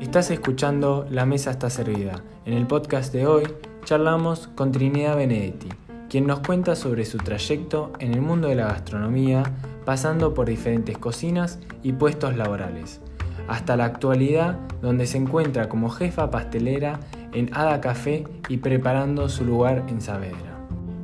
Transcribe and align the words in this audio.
Estás 0.00 0.30
escuchando 0.30 1.06
La 1.10 1.26
Mesa 1.26 1.50
está 1.50 1.68
servida. 1.68 2.22
En 2.46 2.54
el 2.54 2.66
podcast 2.66 3.12
de 3.12 3.26
hoy 3.26 3.42
charlamos 3.84 4.48
con 4.54 4.72
Trinidad 4.72 5.16
Benedetti, 5.16 5.68
quien 6.08 6.26
nos 6.26 6.40
cuenta 6.40 6.74
sobre 6.74 7.04
su 7.04 7.18
trayecto 7.18 7.92
en 7.98 8.14
el 8.14 8.22
mundo 8.22 8.48
de 8.48 8.54
la 8.54 8.68
gastronomía, 8.68 9.42
pasando 9.84 10.32
por 10.32 10.48
diferentes 10.48 10.96
cocinas 10.96 11.58
y 11.82 11.92
puestos 11.92 12.34
laborales, 12.34 13.02
hasta 13.46 13.76
la 13.76 13.84
actualidad 13.84 14.58
donde 14.80 15.06
se 15.06 15.18
encuentra 15.18 15.68
como 15.68 15.90
jefa 15.90 16.30
pastelera 16.30 16.98
en 17.32 17.54
Ada 17.54 17.82
Café 17.82 18.24
y 18.48 18.56
preparando 18.56 19.28
su 19.28 19.44
lugar 19.44 19.84
en 19.88 20.00
Saavedra. 20.00 20.56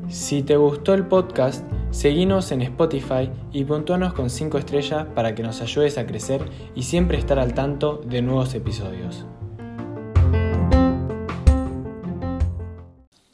Si 0.08 0.42
te 0.42 0.56
gustó 0.56 0.94
el 0.94 1.06
podcast, 1.06 1.64
seguinos 1.92 2.50
en 2.50 2.62
Spotify 2.62 3.30
y 3.52 3.64
puntuanos 3.64 4.14
con 4.14 4.30
5 4.30 4.58
estrellas 4.58 5.06
para 5.14 5.34
que 5.34 5.42
nos 5.42 5.60
ayudes 5.60 5.98
a 5.98 6.06
crecer 6.06 6.40
y 6.74 6.82
siempre 6.82 7.18
estar 7.18 7.38
al 7.38 7.54
tanto 7.54 7.98
de 8.04 8.22
nuevos 8.22 8.54
episodios. 8.54 9.26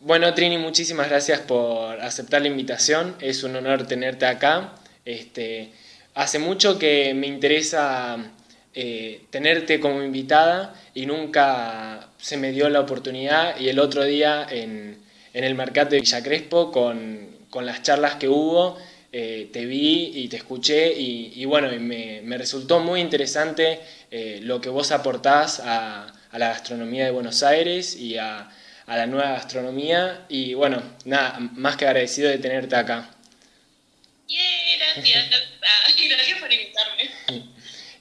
Bueno, 0.00 0.34
Trini, 0.34 0.58
muchísimas 0.58 1.08
gracias 1.08 1.40
por 1.40 2.00
aceptar 2.00 2.42
la 2.42 2.48
invitación. 2.48 3.14
Es 3.20 3.44
un 3.44 3.54
honor 3.54 3.86
tenerte 3.86 4.26
acá. 4.26 4.74
Este, 5.04 5.70
hace 6.14 6.38
mucho 6.38 6.78
que 6.78 7.14
me 7.14 7.26
interesa 7.26 8.16
eh, 8.74 9.22
tenerte 9.30 9.78
como 9.80 10.02
invitada 10.02 10.74
y 10.94 11.06
nunca 11.06 12.08
se 12.18 12.36
me 12.36 12.52
dio 12.52 12.68
la 12.70 12.80
oportunidad. 12.80 13.60
Y 13.60 13.68
el 13.68 13.78
otro 13.78 14.02
día 14.04 14.46
en, 14.50 14.98
el 15.32 15.54
mercado 15.54 15.90
de 15.90 16.00
Villa 16.00 16.22
Crespo, 16.22 16.72
con, 16.72 17.37
las 17.66 17.82
charlas 17.82 18.16
que 18.16 18.28
hubo, 18.28 18.78
eh, 19.10 19.48
te 19.50 19.64
vi 19.64 20.12
y 20.14 20.28
te 20.28 20.36
escuché 20.36 20.92
y, 20.92 21.42
bueno, 21.46 21.70
me, 21.80 22.36
resultó 22.36 22.80
muy 22.80 23.00
interesante 23.00 23.80
eh, 24.10 24.40
lo 24.42 24.60
que 24.60 24.68
vos 24.68 24.92
aportás 24.92 25.60
a, 25.64 26.12
la 26.32 26.48
gastronomía 26.48 27.06
de 27.06 27.10
Buenos 27.10 27.42
Aires 27.42 27.96
y 27.96 28.18
a, 28.18 28.50
a, 28.86 28.96
la 28.96 29.06
nueva 29.06 29.30
gastronomía 29.30 30.26
y 30.28 30.52
bueno, 30.52 30.82
nada, 31.06 31.38
más 31.40 31.76
que 31.76 31.86
agradecido 31.86 32.28
de 32.28 32.36
tenerte 32.36 32.76
acá. 32.76 33.10
gracias. 34.94 35.30
gracias 36.08 36.38
por 36.38 36.52
invitarme. 36.52 37.48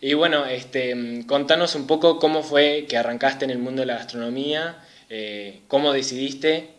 Y 0.01 0.13
bueno, 0.13 0.45
este, 0.45 1.23
contanos 1.25 1.73
un 1.75 1.87
poco 1.87 2.19
cómo 2.19 2.43
fue 2.43 2.85
que 2.87 2.97
arrancaste 2.97 3.45
en 3.45 3.51
el 3.51 3.59
mundo 3.59 3.81
de 3.81 3.85
la 3.85 3.95
gastronomía, 3.95 4.77
eh, 5.09 5.61
cómo 5.69 5.93
decidiste 5.93 6.69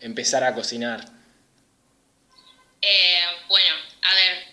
empezar 0.00 0.44
a 0.44 0.54
cocinar. 0.54 1.11
Eh, 2.82 3.22
bueno, 3.48 3.74
a 4.02 4.14
ver, 4.14 4.46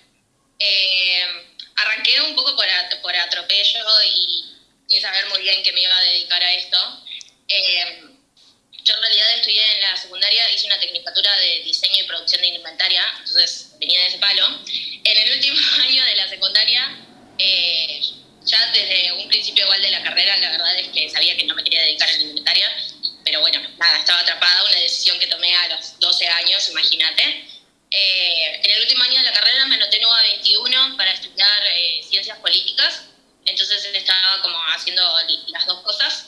arranqué 1.75 2.21
un 2.21 2.35
poco 2.35 2.55
por, 2.55 2.65
por, 3.01 3.15
atropello 3.15 3.79
y 4.05 4.55
sin 4.87 5.01
saber 5.01 5.25
muy 5.27 5.41
bien 5.41 5.63
que 5.63 5.73
me 5.73 5.81
iba 5.81 5.97
a 5.97 6.03
dedicar 6.03 6.43
a 6.43 6.53
esto. 6.53 6.77
yo 8.83 8.95
en 8.95 9.01
realidad 9.01 9.35
estudié 9.35 9.75
en 9.75 9.81
la 9.81 9.97
secundaria, 9.97 10.49
hice 10.51 10.67
una 10.67 10.79
tecnicatura 10.79 11.35
de 11.37 11.61
diseño 11.63 12.03
y 12.03 12.07
producción 12.07 12.41
de 12.41 12.47
indumentaria, 12.47 13.03
entonces 13.17 13.75
venía 13.79 14.01
de 14.01 14.07
ese 14.07 14.19
palo. 14.19 14.47
En 15.03 15.17
el 15.17 15.31
último 15.33 15.59
año 15.81 16.05
de 16.05 16.15
la 16.15 16.27
secundaria 16.27 17.05
eh, 17.39 18.01
ya 18.45 18.71
desde 18.71 19.13
un 19.13 19.27
principio 19.27 19.63
igual 19.63 19.81
de 19.81 19.91
la 19.91 20.03
carrera, 20.03 20.37
la 20.37 20.51
verdad 20.51 20.77
es 20.77 20.89
que 20.89 21.09
sabía 21.09 21.37
que 21.37 21.45
no 21.45 21.55
me 21.55 21.63
quería 21.63 21.81
dedicar 21.83 22.09
a 22.09 22.11
la 22.11 22.19
indumentaria, 22.19 22.67
pero 23.23 23.41
bueno, 23.41 23.61
nada, 23.77 23.99
estaba 23.99 24.19
atrapada, 24.19 24.63
una 24.65 24.79
decisión 24.79 25.17
que 25.19 25.27
tomé 25.27 25.55
a 25.55 25.67
los 25.69 25.99
12 25.99 26.27
años, 26.27 26.69
imagínate. 26.69 27.48
Eh, 27.91 28.61
en 28.63 28.71
el 28.71 28.81
último 28.81 29.03
año 29.03 29.19
de 29.19 29.23
la 29.23 29.33
carrera 29.33 29.65
me 29.65 29.75
anoté 29.75 29.99
nueva 29.99 30.21
21 30.21 30.97
para 30.97 31.11
estudiar 31.11 31.65
eh, 31.65 32.01
ciencias 32.07 32.37
políticas, 32.39 33.05
entonces 33.45 33.83
estaba 33.85 34.41
como 34.41 34.57
haciendo 34.73 35.01
las 35.47 35.65
dos 35.65 35.81
cosas. 35.81 36.27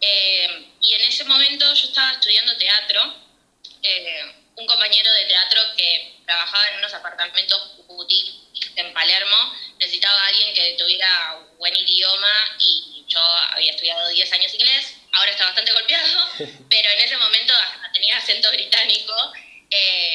y 0.00 0.94
en 0.94 1.00
ese 1.02 1.24
momento 1.24 1.74
yo 1.74 1.88
estaba 1.88 2.12
estudiando 2.12 2.56
teatro. 2.56 3.28
un 4.56 4.66
compañero 4.66 5.12
de 5.12 5.24
teatro 5.26 5.60
que 5.76 6.20
trabajaba 6.26 6.68
en 6.68 6.78
unos 6.78 6.92
apartamentos 6.92 7.78
boutique 7.86 8.48
en 8.76 8.92
Palermo 8.92 9.52
necesitaba 9.78 10.20
a 10.20 10.26
alguien 10.28 10.54
que 10.54 10.76
tuviera 10.78 11.38
buen 11.58 11.74
idioma 11.76 12.32
y 12.60 13.04
yo 13.08 13.20
había 13.20 13.70
estudiado 13.70 14.08
10 14.08 14.32
años 14.32 14.54
inglés, 14.54 14.94
ahora 15.12 15.30
está 15.30 15.46
bastante 15.46 15.72
golpeado, 15.72 16.28
pero 16.70 16.90
en 16.90 16.98
ese 16.98 17.16
momento 17.16 17.54
tenía 17.92 18.16
acento 18.18 18.50
británico. 18.50 19.14
Eh, 19.70 20.07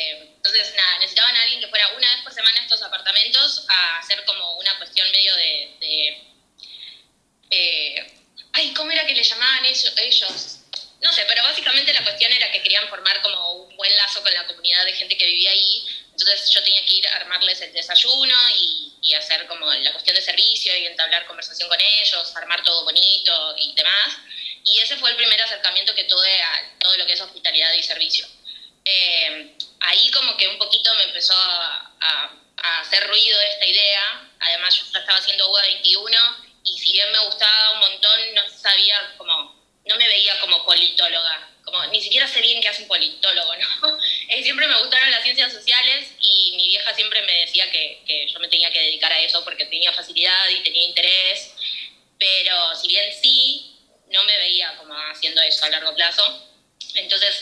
entonces, 0.54 0.76
nada, 0.76 1.00
necesitaban 1.00 1.36
a 1.36 1.44
alguien 1.44 1.60
que 1.60 1.68
fuera 1.68 1.88
una 1.90 2.16
vez 2.16 2.24
por 2.24 2.34
semana 2.34 2.60
a 2.60 2.64
estos 2.64 2.82
apartamentos 2.82 3.66
a 3.68 4.00
hacer 4.00 4.24
como 4.26 4.58
una 4.58 4.78
cuestión 4.78 5.10
medio 5.12 5.36
de... 5.36 6.24
Eh, 7.50 8.14
ay, 8.54 8.74
¿cómo 8.74 8.92
era 8.92 9.06
que 9.06 9.14
le 9.14 9.24
llamaban 9.24 9.66
ellos? 9.66 10.60
No 11.02 11.12
sé, 11.12 11.26
pero 11.28 11.44
básicamente 11.44 11.94
la 11.94 12.04
cuestión 12.04 12.32
era 12.32 12.52
que 12.52 12.62
querían 12.62 12.88
formar 12.88 13.22
como 13.22 13.64
un 13.64 13.76
buen 13.76 13.96
lazo 13.98 14.22
con 14.22 14.34
la 14.34 14.48
comunidad 14.48 14.86
de 14.86 14.94
gente 14.94 15.18
que 15.18 15.26
vivía 15.26 15.52
ahí. 15.52 15.86
Entonces 16.12 16.50
yo 16.52 16.64
tenía 16.64 16.86
que 16.86 16.96
ir 16.96 17.08
a 17.08 17.16
armarles 17.18 17.62
el 17.62 17.74
desayuno 17.74 18.36
y 18.56 18.94
y 19.04 19.14
hacer 19.16 19.46
como 19.48 19.66
la 19.66 19.92
cuestión 19.92 20.16
de 20.16 20.22
servicio 20.22 20.76
y 20.78 20.86
entablar 20.86 21.28
conversación 21.28 21.68
con 21.68 21.78
ellos, 21.80 22.36
armar 22.38 22.64
todo 22.64 22.86
bonito 22.86 23.54
y 23.58 23.76
demás. 23.76 24.18
Y 24.64 24.80
ese 24.80 24.96
fue 24.96 25.12
el 25.12 25.18
primer 25.18 25.40
acercamiento 25.42 25.94
que 25.94 26.06
tuve 26.06 26.42
a 26.42 26.72
todo 26.80 26.96
lo 26.96 27.06
que 27.06 27.12
es 27.12 27.20
hospitalidad 27.20 27.74
y 27.74 27.84
servicio. 27.84 28.26
Eh, 28.86 29.58
ahí 29.82 30.12
como 30.12 30.36
que 30.38 30.48
un 30.48 30.58
poquito 30.58 30.94
me 30.96 31.04
empezó 31.04 31.34
a, 31.36 31.90
hacer 32.82 33.06
ruido 33.08 33.40
esta 33.42 33.66
idea. 33.66 34.30
Además 34.40 34.76
yo 34.76 34.86
estaba 34.86 35.20
haciendo 35.20 35.50
UA 35.50 35.62
21 35.64 36.18
y 36.64 36.78
si 36.80 36.94
bien 36.94 37.12
me 37.12 37.26
gustaba 37.26 37.72
un 37.72 37.80
montón, 37.80 38.20
no 38.36 38.50
sabía 38.50 39.16
como, 39.18 39.62
no 39.86 39.96
me 39.98 40.08
veía 40.08 40.40
como 40.40 40.64
politóloga 40.66 41.50
como 41.64 41.86
ni 41.88 42.02
siquiera 42.02 42.28
sé 42.28 42.42
bien 42.42 42.62
qué 42.62 42.70
hace 42.70 42.84
un 42.84 42.88
politólogo, 42.88 43.56
¿no? 43.56 43.98
Eh, 44.30 44.44
siempre 44.44 44.68
me 44.68 44.80
gustaron 44.80 45.12
las 45.12 45.24
ciencias 45.24 45.52
sociales 45.52 46.12
y 46.20 46.54
mi 46.56 46.68
vieja 46.68 46.94
siempre 46.94 47.22
me 47.24 47.34
decía 47.42 47.70
que, 47.72 48.02
que, 48.08 48.28
yo 48.28 48.40
me 48.40 48.48
tenía 48.48 48.72
que 48.72 48.80
dedicar 48.80 49.12
a 49.12 49.20
eso 49.22 49.44
porque 49.44 49.66
tenía 49.66 49.94
facilidad 49.94 50.50
y 50.50 50.64
tenía 50.64 50.88
interés, 50.88 51.54
pero 52.18 52.76
si 52.76 52.88
bien 52.88 53.14
sí, 53.22 53.76
no 54.08 54.24
me 54.24 54.38
veía 54.38 54.76
como 54.78 54.94
haciendo 54.94 55.42
eso 55.42 55.66
a 55.66 55.70
largo 55.70 55.94
plazo. 55.96 56.24
Entonces, 56.96 57.42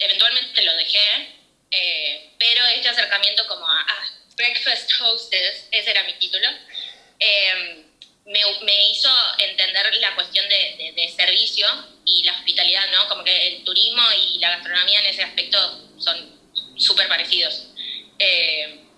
eventualmente 0.00 0.62
lo 0.62 0.74
dejé, 0.74 1.34
eh, 1.70 2.30
pero 2.38 2.64
este 2.66 2.88
acercamiento 2.88 3.46
como 3.46 3.66
a 3.66 3.86
Breakfast 4.34 4.90
Hostess, 5.00 5.68
ese 5.70 5.90
era 5.90 6.02
mi 6.04 6.14
título, 6.14 6.48
eh, 7.20 7.84
me, 8.24 8.40
me, 8.62 8.90
hizo 8.90 9.10
entender 9.38 9.94
la 9.96 10.14
cuestión 10.14 10.48
de, 10.48 10.92
de, 10.96 11.08
servicio 11.08 11.66
y 12.04 12.22
la 12.24 12.32
hospitalidad, 12.32 12.90
¿no? 12.90 13.08
Como 13.08 13.24
que 13.24 13.48
el 13.48 13.64
turismo 13.64 14.02
y 14.16 14.38
la 14.38 14.50
gastronomía 14.50 15.00
en 15.00 15.06
ese 15.06 15.22
aspecto 15.22 15.58
son 15.98 16.40
súper 16.78 17.08
parecidos. 17.08 17.66
Eh, 18.18 18.89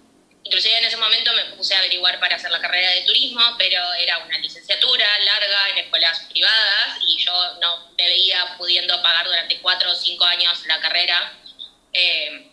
inclusive 0.44 0.78
en 0.78 0.84
ese 0.84 0.96
momento 0.96 1.32
me 1.34 1.44
puse 1.56 1.74
a 1.74 1.78
averiguar 1.78 2.18
para 2.20 2.36
hacer 2.36 2.50
la 2.50 2.60
carrera 2.60 2.90
de 2.90 3.02
turismo, 3.02 3.42
pero 3.58 3.80
era 3.94 4.18
una 4.18 4.38
licenciatura 4.38 5.18
larga 5.20 5.70
en 5.70 5.78
escuelas 5.78 6.20
privadas 6.30 6.98
y 7.06 7.18
yo 7.18 7.32
no 7.60 7.92
me 7.96 8.06
veía 8.06 8.54
pudiendo 8.58 9.00
pagar 9.02 9.26
durante 9.26 9.58
cuatro 9.60 9.90
o 9.90 9.94
cinco 9.94 10.24
años 10.24 10.66
la 10.66 10.80
carrera. 10.80 11.38
Eh, 11.92 12.48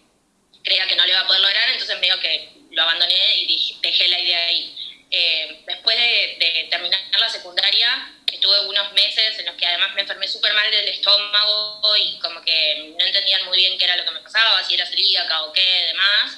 creía 0.64 0.88
que 0.88 0.96
no 0.96 1.04
lo 1.04 1.10
iba 1.10 1.22
a 1.22 1.28
poder 1.28 1.42
lograr, 1.42 1.70
entonces 1.70 2.00
medio 2.00 2.20
que 2.20 2.52
lo 2.72 2.82
abandoné 2.84 3.38
y 3.38 3.78
dejé 3.82 4.08
la 4.08 4.20
idea 4.20 4.46
ahí. 4.46 4.76
Eh, 5.12 5.64
después 5.66 5.98
de, 5.98 6.68
terminar 6.70 7.00
la 7.20 7.30
secundaria, 7.30 8.14
estuve 8.32 8.68
unos 8.68 8.92
meses 8.94 9.40
en 9.40 9.46
los 9.48 9.56
que 9.56 9.66
además 9.66 9.94
me 9.96 10.02
enfermé 10.02 10.28
súper 10.28 10.54
mal 10.54 10.70
del 10.70 10.88
estómago 10.88 11.96
y 11.98 12.20
como 12.20 12.42
que 12.44 12.94
no 12.98 13.04
entendían 13.04 13.44
muy 13.46 13.58
bien 13.58 13.78
qué 13.78 13.86
era 13.86 13.98
lo 13.98 14.06
que 14.06 14.12
me 14.12 14.20
pasaba, 14.20 14.64
si 14.64 14.76
era 14.76 14.86
celíaca 14.86 15.44
o 15.44 15.54
qué, 15.54 15.86
demás. 15.88 16.38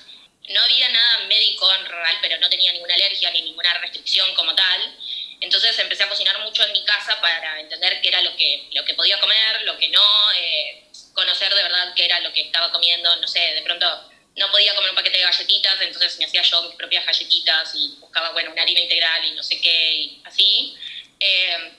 No 0.54 0.62
había 0.62 0.90
nada 0.90 1.20
médico 1.28 1.74
en 1.76 1.86
real, 1.86 2.18
pero 2.22 2.38
no 2.40 2.50
tenía 2.50 2.74
ninguna 2.74 2.94
alergia 2.94 3.32
ni 3.32 3.42
ninguna 3.42 3.74
restricción 3.76 4.34
como 4.36 4.54
tal. 4.56 4.96
Entonces 5.40 5.78
empecé 5.80 6.04
a 6.04 6.10
cocinar 6.10 6.40
mucho 6.42 6.64
en 6.64 6.72
mi 6.72 6.84
casa 6.86 7.20
para 7.20 7.60
entender 7.60 8.00
qué 8.02 8.10
era 8.10 8.22
lo 8.22 8.36
que, 8.36 8.68
lo 8.72 8.86
que 8.86 8.94
podía 8.94 9.20
comer, 9.20 9.64
lo 9.64 9.78
que 9.78 9.90
no, 9.90 10.32
eh, 10.38 10.84
conocer 11.14 11.54
de 11.54 11.64
verdad 11.64 11.94
qué 11.96 12.06
era 12.06 12.20
lo 12.20 12.32
que 12.32 12.42
estaba 12.42 12.72
comiendo, 12.72 13.16
no 13.16 13.28
sé, 13.28 13.40
de 13.40 13.62
pronto 13.64 14.12
no 14.36 14.52
podía 14.52 14.74
comer 14.76 14.92
un 14.92 14.96
paquete 14.96 15.18
de 15.18 15.24
galletitas, 15.24 15.82
entonces 15.82 16.18
me 16.20 16.26
hacía 16.26 16.42
yo 16.42 16.64
mis 16.64 16.76
propias 16.76 17.06
galletitas 17.06 17.72
y 17.76 17.98
buscaba, 18.00 18.32
bueno, 18.32 18.52
una 18.52 18.62
harina 18.62 18.80
integral 18.80 19.26
y 19.26 19.32
no 19.32 19.44
sé 19.44 19.60
qué, 19.60 19.94
y 19.94 20.22
así. 20.24 20.76
Eh, 21.20 21.72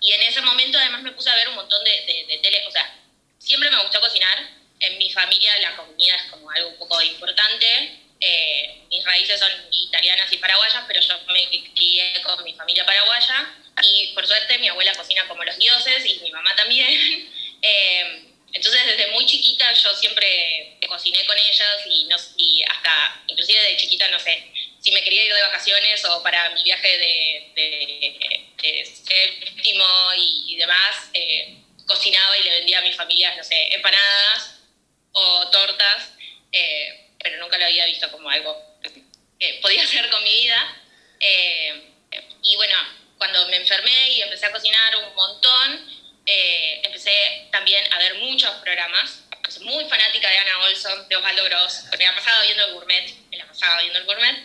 y 0.00 0.12
en 0.12 0.22
ese 0.22 0.40
momento 0.40 0.78
además 0.78 1.02
me 1.02 1.12
puse 1.12 1.30
a 1.30 1.34
ver 1.36 1.48
un 1.48 1.54
montón 1.54 1.82
de, 1.84 1.90
de, 2.28 2.38
tele, 2.42 2.66
o 2.66 2.70
sea, 2.70 2.98
siempre 3.38 3.70
me 3.70 3.82
gustó 3.82 4.00
cocinar. 4.00 4.62
En 4.80 4.98
mi 4.98 5.12
familia 5.12 5.56
la 5.60 5.76
comida 5.76 6.16
es 6.16 6.24
como 6.24 6.50
algo 6.50 6.70
un 6.70 6.78
poco 6.78 7.00
importante. 7.00 7.31
Mis 9.02 9.14
raíces 9.14 9.40
son 9.40 9.50
italianas 9.72 10.32
y 10.32 10.36
paraguayas, 10.36 10.84
pero 10.86 11.00
yo 11.00 11.18
me 11.26 11.48
crié 11.74 12.22
con 12.22 12.44
mi 12.44 12.54
familia 12.54 12.86
paraguaya 12.86 13.52
y 13.82 14.12
por 14.14 14.24
suerte 14.24 14.58
mi 14.58 14.68
abuela 14.68 14.94
cocina 14.94 15.26
como 15.26 15.42
los 15.42 15.58
dioses 15.58 16.06
y 16.06 16.20
mi 16.20 16.30
mamá 16.30 16.54
también. 16.54 16.88
eh, 17.62 18.22
entonces 18.52 18.86
desde 18.86 19.10
muy 19.10 19.26
chiquita 19.26 19.72
yo 19.72 19.92
siempre 19.96 20.78
cociné 20.86 21.26
con 21.26 21.36
ellas 21.36 21.78
y, 21.84 22.04
no, 22.04 22.16
y 22.36 22.62
hasta, 22.62 23.24
inclusive 23.26 23.60
de 23.60 23.76
chiquita, 23.76 24.06
no 24.08 24.20
sé, 24.20 24.52
si 24.78 24.92
me 24.92 25.02
quería 25.02 25.24
ir 25.24 25.34
de 25.34 25.42
vacaciones 25.42 26.04
o 26.04 26.22
para 26.22 26.50
mi 26.50 26.62
viaje 26.62 26.98
de, 26.98 27.52
de, 27.56 28.84
séptimo 28.84 29.84
y, 30.16 30.54
demás, 30.54 31.10
eh, 31.12 31.56
cocinaba 31.86 32.38
y 32.38 32.44
le 32.44 32.50
vendía 32.50 32.78
a 32.78 32.82
mi 32.82 32.92
familia, 32.92 33.34
no 33.34 33.42
sé, 33.42 33.74
empanadas 33.74 34.60
o 35.10 35.50
tortas, 35.50 36.12
eh, 36.52 37.10
pero 37.20 37.38
nunca 37.38 37.58
lo 37.58 37.64
había 37.64 37.86
visto 37.86 38.08
como 38.12 38.30
algo 38.30 38.71
que 39.42 39.58
podía 39.60 39.82
hacer 39.88 40.08
con 40.08 40.22
mi 40.22 40.30
vida. 40.30 40.76
Eh, 41.18 41.90
y 42.44 42.56
bueno, 42.56 42.76
cuando 43.18 43.46
me 43.48 43.56
enfermé 43.56 44.10
y 44.10 44.22
empecé 44.22 44.46
a 44.46 44.52
cocinar 44.52 44.96
un 44.96 45.14
montón, 45.14 46.02
empecé 46.24 47.48
también 47.50 47.92
a 47.92 47.98
ver 47.98 48.14
muchos 48.16 48.50
programas. 48.62 49.24
Soy 49.48 49.64
muy 49.64 49.84
fanática 49.88 50.28
de 50.30 50.38
Ana 50.38 50.58
Olson, 50.60 51.08
de 51.08 51.16
Osvaldo 51.16 51.44
Gross. 51.44 51.84
Me 51.90 52.04
la 52.04 52.42
viendo 52.42 52.66
el 52.66 52.72
gourmet, 52.74 53.14
me 53.30 53.36
la 53.36 53.46
pasaba 53.46 53.80
viendo 53.80 53.98
el 53.98 54.04
gourmet. 54.04 54.36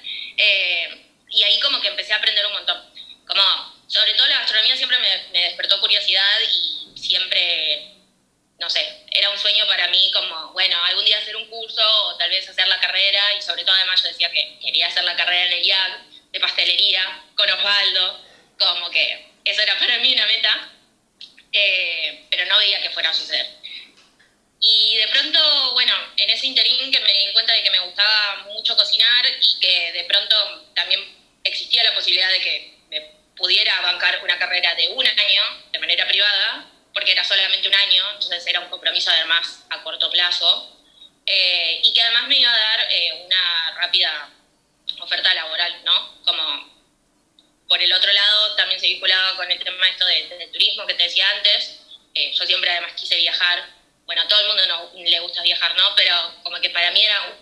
y 1.30 1.44
ahí 1.44 1.60
como 1.60 1.80
que 1.82 1.88
empecé 1.90 2.14
a 2.14 2.18
aprender 2.18 2.46
un 2.48 2.54
montón. 2.54 2.94
Como, 3.28 3.44
sobre 3.88 4.14
todo 4.14 4.28
la 4.28 4.40
gastronomía 4.40 4.76
siempre 4.76 5.00
me, 5.00 5.28
me 5.32 5.44
despertó 5.46 5.80
curiosidad 5.80 6.40
y 6.52 6.98
siempre, 7.00 7.97
no 8.60 8.70
sé, 8.70 9.06
era 9.12 9.30
un 9.30 9.38
sueño 9.38 9.68
para 9.68 9.88
mí 9.90 10.12
como, 10.12 10.52
bueno, 10.54 10.78
algún 10.86 11.06
día 11.06 11.18
hacer 11.20 11.36
un 11.36 11.48
curso 11.48 11.82
o 12.06 12.18
tal 12.18 12.30
vez 12.30 12.48
hacer 12.50 12.68
la 12.68 12.80
carrera 12.80 13.22
y 13.38 13.42
sobre 13.42 13.64
todo 13.64 13.76
además 13.76 14.02
yo 14.02 14.10
decía 14.10 14.32
que 14.32 14.58
quería 14.60 14.88
hacer 14.88 15.04
la 15.04 15.16
carrera 15.16 15.46
en 15.46 15.54
el 15.54 15.64
de 16.32 16.40
pastelería 16.40 17.24
con 17.36 17.50
Osvaldo, 17.50 18.24
como 18.58 18.90
que 18.90 19.28
eso 19.46 19.62
era 19.62 19.78
para 19.78 20.00
mí 20.00 20.14
una 20.14 20.26
meta, 20.26 20.70
eh, 21.52 22.26
pero 22.30 22.46
no 22.46 22.58
veía 22.58 22.82
que 22.82 22.90
fuera 22.90 23.12
a 23.12 23.14
suceder. 23.14 23.48
Y 24.60 24.98
de 24.98 25.08
pronto, 25.10 25.74
bueno, 25.74 25.94
en 26.18 26.30
ese 26.30 26.48
interín 26.48 26.92
que 26.92 27.00
me 27.00 27.14
di 27.14 27.32
cuenta 27.34 27.54
de 27.54 27.62
que 27.62 27.70
me 27.70 27.80
gustaba 27.80 28.44
mucho 28.48 28.76
cocinar 28.76 29.26
y 29.40 29.60
que 29.60 29.92
de 29.94 30.04
pronto 30.06 30.66
también 30.74 31.00
existía 31.44 31.84
la 31.84 31.94
posibilidad 31.94 32.30
de 32.30 32.40
que 32.40 32.78
me 32.90 33.02
pudiera 33.36 33.80
bancar 33.82 34.20
una 34.24 34.38
carrera 34.40 34.74
de 34.74 34.90
un 34.90 35.06
año 35.06 35.44
de 35.72 35.80
manera 35.80 36.08
privada, 36.08 36.66
porque 36.98 37.12
era 37.12 37.24
solamente 37.24 37.68
un 37.68 37.76
año, 37.76 38.04
entonces 38.14 38.48
era 38.48 38.60
un 38.60 38.70
compromiso 38.70 39.12
además 39.12 39.64
a 39.70 39.84
corto 39.84 40.10
plazo, 40.10 40.82
eh, 41.28 41.80
y 41.84 41.94
que 41.94 42.02
además 42.02 42.28
me 42.28 42.40
iba 42.40 42.52
a 42.52 42.58
dar 42.58 42.88
eh, 42.90 43.24
una 43.24 43.72
rápida 43.76 44.32
oferta 45.02 45.32
laboral, 45.32 45.84
¿no? 45.84 46.24
Como 46.24 46.76
por 47.68 47.80
el 47.80 47.94
otro 47.94 48.12
lado 48.12 48.56
también 48.56 48.80
se 48.80 48.88
vinculaba 48.88 49.36
con 49.36 49.52
el 49.52 49.64
tema 49.64 49.88
esto 49.88 50.08
del 50.08 50.52
turismo 50.52 50.88
que 50.88 50.96
te 50.96 51.04
decía 51.04 51.30
antes, 51.30 51.82
eh, 52.16 52.34
yo 52.34 52.48
siempre 52.48 52.72
además 52.72 52.94
quise 52.94 53.16
viajar, 53.18 53.64
bueno, 54.08 54.24
a 54.24 54.28
todo 54.28 54.40
el 54.40 54.48
mundo 54.48 54.66
no, 54.66 54.92
le 54.96 55.20
gusta 55.20 55.44
viajar, 55.44 55.78
¿no? 55.78 55.94
Pero 55.96 56.16
como 56.42 56.60
que 56.60 56.72
para 56.72 56.90
mí 56.90 57.06
era 57.06 57.38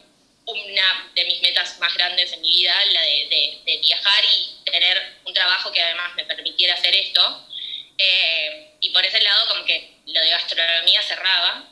una 0.48 1.12
de 1.16 1.24
mis 1.24 1.42
metas 1.42 1.80
más 1.80 1.94
grandes 1.94 2.34
en 2.34 2.42
mi 2.42 2.50
vida, 2.58 2.75
la 2.88 3.04
de, 3.04 3.62
de 3.66 3.78
viajar 3.78 4.25
y 4.25 4.69
tener 4.69 5.16
un 5.24 5.34
trabajo 5.34 5.72
que 5.72 5.81
además 5.81 6.13
me 6.16 6.25
permitiera 6.25 6.74
hacer 6.74 6.94
esto. 6.94 7.48
Eh, 7.97 8.77
y 8.81 8.89
por 8.89 9.06
ese 9.06 9.21
lado 9.21 9.47
como 9.47 9.65
que 9.65 10.00
lo 10.07 10.21
de 10.21 10.30
gastronomía 10.30 11.01
cerraba. 11.01 11.69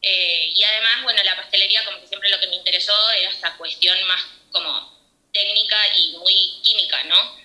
Eh, 0.00 0.52
y 0.54 0.62
además, 0.62 1.02
bueno, 1.02 1.22
la 1.22 1.36
pastelería 1.36 1.84
como 1.84 2.00
que 2.00 2.06
siempre 2.06 2.30
lo 2.30 2.38
que 2.38 2.48
me 2.48 2.56
interesó 2.56 2.94
era 3.12 3.30
esta 3.30 3.56
cuestión 3.56 4.02
más 4.04 4.22
como 4.52 4.94
técnica 5.32 5.76
y 5.96 6.16
muy 6.18 6.60
química, 6.62 7.02
¿no? 7.04 7.36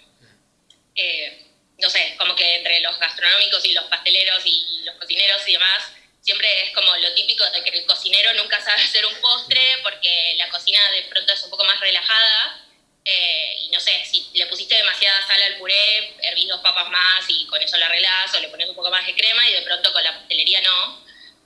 Eh, 0.95 1.45
no 1.77 1.89
sé, 1.89 2.15
como 2.17 2.35
que 2.35 2.55
entre 2.55 2.81
los 2.81 2.99
gastronómicos 2.99 3.63
y 3.65 3.73
los 3.73 3.85
pasteleros 3.85 4.45
y 4.45 4.81
los 4.83 4.95
cocineros 4.95 5.47
y 5.47 5.53
demás, 5.53 5.91
siempre 6.21 6.63
es 6.63 6.71
como 6.71 6.95
lo 6.97 7.13
típico 7.13 7.49
de 7.49 7.63
que 7.63 7.79
el 7.79 7.85
cocinero 7.85 8.33
nunca 8.33 8.61
sabe 8.61 8.81
hacer 8.83 9.05
un 9.05 9.15
postre 9.21 9.61
porque 9.81 10.35
la 10.37 10.49
cocina 10.49 10.79
de 10.91 11.03
pronto 11.03 11.33
es 11.33 11.43
un 11.43 11.49
poco 11.49 11.63
más 11.63 11.79
relajada 11.79 12.69
eh, 13.11 13.56
y 13.63 13.69
no 13.69 13.79
sé, 13.79 14.06
si 14.06 14.29
le 14.33 14.45
pusiste 14.45 14.75
demasiada 14.75 15.25
sal 15.25 15.41
al 15.41 15.57
puré, 15.57 16.15
hervís 16.21 16.47
dos 16.47 16.61
papas 16.61 16.89
más 16.89 17.25
y 17.27 17.47
con 17.47 17.59
eso 17.59 17.75
la 17.77 17.88
arreglás, 17.88 18.35
o 18.35 18.39
le 18.39 18.50
pones 18.50 18.69
un 18.69 18.75
poco 18.75 18.91
más 18.91 19.06
de 19.07 19.15
crema 19.15 19.50
y 19.50 19.53
de 19.53 19.63
pronto 19.63 19.91
con 19.91 20.03
la 20.03 20.13
pastelería 20.13 20.61
no. 20.61 21.03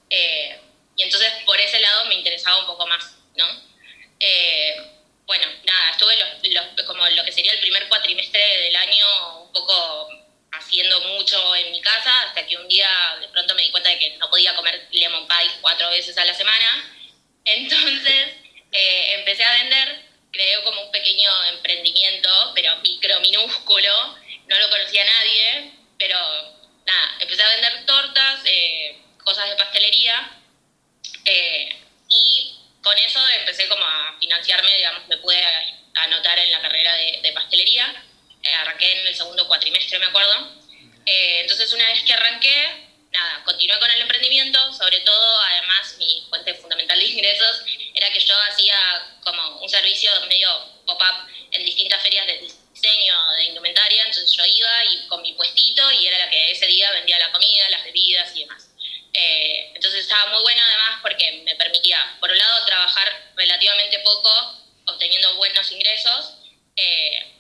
Eh, 0.09 0.59
y 0.97 1.03
entonces 1.03 1.31
por 1.45 1.57
ese 1.61 1.79
lado 1.79 2.05
me 2.05 2.15
interesaba 2.15 2.59
un 2.59 2.65
poco 2.65 2.85
más, 2.85 3.15
¿no? 3.37 3.45
Eh, 4.19 4.75
bueno, 5.25 5.45
nada, 5.63 5.91
estuve 5.91 6.17
como 6.85 7.07
lo 7.07 7.23
que 7.23 7.31
sería 7.31 7.53
el 7.53 7.61
primer 7.61 7.87
cuatrimestre 7.87 8.41
del 8.63 8.75
año 8.75 9.43
un 9.43 9.53
poco 9.53 10.09
haciendo 10.51 10.99
mucho 11.15 11.55
en 11.55 11.71
mi 11.71 11.81
casa, 11.81 12.23
hasta 12.23 12.45
que 12.45 12.57
un 12.57 12.67
día 12.67 12.89
de 13.21 13.29
pronto 13.29 13.55
me 13.55 13.63
di 13.63 13.71
cuenta 13.71 13.89
de 13.89 13.99
que 13.99 14.17
no 14.17 14.29
podía 14.29 14.53
comer 14.53 14.85
lemon 14.91 15.27
pie 15.27 15.49
cuatro 15.61 15.89
veces 15.91 16.17
a 16.17 16.25
la 16.25 16.33
semana. 16.33 16.91
Entonces 17.45 18.35
empecé 18.71 19.45
a 19.45 19.53
vender 19.53 20.02
creó 20.33 20.63
como 20.63 20.81
un 20.81 20.91
pequeño 20.91 21.29
emprendimiento, 21.45 22.51
pero 22.55 22.75
micro, 22.77 23.19
minúsculo, 23.21 24.17
no 24.47 24.59
lo 24.59 24.69
conocía 24.69 25.05
nadie, 25.05 25.71
pero 25.97 26.17
nada, 26.85 27.17
empecé 27.21 27.43
a 27.43 27.49
vender 27.49 27.85
tortas, 27.85 28.41
eh, 28.45 28.97
cosas 29.23 29.49
de 29.49 29.55
pastelería, 29.55 30.31
eh, 31.25 31.69
y 32.09 32.55
con 32.81 32.97
eso 32.97 33.19
empecé 33.39 33.67
como 33.69 33.85
a 33.85 34.17
financiarme, 34.19 34.75
digamos, 34.75 35.07
me 35.07 35.17
pude 35.17 35.41
anotar 35.95 36.37
en 36.39 36.51
la 36.51 36.61
carrera 36.61 36.95
de, 36.95 37.31
pastelería, 37.33 38.03
eh, 38.43 38.53
arranqué 38.55 38.91
en 38.91 39.07
el 39.07 39.15
segundo 39.15 39.47
cuatrimestre, 39.47 39.99
me 39.99 40.07
acuerdo, 40.07 40.51
entonces 41.05 41.71
una 41.73 41.87
vez 41.89 42.01
que 42.03 42.13
arranqué, 42.13 42.87
nada, 43.11 43.43
continué 43.45 43.77
con 43.79 43.91
el 43.91 44.01
emprendimiento, 44.01 44.73
sobre 44.73 44.99
todo, 45.01 45.41
además, 45.41 45.95
mi 45.99 46.25
fuente 46.29 46.55
fundamental 46.55 46.97
de 46.97 47.05
ingresos 47.05 47.63
era 47.93 48.11
que 48.11 48.19
yo 48.19 48.35
hacía 48.49 48.77
como 49.23 49.61
un 49.61 49.69
servicio 49.69 50.11
medio 50.27 50.49
pop-up 50.85 51.27
en 51.51 51.65
distintas 51.65 52.01
ferias 52.01 52.25
de 52.27 52.39
diseño 52.39 53.15
de 53.37 53.43
indumentaria, 53.45 54.03
entonces 54.05 54.31
yo 54.31 54.45
iba 54.45 54.85
y 54.85 55.07
con 55.07 55.21
mi 55.21 55.33
puestito 55.33 55.91
y 55.91 56.07
era 56.07 56.19
la 56.19 56.29
que 56.29 56.51
ese 56.51 56.65
día 56.65 56.91
vendía 56.91 57.19
la 57.19 57.31
comida, 57.31 57.69
las 57.69 57.83
bebidas 57.83 58.35
y 58.35 58.39
demás. 58.39 58.69
Eh, 59.13 59.71
entonces 59.75 60.01
estaba 60.01 60.31
muy 60.31 60.41
bueno 60.41 60.61
además 60.61 60.99
porque 61.01 61.43
me 61.45 61.55
permitía, 61.55 62.17
por 62.19 62.31
un 62.31 62.37
lado, 62.37 62.65
trabajar 62.65 63.31
relativamente 63.35 63.99
poco, 63.99 64.31
obteniendo 64.87 65.35
buenos 65.35 65.71
ingresos, 65.71 66.33
eh, 66.75 67.31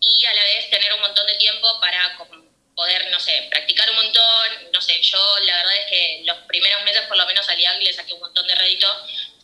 y 0.00 0.24
a 0.24 0.32
la 0.32 0.44
vez 0.44 0.70
tener 0.70 0.92
un 0.94 1.00
montón 1.00 1.26
de 1.26 1.36
tiempo 1.36 1.78
para 1.80 2.16
poder, 2.80 3.10
no 3.10 3.20
sé, 3.20 3.46
practicar 3.50 3.90
un 3.90 3.96
montón, 3.96 4.72
no 4.72 4.80
sé, 4.80 4.98
yo 5.02 5.18
la 5.44 5.56
verdad 5.56 5.76
es 5.80 5.86
que 5.86 6.22
los 6.24 6.38
primeros 6.48 6.82
meses 6.82 7.02
por 7.08 7.18
lo 7.18 7.26
menos 7.26 7.44
salí 7.44 7.62
y 7.62 7.84
le 7.84 7.92
saqué 7.92 8.14
un 8.14 8.20
montón 8.20 8.46
de 8.46 8.54
rédito 8.54 8.88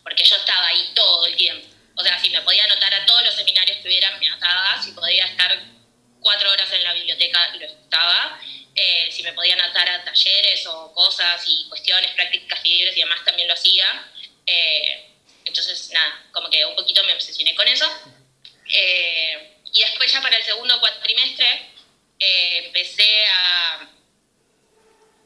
porque 0.02 0.24
yo 0.24 0.36
estaba 0.36 0.68
ahí 0.68 0.90
todo 0.94 1.26
el 1.26 1.36
tiempo. 1.36 1.68
O 1.96 2.02
sea, 2.02 2.18
si 2.18 2.30
me 2.30 2.40
podía 2.40 2.64
anotar 2.64 2.94
a 2.94 3.04
todos 3.04 3.22
los 3.24 3.34
seminarios 3.34 3.76
que 3.76 3.88
hubieran, 3.88 4.18
me 4.18 4.26
anotaba, 4.26 4.82
si 4.82 4.92
podía 4.92 5.26
estar 5.26 5.54
cuatro 6.18 6.50
horas 6.50 6.72
en 6.72 6.82
la 6.82 6.94
biblioteca, 6.94 7.54
lo 7.56 7.66
estaba, 7.66 8.40
eh, 8.74 9.10
si 9.12 9.22
me 9.22 9.34
podía 9.34 9.52
anotar 9.52 9.86
a 9.86 10.02
talleres 10.02 10.66
o 10.68 10.94
cosas 10.94 11.42
y 11.46 11.68
cuestiones, 11.68 12.12
prácticas 12.12 12.64
libres 12.64 12.96
y 12.96 13.00
demás, 13.00 13.22
también 13.22 13.48
lo 13.48 13.54
hacía. 13.54 13.86
Eh, 14.46 15.10
entonces, 15.44 15.90
nada, 15.92 16.24
como 16.32 16.48
que 16.48 16.64
un 16.64 16.74
poquito 16.74 17.04
me 17.04 17.12
obsesioné 17.12 17.54
con 17.54 17.68
eso. 17.68 17.86
Eh, 18.72 19.58
y 19.74 19.80
después 19.80 20.10
ya 20.10 20.22
para 20.22 20.38
el 20.38 20.42
segundo 20.42 20.80
cuatrimestre, 20.80 21.75
eh, 22.18 22.62
empecé 22.66 23.26
a... 23.26 23.88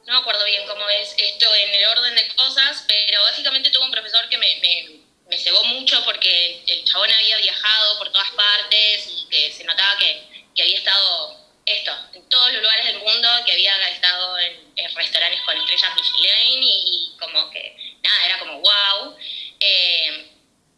No 0.06 0.12
me 0.14 0.18
acuerdo 0.18 0.44
bien 0.44 0.66
cómo 0.66 0.88
es 0.88 1.14
esto 1.16 1.54
en 1.54 1.74
el 1.74 1.84
orden 1.86 2.14
de 2.14 2.28
cosas, 2.34 2.84
pero 2.88 3.22
básicamente 3.22 3.70
tuve 3.70 3.84
un 3.84 3.92
profesor 3.92 4.28
que 4.28 4.38
me, 4.38 4.56
me, 4.56 5.00
me 5.28 5.38
cegó 5.38 5.62
mucho 5.64 6.02
porque 6.04 6.62
el 6.66 6.84
chabón 6.84 7.10
había 7.12 7.36
viajado 7.36 7.98
por 7.98 8.10
todas 8.10 8.30
partes 8.30 9.08
y 9.08 9.28
que 9.28 9.52
se 9.52 9.64
notaba 9.64 9.96
que, 9.98 10.44
que 10.54 10.62
había 10.62 10.78
estado 10.78 11.40
esto, 11.66 11.92
en 12.14 12.28
todos 12.28 12.52
los 12.52 12.62
lugares 12.62 12.86
del 12.86 12.98
mundo, 12.98 13.28
que 13.46 13.52
había 13.52 13.88
estado 13.88 14.38
en, 14.38 14.70
restaurantes 14.94 15.40
con 15.42 15.56
estrellas 15.56 15.94
Michelin 15.94 16.62
y, 16.62 17.12
como 17.18 17.50
que, 17.50 17.76
nada, 18.02 18.26
era 18.26 18.38
como 18.38 18.60
wow. 18.60 19.16
Eh, 19.60 20.26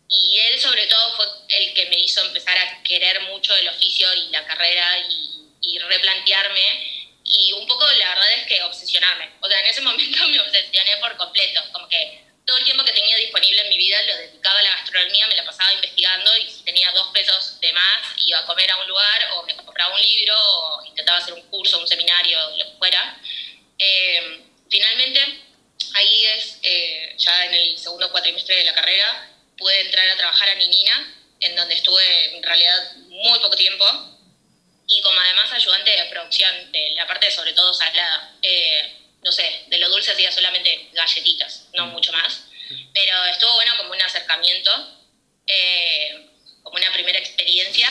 y 0.09 0.38
él 0.38 0.61
sobre 0.61 0.87
todo 0.87 1.16
fue 1.16 1.25
el 1.49 1.73
que 1.73 1.87
me 1.87 1.99
hizo 1.99 2.21
empezar 2.23 2.59
a 2.59 2.83
querer 2.83 3.23
mucho 3.23 3.54
el 3.57 3.69
oficio 3.69 4.12
y 4.14 4.31
la 4.31 4.45
carrera 4.47 4.99
y, 5.09 5.31
y 5.62 5.78
replantearme 5.78 7.02
y 7.25 7.52
un 7.52 7.66
poco 7.66 7.87
la 7.92 8.09
verdad 8.11 8.33
es 8.33 8.47
que 8.47 8.62
obsesionarme. 8.62 9.31
O 9.40 9.49
sea, 9.49 9.61
en 9.61 9.66
ese 9.66 9.81
momento 9.83 10.28
me 10.28 10.40
obsesioné 10.40 10.97
por 10.99 11.16
completo, 11.16 11.62
como 11.73 11.88
que 11.88 12.23
todo 12.45 12.59
el 12.59 12.64
tiempo 12.64 12.85
que 12.85 12.92
tenía 12.92 13.16
disponible 13.16 13.62
en 13.62 13.69
mi 13.69 13.78
vida 13.78 14.02
lo 14.02 14.16
dedicaba 14.16 14.59
a 14.59 14.62
la 14.62 14.71
gastronomía, 14.71 15.28
me 15.28 15.37
la 15.37 15.45
pasaba 15.45 15.73
investigando 15.73 16.37
y 16.38 16.50
si 16.50 16.64
tenía 16.64 16.90
dos 16.92 17.09
pesos 17.09 17.61
de 17.61 17.73
más 17.73 18.14
iba 18.26 18.38
a 18.40 18.47
comer 18.47 18.71
a 18.71 18.76
un 18.78 18.88
lugar 18.88 19.28
o 19.35 19.45
me 19.45 19.54
compraba 19.57 19.95
un 19.95 20.02
libro 20.02 20.35
o 20.37 20.85
intentaba 20.85 21.19
hacer 21.19 21.35
un 21.35 21.42
curso, 21.42 21.78
un 21.78 21.87
seminario, 21.87 22.38
lo 22.57 22.64
que 22.64 22.78
fuera. 22.78 23.21
Eh, 23.78 24.42
finalmente, 24.69 25.21
ahí 25.95 26.25
es, 26.25 26.59
eh, 26.62 27.14
ya 27.16 27.47
en 27.47 27.54
el 27.54 27.78
segundo 27.78 28.11
cuatrimestre 28.11 28.57
de 28.57 28.64
la 28.64 28.75
carrera, 28.75 29.31
pude 29.57 29.81
entrar 29.81 30.09
a 30.09 30.16
trabajar 30.16 30.49
a 30.49 30.54
Ninina, 30.57 31.14
en 31.40 31.57
donde 31.57 31.75
estuve 31.75 32.37
en 32.37 32.42
realidad 32.42 32.97
muy 33.09 33.38
poco 33.38 33.57
tiempo, 33.57 34.12
y 34.86 35.00
como 35.02 35.20
además 35.20 35.52
ayudante 35.52 35.90
de 35.90 36.04
producción 36.06 36.72
de 36.72 36.90
la 36.96 37.06
parte 37.06 37.26
de 37.26 37.32
sobre 37.32 37.52
todo 37.52 37.72
salada. 37.72 38.34
Eh, 38.42 38.98
no 39.22 39.30
sé, 39.30 39.64
de 39.68 39.78
lo 39.78 39.88
dulce 39.88 40.10
hacía 40.10 40.32
solamente 40.32 40.88
galletitas, 40.92 41.68
no 41.74 41.86
mm. 41.86 41.90
mucho 41.90 42.12
más. 42.12 42.44
Pero 42.92 43.24
estuvo 43.26 43.54
bueno 43.54 43.76
como 43.76 43.92
un 43.92 44.02
acercamiento. 44.02 44.98
Eh, 45.46 46.28
como 46.62 46.76
una 46.76 46.92
primera 46.92 47.18
experiencia. 47.18 47.88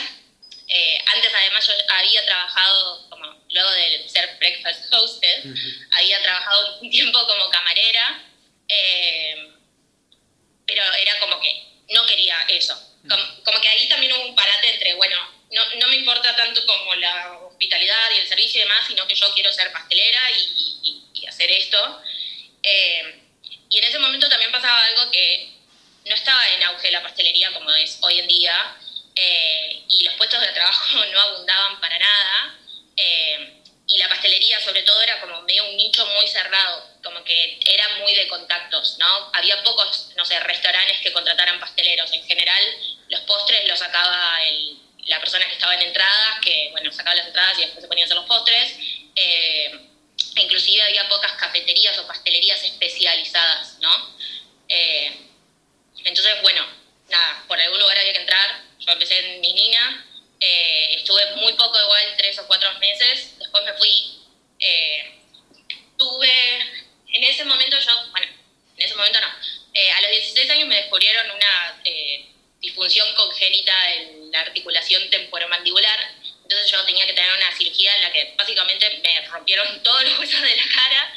Eh, 0.67 0.97
antes 1.13 1.33
además 1.33 1.67
yo 1.67 1.73
había 1.89 2.25
trabajado, 2.25 3.09
como 3.09 3.25
luego 3.49 3.71
de 3.71 4.07
ser 4.07 4.37
breakfast 4.39 4.91
hosted, 4.93 5.43
había 5.91 6.21
trabajado 6.21 6.79
un 6.79 6.89
tiempo 6.89 7.27
como 7.27 7.49
camarera, 7.49 8.23
eh, 8.69 9.51
pero 10.65 10.83
era 10.93 11.19
como 11.19 11.39
que 11.41 11.65
no 11.89 12.05
quería 12.05 12.37
eso. 12.47 12.73
Como, 13.07 13.61
que 13.61 13.67
ahí 13.67 13.89
también 13.89 14.13
hubo 14.13 14.27
un 14.27 14.35
parate 14.35 14.73
entre, 14.73 14.93
bueno, 14.93 15.17
no, 15.51 15.75
no, 15.75 15.87
me 15.87 15.95
importa 15.97 16.35
tanto 16.35 16.65
como 16.65 16.95
la 16.95 17.39
hospitalidad 17.39 18.11
y 18.15 18.19
el 18.19 18.27
servicio 18.27 18.61
y 18.61 18.63
demás, 18.63 18.85
sino 18.87 19.05
que 19.07 19.15
yo 19.15 19.33
quiero 19.33 19.51
ser 19.51 19.71
pastelera 19.71 20.31
y, 20.31 21.25
hacer 21.27 21.51
esto. 21.51 22.01
Eh, 22.63 23.21
y 23.69 23.77
en 23.77 23.83
ese 23.83 23.99
momento 23.99 24.27
también 24.27 24.51
pasaba 24.51 24.83
algo 24.83 25.09
que 25.11 25.53
no 26.05 26.13
estaba 26.13 26.49
en 26.49 26.63
auge 26.63 26.91
la 26.91 27.01
pastelería 27.01 27.53
como 27.53 27.71
es 27.71 27.99
hoy 28.01 28.19
en 28.19 28.27
día, 28.27 28.75
eh, 29.15 29.83
y 29.87 30.03
los 30.03 30.15
puestos 30.15 30.41
de 30.41 30.47
trabajo 30.47 31.05
no 31.13 31.21
abundaban 31.21 31.79
para 31.79 31.97
nada. 31.97 32.57
Eh, 32.97 33.61
y 33.87 33.97
la 33.97 34.07
pastelería 34.07 34.59
sobre 34.61 34.83
todo 34.83 35.01
era 35.01 35.19
como 35.19 35.41
medio 35.41 35.69
un 35.69 35.75
nicho 35.75 36.05
muy 36.05 36.25
cerrado, 36.27 36.87
como 37.03 37.23
que 37.25 37.59
era 37.65 37.97
muy 37.99 38.15
de 38.15 38.27
contactos, 38.27 38.97
¿no? 38.99 39.31
Había 39.33 39.61
pocos, 39.63 40.11
no 40.15 40.23
sé, 40.23 40.39
restaurantes 40.39 40.99
que 40.99 41.11
contrataran 41.11 41.59
pasteleros. 41.59 42.11
En 42.13 42.25
general, 42.25 42.63
los 43.09 43.19
postres 43.21 43.67
los 43.67 43.77
sacaba 43.77 44.39
la 45.05 45.19
persona 45.19 45.47
que 45.47 45.53
estaba 45.53 45.75
en 45.75 45.81
entradas, 45.81 46.39
que, 46.41 46.69
bueno, 46.71 46.91
sacaba 46.91 47.15
las 47.15 47.27
entradas 47.27 47.57
y 47.57 47.61
después 47.61 47.81
se 47.81 47.87
ponían 47.87 48.05
a 48.05 48.07
hacer 48.07 48.17
los 48.17 48.25
postres. 48.25 48.75
Eh, 49.15 49.79
inclusive 50.37 50.81
había 50.83 51.07
pocas 51.09 51.33
cafeterías 51.33 51.97
o 51.99 52.07
pastelerías 52.07 52.63
especializadas, 52.63 53.77
¿no? 53.79 54.21
entonces, 56.03 56.41
bueno, 56.41 56.65
nada, 57.09 57.43
por 57.47 57.59
algún 57.59 57.79
lugar 57.79 57.97
había 57.97 58.13
que 58.13 58.19
entrar, 58.19 58.63
yo 58.79 58.91
empecé 58.91 59.19
en 59.19 59.41
mi 59.41 59.53
nina, 59.53 60.05
eh, 60.39 60.95
estuve 60.95 61.35
muy 61.35 61.53
poco, 61.53 61.79
igual 61.79 62.15
tres 62.17 62.39
o 62.39 62.47
cuatro 62.47 62.73
meses, 62.79 63.37
después 63.37 63.63
me 63.63 63.73
fui. 63.73 64.19
Eh, 64.59 65.19
tuve, 65.97 66.57
en 67.09 67.23
ese 67.23 67.45
momento 67.45 67.77
yo, 67.79 68.09
bueno, 68.09 68.27
en 68.77 68.83
ese 68.83 68.95
momento 68.95 69.19
no, 69.21 69.27
eh, 69.73 69.91
a 69.91 70.01
los 70.01 70.11
16 70.11 70.49
años 70.49 70.67
me 70.67 70.77
descubrieron 70.77 71.29
una 71.29 71.81
disfunción 72.59 73.07
congénita 73.15 73.93
en 73.93 74.20
la 74.31 74.41
articulación 74.41 75.09
temporomandibular, 75.09 75.99
entonces 76.43 76.69
yo 76.69 76.83
tenía 76.85 77.05
que 77.05 77.13
tener 77.13 77.31
una 77.31 77.55
cirugía 77.55 77.95
en 77.95 78.01
la 78.01 78.11
que 78.11 78.33
básicamente 78.37 78.99
me 79.03 79.27
rompieron 79.27 79.83
todos 79.83 80.03
los 80.03 80.19
huesos 80.19 80.41
de 80.41 80.55
la 80.55 80.67
cara, 80.73 81.13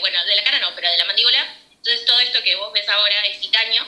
bueno, 0.00 0.24
de 0.24 0.36
la 0.36 0.44
cara 0.44 0.58
no, 0.58 0.74
pero 0.74 0.90
de 0.90 0.98
la 0.98 1.04
mandíbula, 1.04 1.56
entonces 1.70 2.04
todo 2.04 2.20
esto 2.20 2.42
que 2.42 2.56
vos 2.56 2.72
ves 2.72 2.88
ahora 2.88 3.20
es 3.26 3.40
titanio 3.40 3.86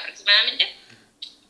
aproximadamente. 0.00 0.74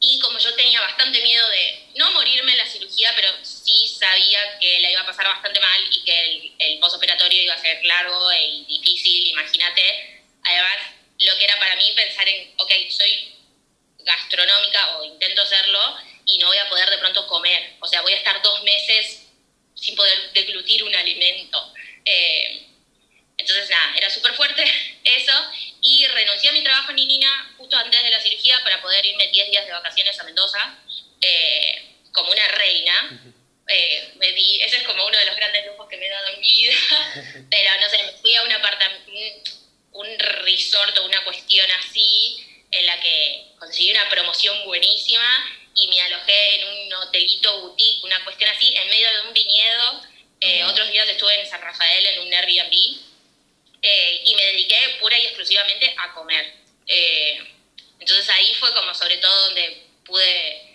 Y 0.00 0.20
como 0.20 0.38
yo 0.38 0.54
tenía 0.54 0.80
bastante 0.80 1.20
miedo 1.22 1.48
de 1.48 1.88
no 1.96 2.10
morirme 2.12 2.52
en 2.52 2.58
la 2.58 2.66
cirugía, 2.66 3.12
pero 3.16 3.28
sí 3.42 3.88
sabía 3.88 4.58
que 4.58 4.80
la 4.80 4.90
iba 4.90 5.00
a 5.00 5.06
pasar 5.06 5.26
bastante 5.26 5.58
mal 5.58 5.80
y 5.90 6.04
que 6.04 6.20
el, 6.20 6.52
el 6.58 6.78
posoperatorio 6.78 7.42
iba 7.42 7.54
a 7.54 7.60
ser 7.60 7.82
largo 7.84 8.32
y 8.32 8.64
difícil, 8.66 9.28
imagínate. 9.28 10.22
Además, 10.44 10.76
lo 11.18 11.38
que 11.38 11.44
era 11.44 11.58
para 11.58 11.76
mí 11.76 11.92
pensar 11.96 12.28
en, 12.28 12.52
ok, 12.56 12.72
soy 12.90 13.36
gastronómica 14.06 14.96
o 14.96 15.04
intento 15.04 15.44
serlo 15.44 15.80
y 16.25 16.38
no 16.38 16.46
voy 16.46 16.58
a 16.58 16.68
poder 16.68 16.88
de 16.88 16.98
pronto 16.98 17.26
comer. 17.26 17.75
O 17.80 17.86
sea, 17.86 18.00
voy 18.02 18.12
a 18.12 18.16
estar 18.16 18.40
dos 18.40 18.62
meses 18.62 19.26
sin 19.75 19.94
poder 19.94 20.32
deglutir 20.32 20.82
un 20.84 20.94
alimento. 20.94 21.75
Eh, 22.04 22.66
entonces, 23.36 23.68
nada, 23.68 23.94
era 23.96 24.08
súper 24.08 24.32
fuerte 24.32 24.64
eso 25.04 25.50
y 25.82 26.06
renuncié 26.06 26.50
a 26.50 26.52
mi 26.52 26.62
trabajo 26.62 26.92
en 26.92 27.00
Inina 27.00 27.54
justo 27.58 27.76
antes 27.76 28.02
de 28.02 28.10
la 28.10 28.20
cirugía 28.20 28.62
para 28.62 28.80
poder 28.80 29.04
irme 29.04 29.28
10 29.28 29.50
días 29.50 29.66
de 29.66 29.72
vacaciones 29.72 30.18
a 30.18 30.25
Mendoza 30.25 30.78
eh, 31.20 31.96
como 32.12 32.30
una 32.30 32.48
reina. 32.48 33.20
Eh, 33.68 34.12
me 34.16 34.30
di, 34.30 34.62
ese 34.62 34.76
es 34.76 34.82
como 34.84 35.04
uno 35.04 35.18
de 35.18 35.26
los 35.26 35.34
grandes 35.34 35.66
lujos 35.66 35.88
que 35.88 35.96
me 35.96 36.06
he 36.06 36.10
dado 36.10 36.28
en 36.28 36.40
mi 36.40 36.48
vida, 36.48 36.75
pero 37.50 37.80
no 37.80 37.88
sé, 37.88 37.98
me 38.04 38.12
fui 38.12 38.34
a 38.36 38.42
un 38.44 38.52
apartamento, 38.52 39.50
un 39.90 40.18
resort 40.18 40.96
o 40.98 41.06
una 41.06 41.25
cuestión 41.25 41.68
así 41.72 42.45
en 42.70 42.87
la 42.87 43.00
que 43.00 43.46
conseguí 43.58 43.90
una 43.90 44.08
promoción 44.08 44.64
buenísima 44.64 45.26
y 45.75 45.88
me 45.88 46.00
alojé 46.00 46.54
en 46.56 46.68
un 46.68 46.94
hotelito 46.94 47.61
boutique, 47.61 48.04
una 48.04 48.25
cuestión 48.25 48.50
así, 48.50 48.75
en 48.75 48.88
medio 48.88 49.11
de 49.11 49.28
un 49.28 49.35
viñedo. 49.35 50.02
Eh, 50.40 50.64
oh, 50.64 50.68
otros 50.68 50.90
días 50.90 51.08
estuve 51.08 51.40
en 51.40 51.46
San 51.46 51.61
Rafael 51.61 52.06
en 52.06 52.20
un 52.20 52.32
Airbnb 52.32 52.75
eh, 53.82 54.23
y 54.25 54.35
me 54.35 54.44
dediqué 54.44 54.96
pura 55.00 55.18
y 55.18 55.26
exclusivamente 55.26 55.94
a 55.99 56.12
comer. 56.14 56.54
Eh, 56.87 57.38
entonces 57.99 58.28
ahí 58.30 58.54
fue 58.54 58.73
como 58.75 58.94
sobre 58.94 59.18
todo 59.18 59.46
donde 59.46 59.87
pude 60.04 60.66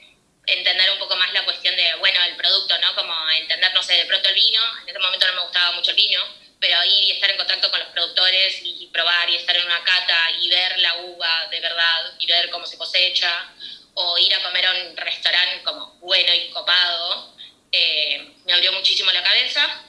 entender 0.47 0.91
un 0.91 0.99
poco 0.99 1.15
más 1.15 1.31
la 1.33 1.45
cuestión 1.45 1.75
de, 1.75 1.95
bueno, 1.95 2.23
el 2.23 2.35
producto, 2.35 2.77
¿no? 2.79 2.95
Como 2.95 3.13
entender, 3.31 3.73
no 3.73 3.83
sé, 3.83 3.93
de 3.93 4.05
pronto 4.05 4.29
el 4.29 4.35
vino, 4.35 4.61
en 4.83 4.89
ese 4.89 4.99
momento 4.99 5.27
no 5.27 5.33
me 5.35 5.43
gustaba 5.43 5.71
mucho 5.73 5.91
el 5.91 5.97
vino, 5.97 6.21
pero 6.61 6.85
ir 6.85 7.03
y 7.05 7.11
estar 7.11 7.31
en 7.31 7.37
contacto 7.37 7.71
con 7.71 7.79
los 7.79 7.89
productores 7.89 8.61
y 8.63 8.87
probar 8.93 9.27
y 9.29 9.35
estar 9.35 9.57
en 9.57 9.65
una 9.65 9.83
cata 9.83 10.31
y 10.39 10.49
ver 10.49 10.77
la 10.77 10.95
uva 10.97 11.47
de 11.49 11.59
verdad 11.59 12.13
y 12.19 12.27
ver 12.27 12.51
cómo 12.51 12.67
se 12.67 12.77
cosecha, 12.77 13.51
o 13.95 14.17
ir 14.17 14.33
a 14.33 14.43
comer 14.43 14.65
a 14.65 14.71
un 14.71 14.97
restaurante 14.97 15.63
como 15.63 15.95
bueno 15.99 16.33
y 16.33 16.49
copado, 16.49 17.35
eh, 17.71 18.33
me 18.45 18.53
abrió 18.53 18.71
muchísimo 18.73 19.11
la 19.11 19.23
cabeza. 19.23 19.85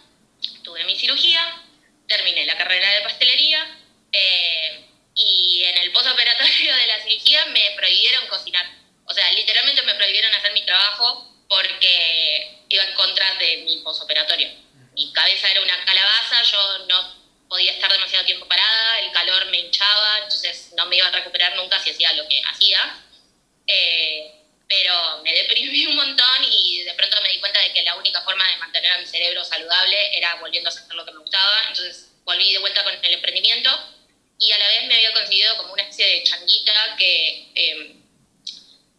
Tuve 0.64 0.84
mi 0.84 0.98
cirugía, 0.98 1.62
terminé 2.08 2.46
la 2.46 2.56
carrera 2.56 2.90
de 2.94 3.02
pastelería 3.02 3.78
eh, 4.10 4.84
y 5.14 5.62
en 5.64 5.78
el 5.78 5.92
postoperatorio 5.92 6.74
de 6.74 6.86
la 6.86 7.02
cirugía 7.02 7.44
me 7.46 7.72
prohibieron 7.76 8.26
cocinar. 8.28 8.66
O 9.04 9.12
sea, 9.12 9.30
literalmente 9.32 9.82
me 9.82 9.94
prohibieron 9.94 10.34
hacer 10.34 10.52
mi 10.52 10.64
trabajo 10.64 11.28
porque 11.48 12.64
iba 12.68 12.84
en 12.84 12.94
contra 12.94 13.34
de 13.34 13.58
mi 13.58 13.76
postoperatorio. 13.78 14.61
Mi 14.94 15.12
cabeza 15.12 15.50
era 15.50 15.62
una 15.62 15.84
calabaza, 15.84 16.42
yo 16.42 16.86
no 16.86 17.22
podía 17.48 17.72
estar 17.72 17.92
demasiado 17.92 18.24
tiempo 18.24 18.46
parada, 18.46 19.00
el 19.00 19.12
calor 19.12 19.46
me 19.46 19.58
hinchaba, 19.58 20.18
entonces 20.22 20.72
no 20.76 20.86
me 20.86 20.96
iba 20.96 21.06
a 21.06 21.10
recuperar 21.10 21.56
nunca 21.56 21.78
si 21.80 21.90
hacía 21.90 22.12
lo 22.14 22.28
que 22.28 22.40
hacía. 22.44 23.02
Eh, 23.66 24.42
pero 24.68 25.20
me 25.22 25.34
deprimí 25.34 25.86
un 25.86 25.96
montón 25.96 26.44
y 26.50 26.82
de 26.82 26.94
pronto 26.94 27.20
me 27.22 27.28
di 27.28 27.40
cuenta 27.40 27.60
de 27.60 27.72
que 27.74 27.82
la 27.82 27.94
única 27.94 28.22
forma 28.22 28.42
de 28.48 28.56
mantener 28.56 28.92
a 28.92 28.98
mi 28.98 29.06
cerebro 29.06 29.44
saludable 29.44 30.16
era 30.16 30.36
volviendo 30.36 30.70
a 30.70 30.72
hacer 30.72 30.94
lo 30.94 31.04
que 31.04 31.12
me 31.12 31.18
gustaba. 31.18 31.64
Entonces 31.68 32.08
volví 32.24 32.52
de 32.52 32.58
vuelta 32.58 32.82
con 32.82 32.94
el 32.94 33.12
emprendimiento 33.12 33.70
y 34.38 34.50
a 34.50 34.58
la 34.58 34.66
vez 34.68 34.86
me 34.86 34.94
había 34.94 35.12
conseguido 35.12 35.56
como 35.58 35.74
una 35.74 35.82
especie 35.82 36.06
de 36.06 36.22
changuita 36.24 36.96
que 36.96 37.52
em, 37.54 38.01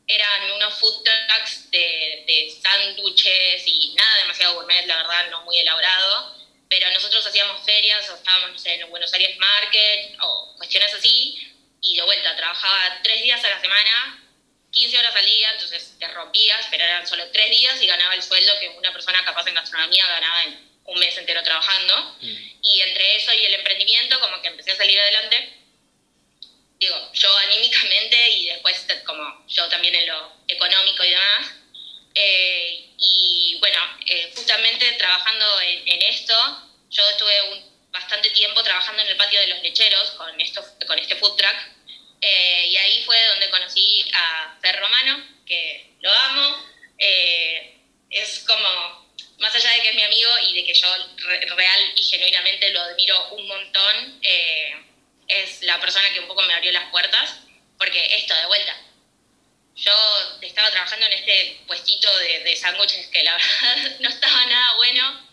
eran 0.08 0.52
unos 0.52 0.74
food 0.76 1.04
trucks 1.04 1.72
de, 1.72 2.24
de 2.28 2.54
sándwiches 2.62 3.64
y 3.66 3.94
nada 3.98 4.18
demasiado 4.18 4.56
gourmet, 4.56 4.86
la 4.86 4.98
verdad, 4.98 5.30
no 5.30 5.42
muy 5.44 5.60
elaborado. 5.60 6.38
Pero 6.70 6.90
nosotros 6.92 7.26
hacíamos 7.26 7.64
ferias 7.64 8.10
o 8.10 8.16
estábamos 8.16 8.52
no 8.52 8.58
sé, 8.58 8.74
en 8.76 8.90
Buenos 8.90 9.14
Aires 9.14 9.38
Market 9.38 10.18
o 10.22 10.56
cuestiones 10.58 10.94
así 10.94 11.56
y 11.82 11.96
de 11.96 12.04
vuelta 12.04 12.36
trabajaba 12.36 13.00
tres 13.04 13.22
días 13.22 13.44
a 13.44 13.50
la 13.50 13.62
semana 13.62 14.24
15 14.74 14.98
horas 14.98 15.16
al 15.16 15.26
día, 15.26 15.52
entonces 15.52 15.94
te 16.00 16.08
rompías, 16.08 16.66
pero 16.72 16.84
eran 16.84 17.06
solo 17.06 17.30
tres 17.32 17.50
días 17.52 17.80
y 17.80 17.86
ganaba 17.86 18.16
el 18.16 18.24
sueldo 18.24 18.52
que 18.60 18.70
una 18.70 18.92
persona 18.92 19.24
capaz 19.24 19.48
en 19.48 19.54
gastronomía 19.54 20.04
ganaba 20.08 20.44
en 20.46 20.74
un 20.86 21.00
mes 21.00 21.16
entero 21.16 21.44
trabajando. 21.44 22.18
Mm. 22.22 22.36
Y 22.64 22.82
entre 22.82 23.16
eso 23.16 23.32
y 23.34 23.46
el 23.46 23.54
emprendimiento, 23.54 24.20
como 24.20 24.42
que 24.42 24.48
empecé 24.48 24.72
a 24.72 24.76
salir 24.76 25.00
adelante. 25.00 25.63
Digo, 26.84 27.14
yo 27.14 27.38
anímicamente 27.38 28.30
y 28.32 28.48
después 28.48 28.86
como 29.06 29.46
yo 29.48 29.70
también 29.70 29.96
en 29.96 30.06
lo 30.06 30.34
económico 30.50 31.06
y 31.06 31.12
demás. 31.12 31.54
Eh, 32.14 32.90
y 33.00 33.56
bueno, 33.62 33.80
eh, 34.06 34.34
justamente 34.36 34.92
trabajando 34.94 35.62
en, 35.62 36.02
esto, 36.02 36.36
yo 36.90 37.10
estuve 37.10 37.42
un, 37.54 37.90
bastante 37.90 38.32
tiempo 38.32 38.62
trabajando 38.64 39.02
en 39.02 39.08
el 39.08 39.16
patio 39.16 39.40
de 39.40 39.48
los 39.48 39.64
lecheros 39.64 40.12
con, 40.12 40.42
esto, 40.42 40.62
con 40.86 41.00
este 41.00 41.16
food 41.16 41.38
truck 41.38 41.56
eh, 42.20 42.68
y 42.68 42.76
ahí 42.76 43.04
fue 43.06 43.18
donde 43.28 43.50
conocí 43.50 44.04
a 44.12 44.58
Fer 44.62 44.78
Romano, 44.78 45.26
que 45.46 45.96
lo 46.02 46.12
amo. 46.12 46.68
Eh, 46.98 47.78
es 48.10 48.44
como, 48.46 49.10
más 49.40 49.56
allá 49.56 49.70
de 49.72 49.84
que 49.84 49.90
es 49.90 49.96
mi 49.96 50.04
amigo 50.04 50.32
y 50.50 50.54
de 50.54 50.66
que 50.66 50.74
yo 50.74 50.88
real 51.56 51.94
y 51.96 52.04
genuinamente 52.04 52.72
lo 52.72 52.82
admiro 52.82 53.30
un 53.36 53.48
montón, 53.48 54.20
eh, 54.22 54.93
es 55.28 55.62
la 55.64 55.80
persona 55.80 56.12
que 56.12 56.20
un 56.20 56.28
poco 56.28 56.42
me 56.44 56.54
abrió 56.54 56.72
las 56.72 56.90
puertas, 56.92 57.40
porque 57.78 58.16
esto, 58.16 58.36
de 58.36 58.46
vuelta, 58.46 58.76
yo 59.76 59.94
estaba 60.42 60.70
trabajando 60.70 61.06
en 61.08 61.14
este 61.14 61.62
puestito 61.66 62.16
de, 62.20 62.40
de 62.40 62.56
sándwiches 62.56 63.08
que 63.08 63.24
la 63.24 63.34
verdad 63.38 64.00
no 64.00 64.10
estaba 64.10 64.46
nada 64.46 64.76
bueno, 64.76 65.30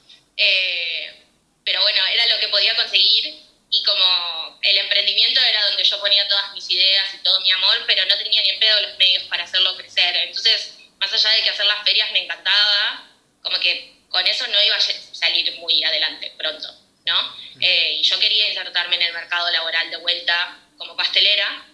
pero 1.64 1.82
bueno, 1.82 2.06
era 2.06 2.26
lo 2.26 2.40
que 2.40 2.48
podía 2.48 2.74
conseguir 2.74 3.50
y 3.70 3.82
como 3.84 4.58
el 4.62 4.78
emprendimiento 4.78 5.40
era 5.40 5.64
donde 5.66 5.84
yo 5.84 6.00
ponía 6.00 6.26
todas 6.26 6.52
mis 6.52 6.68
ideas 6.70 7.14
y 7.14 7.18
todo 7.18 7.40
mi 7.40 7.50
amor, 7.52 7.84
pero 7.86 8.04
no 8.06 8.16
tenía 8.16 8.42
ni 8.42 8.50
en 8.50 8.58
pedo 8.58 8.80
los 8.80 8.98
medios 8.98 9.22
para 9.24 9.44
hacerlo 9.44 9.76
crecer. 9.76 10.16
Entonces, 10.16 10.74
más 10.98 11.12
allá 11.12 11.30
de 11.30 11.42
que 11.42 11.50
hacer 11.50 11.66
las 11.66 11.84
ferias 11.84 12.10
me 12.12 12.24
encantaba, 12.24 13.08
como 13.42 13.58
que 13.60 13.94
con 14.08 14.26
eso 14.26 14.46
no 14.48 14.62
iba 14.62 14.76
a 14.76 14.80
salir 14.80 15.52
muy 15.58 15.84
adelante 15.84 16.32
pronto, 16.36 16.68
¿no? 17.06 17.36
Eh, 17.60 17.98
y 18.00 18.02
yo 18.02 18.18
quería 18.18 18.48
insertarme 18.48 18.96
en 18.96 19.02
el 19.02 19.12
mercado 19.12 19.50
laboral 19.50 19.90
de 19.90 19.96
vuelta 19.98 20.58
como 20.76 20.96
pastelera. 20.96 21.66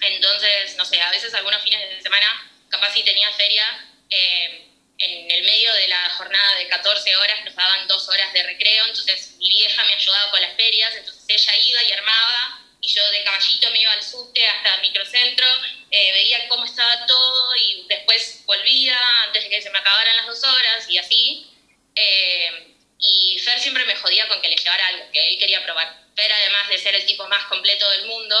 Entonces, 0.00 0.76
no 0.76 0.84
sé, 0.84 1.00
a 1.00 1.10
veces 1.10 1.32
algunos 1.34 1.62
fines 1.62 1.88
de 1.88 2.02
semana 2.02 2.52
capaz 2.68 2.92
si 2.92 3.02
tenía 3.02 3.30
feria, 3.32 3.64
eh, 4.10 4.66
en 4.98 5.30
el 5.30 5.44
medio 5.44 5.72
de 5.74 5.88
la 5.88 6.10
jornada 6.10 6.54
de 6.58 6.68
14 6.68 7.16
horas 7.16 7.44
nos 7.44 7.54
daban 7.54 7.86
dos 7.86 8.08
horas 8.08 8.32
de 8.32 8.42
recreo, 8.42 8.86
entonces 8.86 9.36
mi 9.38 9.48
vieja 9.48 9.84
me 9.84 9.92
ayudaba 9.92 10.30
con 10.30 10.40
las 10.40 10.56
ferias, 10.56 10.94
entonces 10.94 11.24
ella 11.28 11.56
iba 11.66 11.82
y 11.82 11.92
armaba, 11.92 12.60
y 12.80 12.88
yo 12.88 13.10
de 13.10 13.24
caballito 13.24 13.70
me 13.70 13.80
iba 13.80 13.92
al 13.92 14.02
subte 14.02 14.46
hasta 14.46 14.76
el 14.76 14.80
microcentro, 14.82 15.46
eh, 15.90 16.12
veía 16.12 16.48
cómo 16.48 16.64
estaba 16.64 17.04
todo 17.06 17.56
y 17.56 17.86
después 17.88 18.42
volvía 18.46 18.98
antes 19.24 19.44
de 19.44 19.50
que 19.50 19.62
se 19.62 19.70
me 19.70 19.78
acabaran 19.78 20.16
las 20.16 20.26
dos 20.26 20.44
horas 20.44 20.88
y 20.88 20.98
así. 20.98 21.50
Eh, 21.94 22.75
y 22.98 23.38
Fer 23.38 23.58
siempre 23.60 23.84
me 23.84 23.96
jodía 23.96 24.26
con 24.28 24.40
que 24.40 24.48
le 24.48 24.56
llevara 24.56 24.86
algo 24.88 25.10
que 25.12 25.28
él 25.28 25.38
quería 25.38 25.62
probar. 25.64 26.06
Fer, 26.14 26.32
además 26.32 26.68
de 26.68 26.78
ser 26.78 26.94
el 26.94 27.06
tipo 27.06 27.26
más 27.28 27.44
completo 27.44 27.88
del 27.90 28.06
mundo, 28.06 28.36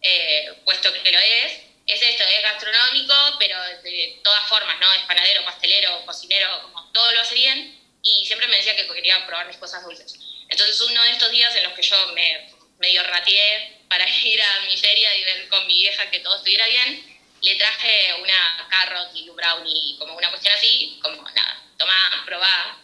eh, 0.00 0.54
puesto 0.64 0.92
que 0.92 1.10
lo 1.10 1.18
es, 1.18 1.52
es 1.86 2.02
esto, 2.02 2.24
es 2.24 2.42
gastronómico, 2.42 3.14
pero 3.38 3.60
de 3.82 4.20
todas 4.22 4.48
formas, 4.48 4.78
¿no? 4.80 4.92
Es 4.92 5.02
panadero, 5.02 5.44
pastelero, 5.44 6.04
cocinero, 6.04 6.62
como 6.62 6.90
todo 6.92 7.12
lo 7.12 7.20
hace 7.20 7.34
bien, 7.34 7.80
y 8.02 8.24
siempre 8.26 8.48
me 8.48 8.56
decía 8.56 8.76
que 8.76 8.86
quería 8.86 9.24
probar 9.26 9.46
mis 9.46 9.56
cosas 9.56 9.84
dulces. 9.84 10.14
Entonces 10.48 10.80
uno 10.80 11.02
de 11.02 11.10
estos 11.10 11.30
días 11.30 11.54
en 11.56 11.64
los 11.64 11.72
que 11.74 11.82
yo 11.82 12.06
me 12.12 12.48
medio 12.78 13.02
rateé 13.04 13.80
para 13.88 14.08
ir 14.24 14.42
a 14.42 14.60
mi 14.60 14.76
feria 14.76 15.16
y 15.16 15.24
ver 15.24 15.48
con 15.48 15.66
mi 15.66 15.74
vieja 15.74 16.10
que 16.10 16.20
todo 16.20 16.36
estuviera 16.36 16.66
bien, 16.66 17.18
le 17.42 17.54
traje 17.56 18.14
una 18.20 18.68
carrot 18.70 19.10
y 19.14 19.28
un 19.28 19.36
brownie, 19.36 19.96
como 19.98 20.16
una 20.16 20.30
cuestión 20.30 20.54
así, 20.54 20.98
como 21.02 21.22
nada, 21.22 21.62
toma, 21.78 22.22
probá, 22.24 22.78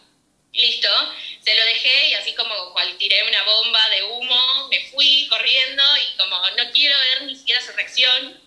listo, 0.53 0.89
se 1.41 1.55
lo 1.55 1.65
dejé 1.65 2.09
y 2.09 2.13
así 2.13 2.33
como 2.33 2.71
cual 2.73 2.95
tiré 2.97 3.23
una 3.23 3.43
bomba 3.43 3.89
de 3.89 4.03
humo, 4.03 4.67
me 4.69 4.79
fui 4.89 5.27
corriendo 5.27 5.83
y 5.97 6.17
como 6.17 6.37
no 6.57 6.71
quiero 6.71 6.97
ver 6.99 7.23
ni 7.23 7.35
siquiera 7.35 7.61
su 7.61 7.71
reacción, 7.73 8.43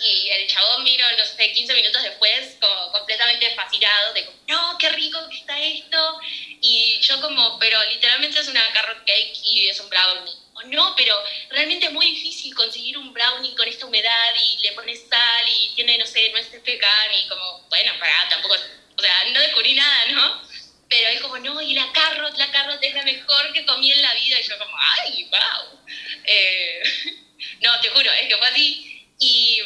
y 0.00 0.28
el 0.30 0.46
chabón 0.46 0.84
vino, 0.84 1.04
no 1.16 1.24
sé, 1.24 1.52
15 1.52 1.74
minutos 1.74 2.02
después, 2.02 2.56
como 2.60 2.92
completamente 2.92 3.50
fascinado, 3.54 4.12
de 4.12 4.26
como, 4.26 4.38
no, 4.46 4.78
qué 4.78 4.90
rico 4.90 5.18
que 5.28 5.36
está 5.36 5.60
esto. 5.60 6.20
Y 6.60 7.00
yo 7.00 7.20
como, 7.20 7.58
pero 7.58 7.82
literalmente 7.84 8.38
es 8.38 8.48
una 8.48 8.72
carrot 8.72 9.04
cake 9.04 9.36
y 9.42 9.68
es 9.68 9.80
un 9.80 9.88
brownie. 9.88 10.34
O 10.54 10.62
no, 10.64 10.94
pero 10.96 11.14
realmente 11.50 11.86
es 11.86 11.92
muy 11.92 12.06
difícil 12.06 12.54
conseguir 12.54 12.98
un 12.98 13.12
brownie 13.12 13.54
con 13.54 13.68
esta 13.68 13.86
humedad 13.86 14.34
y 14.36 14.62
le 14.62 14.72
pones 14.72 15.00
sal 15.08 15.48
y 15.48 15.74
tiene, 15.74 15.98
no 15.98 16.06
sé, 16.06 16.30
nueces 16.30 16.60
pecan 16.62 17.14
y 17.14 17.28
como, 17.28 17.66
bueno, 17.68 17.92
para, 17.98 18.28
tampoco, 18.28 18.54
o 18.54 19.02
sea, 19.02 19.24
no 19.32 19.40
descubrí 19.40 19.74
nada, 19.74 20.06
¿no? 20.06 20.47
Pero 20.88 21.08
él 21.10 21.20
como, 21.20 21.38
no, 21.38 21.60
y 21.60 21.74
la 21.74 21.92
carrot, 21.92 22.36
la 22.36 22.50
carrot 22.50 22.82
es 22.82 22.94
la 22.94 23.02
mejor 23.02 23.52
que 23.52 23.66
comí 23.66 23.92
en 23.92 24.02
la 24.02 24.14
vida. 24.14 24.40
Y 24.40 24.48
yo 24.48 24.58
como, 24.58 24.76
ay, 24.78 25.24
wow. 25.30 25.80
Eh, 26.24 26.82
no, 27.60 27.80
te 27.80 27.90
juro, 27.90 28.10
es 28.12 28.28
que 28.28 28.36
fue 28.36 28.48
así. 28.48 29.06
Y 29.20 29.60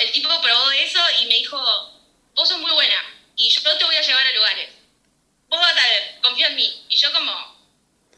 el 0.00 0.12
tipo 0.12 0.28
probó 0.40 0.70
eso 0.72 1.00
y 1.20 1.26
me 1.26 1.34
dijo, 1.34 1.58
vos 2.34 2.48
sos 2.48 2.58
muy 2.58 2.72
buena 2.72 3.02
y 3.36 3.50
yo 3.50 3.60
te 3.78 3.84
voy 3.84 3.96
a 3.96 4.00
llevar 4.00 4.26
a 4.26 4.32
lugares. 4.32 4.68
Vos 5.48 5.60
vas 5.60 5.76
a 5.76 5.88
ver, 5.88 6.18
confía 6.22 6.48
en 6.48 6.56
mí. 6.56 6.84
Y 6.88 6.96
yo 6.96 7.12
como, 7.12 7.32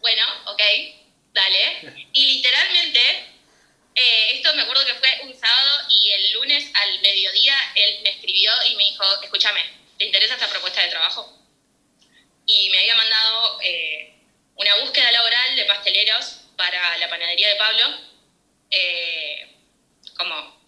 bueno, 0.00 0.23
ok, 0.47 0.62
dale. 1.33 2.07
Y 2.12 2.37
literalmente, 2.37 3.00
eh, 3.95 4.30
esto 4.35 4.54
me 4.54 4.62
acuerdo 4.62 4.87
que 4.87 4.95
fue 4.95 5.21
un 5.25 5.38
sábado 5.38 5.88
y 5.90 6.11
el 6.11 6.33
lunes 6.33 6.71
al 6.75 7.00
mediodía 7.00 7.54
él 7.75 8.00
me 8.02 8.11
escribió 8.11 8.52
y 8.71 8.76
me 8.76 8.85
dijo, 8.85 9.04
escúchame, 9.23 9.77
¿te 9.98 10.06
interesa 10.06 10.34
esta 10.34 10.48
propuesta 10.48 10.82
de 10.82 10.90
trabajo? 10.90 11.36
Y 12.46 12.70
me 12.70 12.78
había 12.78 12.94
mandado 12.94 13.60
eh, 13.62 14.14
una 14.54 14.76
búsqueda 14.76 15.10
laboral 15.12 15.56
de 15.56 15.64
pasteleros 15.64 16.40
para 16.56 16.96
la 16.98 17.08
panadería 17.08 17.48
de 17.48 17.56
Pablo. 17.56 17.84
Eh, 18.70 19.54
como 20.16 20.58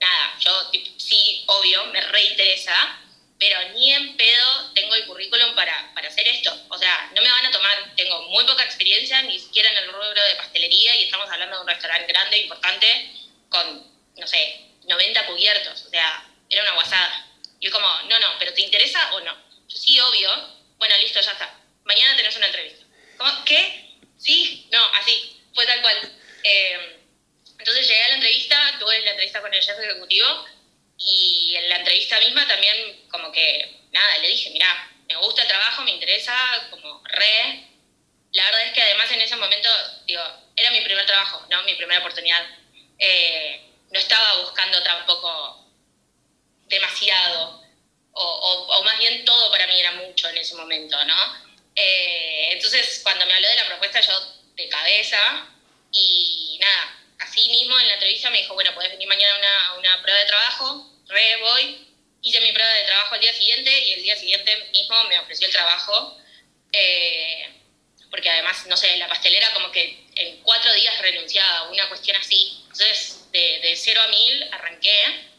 nada, 0.00 0.38
yo 0.40 0.70
sí, 0.96 1.44
obvio, 1.46 1.86
me 1.86 2.00
reinteresa, 2.00 3.00
pero 3.38 3.68
ni 3.74 3.92
en 3.92 4.16
pedo 4.16 4.72
tengo 4.74 4.94
el 4.94 5.06
currículum 5.06 5.54
para, 5.54 5.92
para 5.94 6.08
hacer 6.08 6.26
esto. 6.28 6.56
O 6.68 6.78
sea, 6.78 7.10
no 7.14 7.22
me 7.22 7.30
van 7.30 7.46
a 7.46 7.50
tomar, 7.50 7.94
tengo 7.96 8.22
muy 8.30 8.44
poca 8.44 8.64
experiencia, 8.64 9.22
ni 9.22 9.38
siquiera 9.38 9.70
en 9.70 9.78
el 9.78 9.92
rubro 9.92 10.24
de 10.24 10.36
pastelería, 10.36 10.96
y 10.96 11.04
estamos 11.04 11.28
hablando 11.30 11.56
de 11.56 11.62
un 11.62 11.68
restaurante 11.68 12.12
grande, 12.12 12.38
importante, 12.38 13.12
con, 13.48 13.86
no 14.16 14.26
sé, 14.26 14.60
90 14.84 15.26
cubiertos. 15.26 15.84
O 15.86 15.90
sea, 15.90 16.26
era 16.48 16.62
una 16.62 16.74
guasada. 16.74 17.23
Y 17.60 17.70
como, 17.70 17.86
no, 18.02 18.18
no, 18.18 18.38
pero 18.38 18.52
¿te 18.52 18.62
interesa 18.62 19.14
o 19.14 19.20
no? 19.20 19.32
Yo 19.68 19.76
sí, 19.76 19.98
obvio. 20.00 20.30
Bueno, 20.76 20.96
listo, 20.98 21.20
ya 21.20 21.32
está. 21.32 21.58
Mañana 21.84 22.16
tenés 22.16 22.36
una 22.36 22.46
entrevista. 22.46 22.84
¿Cómo? 23.16 23.44
¿Qué? 23.44 23.98
Sí, 24.18 24.68
no, 24.70 24.84
así. 24.94 25.40
Fue 25.54 25.66
tal 25.66 25.80
cual. 25.80 26.12
Eh, 26.42 27.00
entonces 27.58 27.88
llegué 27.88 28.04
a 28.04 28.08
la 28.08 28.14
entrevista, 28.14 28.76
tuve 28.78 29.00
la 29.00 29.10
entrevista 29.12 29.40
con 29.40 29.54
el 29.54 29.62
jefe 29.62 29.84
ejecutivo 29.84 30.44
y 30.98 31.54
en 31.56 31.68
la 31.68 31.76
entrevista 31.76 32.20
misma 32.20 32.46
también 32.46 33.08
como 33.10 33.32
que, 33.32 33.80
nada, 33.90 34.18
le 34.18 34.28
dije, 34.28 34.50
mira, 34.50 34.90
me 35.08 35.16
gusta 35.16 35.42
el 35.42 35.48
trabajo, 35.48 35.82
me 35.82 35.92
interesa, 35.92 36.36
como 36.70 37.02
re. 37.04 37.68
La 38.32 38.44
verdad 38.44 38.66
es 38.66 38.72
que 38.72 38.82
además 38.82 39.10
en 39.12 39.20
ese 39.20 39.36
momento, 39.36 39.68
digo, 40.06 40.22
era 40.56 40.70
mi 40.70 40.80
primer 40.80 41.06
trabajo, 41.06 41.46
¿no? 41.50 41.62
Mi 41.62 41.74
primera 41.74 42.00
oportunidad. 42.00 42.44
Eh, 42.98 43.60
no 43.90 43.98
estaba 43.98 44.40
buscando 44.42 44.82
tampoco 44.82 45.63
demasiado, 46.68 47.62
o, 48.12 48.82
más 48.84 48.98
bien 48.98 49.24
todo 49.24 49.50
para 49.50 49.66
mí 49.66 49.78
era 49.78 49.92
mucho 49.92 50.28
en 50.28 50.38
ese 50.38 50.54
momento, 50.54 51.02
¿no? 51.04 51.44
Eh, 51.74 52.50
entonces, 52.52 53.00
cuando 53.02 53.26
me 53.26 53.34
habló 53.34 53.48
de 53.48 53.56
la 53.56 53.66
propuesta, 53.66 54.00
yo 54.00 54.12
de 54.54 54.68
cabeza, 54.68 55.48
y 55.92 56.58
nada, 56.60 56.98
así 57.18 57.48
mismo 57.48 57.78
en 57.78 57.88
la 57.88 57.94
entrevista 57.94 58.30
me 58.30 58.38
dijo, 58.38 58.54
bueno, 58.54 58.72
puedes 58.74 58.92
venir 58.92 59.08
mañana 59.08 59.68
a 59.68 59.78
una, 59.78 60.02
prueba 60.02 60.20
de 60.20 60.26
trabajo, 60.26 60.90
re 61.08 61.36
voy, 61.40 61.88
hice 62.22 62.40
mi 62.40 62.52
prueba 62.52 62.72
de 62.72 62.84
trabajo 62.84 63.14
al 63.14 63.20
día 63.20 63.32
siguiente 63.32 63.78
y 63.80 63.92
el 63.92 64.02
día 64.02 64.16
siguiente 64.16 64.68
mismo 64.72 65.04
me 65.04 65.18
ofreció 65.18 65.46
el 65.46 65.52
trabajo, 65.52 66.16
eh, 66.72 67.48
porque 68.10 68.30
además, 68.30 68.66
no 68.66 68.76
sé, 68.76 68.96
la 68.96 69.08
pastelera 69.08 69.52
como 69.52 69.72
que 69.72 70.06
en 70.14 70.40
cuatro 70.42 70.72
días 70.72 70.96
renunciaba, 71.00 71.70
una 71.70 71.88
cuestión 71.88 72.16
así. 72.16 72.60
Entonces, 72.62 73.30
de, 73.32 73.58
de 73.60 73.76
cero 73.76 74.00
a 74.04 74.08
mil 74.08 74.48
arranqué 74.52 75.33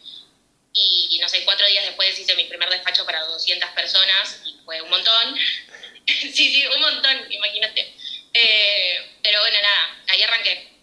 y, 0.76 1.18
no 1.20 1.30
sé, 1.30 1.44
cuatro 1.46 1.66
días 1.68 1.86
después 1.86 2.20
hice 2.20 2.36
mi 2.36 2.44
primer 2.44 2.70
despacho 2.70 3.06
para 3.06 3.24
200 3.24 3.70
personas 3.72 4.42
y 4.46 4.56
fue 4.64 4.82
un 4.82 4.90
montón. 4.90 5.36
sí, 6.06 6.32
sí, 6.32 6.68
un 6.68 6.82
montón, 6.82 7.32
imagínate. 7.32 7.96
Eh, 8.34 9.18
pero 9.24 9.40
bueno, 9.40 9.58
nada, 9.62 10.04
ahí 10.10 10.22
arranqué 10.22 10.76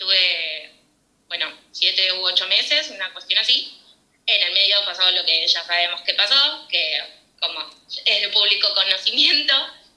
estuve, 0.00 0.70
bueno, 1.28 1.52
siete 1.72 2.12
u 2.14 2.24
ocho 2.24 2.46
meses, 2.48 2.88
una 2.88 3.12
cuestión 3.12 3.38
así. 3.38 3.78
En 4.26 4.42
el 4.42 4.52
medio 4.52 4.82
pasó 4.84 5.10
lo 5.10 5.24
que 5.24 5.46
ya 5.46 5.62
sabemos 5.64 6.00
que 6.02 6.14
pasó, 6.14 6.66
que 6.68 7.02
como 7.38 7.60
es 8.04 8.20
de 8.22 8.28
público 8.28 8.74
conocimiento, 8.74 9.54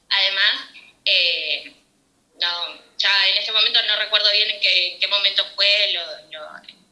además, 0.10 0.70
eh, 1.06 1.74
no, 2.40 2.82
ya 2.98 3.28
en 3.30 3.38
este 3.38 3.52
momento 3.52 3.82
no 3.84 3.96
recuerdo 3.96 4.32
bien 4.32 4.50
en 4.50 4.60
qué, 4.60 5.08
momento 5.08 5.46
fue 5.56 5.94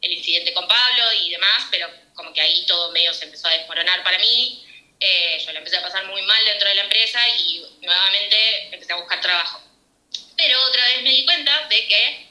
el 0.02 0.12
incidente 0.12 0.54
con 0.54 0.68
Pablo 0.68 1.04
y 1.14 1.30
demás, 1.30 1.68
pero 1.70 1.90
como 2.14 2.34
que 2.34 2.42
ahí 2.42 2.66
todo 2.66 2.92
medio 2.92 3.14
se 3.14 3.26
empezó 3.26 3.48
a 3.48 3.54
desmoronar 3.54 4.04
para 4.04 4.18
mí. 4.20 4.66
Eh, 5.00 5.42
yo 5.44 5.52
la 5.52 5.60
empecé 5.60 5.78
a 5.78 5.82
pasar 5.82 6.06
muy 6.06 6.22
mal 6.24 6.46
dentro 6.46 6.68
de 6.68 6.76
la 6.76 6.84
empresa 6.84 7.20
y 7.30 7.66
nuevamente 7.82 8.66
empecé 8.74 8.94
a 8.94 8.98
buscar 8.98 9.22
trabajo. 9.22 9.62
Pero 10.38 10.62
otra 10.64 10.88
vez 10.88 11.04
me 11.04 11.12
di 11.12 11.26
cuenta 11.26 11.68
de 11.68 11.88
que 11.88 12.28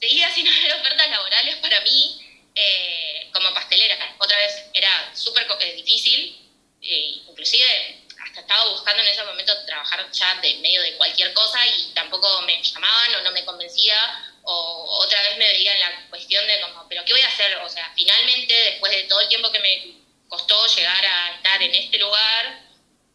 seguía 0.00 0.32
sin 0.34 0.46
haber 0.52 0.74
ofertas 0.74 1.10
laborales 1.10 1.56
para 1.56 1.80
mí 1.80 2.20
eh, 2.54 3.30
como 3.32 3.52
pastelera. 3.54 4.14
Otra 4.18 4.38
vez 4.38 4.64
era 4.72 5.10
súper 5.14 5.46
eh, 5.60 5.72
difícil, 5.74 6.38
eh, 6.82 7.22
inclusive 7.28 8.04
hasta 8.24 8.40
estaba 8.40 8.70
buscando 8.70 9.02
en 9.02 9.08
ese 9.08 9.24
momento 9.24 9.52
trabajar 9.66 10.10
ya 10.12 10.34
de 10.40 10.54
medio 10.56 10.82
de 10.82 10.96
cualquier 10.96 11.32
cosa 11.32 11.66
y 11.66 11.92
tampoco 11.94 12.42
me 12.42 12.62
llamaban 12.62 13.14
o 13.16 13.22
no 13.22 13.32
me 13.32 13.44
convencía 13.44 14.33
o 14.44 14.98
otra 15.02 15.22
vez 15.22 15.38
me 15.38 15.48
veía 15.48 15.74
en 15.74 15.80
la 15.80 16.06
cuestión 16.08 16.46
de 16.46 16.60
como, 16.60 16.86
pero 16.88 17.04
¿qué 17.04 17.12
voy 17.12 17.22
a 17.22 17.28
hacer? 17.28 17.56
O 17.58 17.68
sea, 17.68 17.92
finalmente, 17.96 18.54
después 18.54 18.92
de 18.92 19.04
todo 19.04 19.20
el 19.20 19.28
tiempo 19.28 19.50
que 19.50 19.60
me 19.60 19.94
costó 20.28 20.66
llegar 20.66 21.04
a 21.04 21.36
estar 21.36 21.62
en 21.62 21.74
este 21.74 21.98
lugar, 21.98 22.60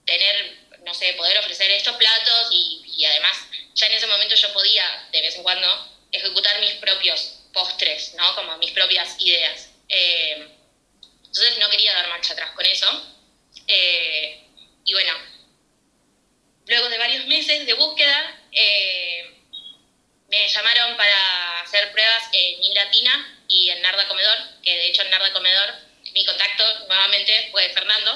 tener, 0.05 0.57
no 0.85 0.93
sé, 0.93 1.13
poder 1.13 1.37
ofrecer 1.37 1.69
estos 1.71 1.95
platos 1.97 2.49
y, 2.51 2.81
y 2.97 3.05
además 3.05 3.37
ya 3.75 3.87
en 3.87 3.93
ese 3.93 4.07
momento 4.07 4.35
yo 4.35 4.51
podía 4.53 5.07
de 5.11 5.21
vez 5.21 5.35
en 5.35 5.43
cuando 5.43 5.67
ejecutar 6.11 6.59
mis 6.59 6.73
propios 6.73 7.39
postres, 7.53 8.13
¿no? 8.15 8.35
Como 8.35 8.57
mis 8.57 8.71
propias 8.71 9.15
ideas. 9.19 9.69
Eh, 9.87 10.47
entonces 11.25 11.57
no 11.59 11.69
quería 11.69 11.93
dar 11.93 12.09
marcha 12.09 12.33
atrás 12.33 12.51
con 12.51 12.65
eso. 12.65 12.87
Eh, 13.67 14.43
y 14.85 14.93
bueno, 14.93 15.13
luego 16.65 16.89
de 16.89 16.97
varios 16.97 17.25
meses 17.27 17.65
de 17.65 17.73
búsqueda, 17.73 18.41
eh, 18.51 19.38
me 20.29 20.47
llamaron 20.47 20.95
para 20.97 21.61
hacer 21.61 21.91
pruebas 21.91 22.23
en 22.33 22.63
Inlatina 22.63 23.39
y 23.47 23.69
en 23.69 23.81
Narda 23.81 24.07
Comedor, 24.07 24.37
que 24.63 24.75
de 24.75 24.87
hecho 24.87 25.01
en 25.01 25.09
Narda 25.11 25.33
Comedor 25.33 25.73
mi 26.13 26.25
contacto 26.25 26.63
nuevamente 26.87 27.49
fue 27.51 27.69
Fernando. 27.69 28.11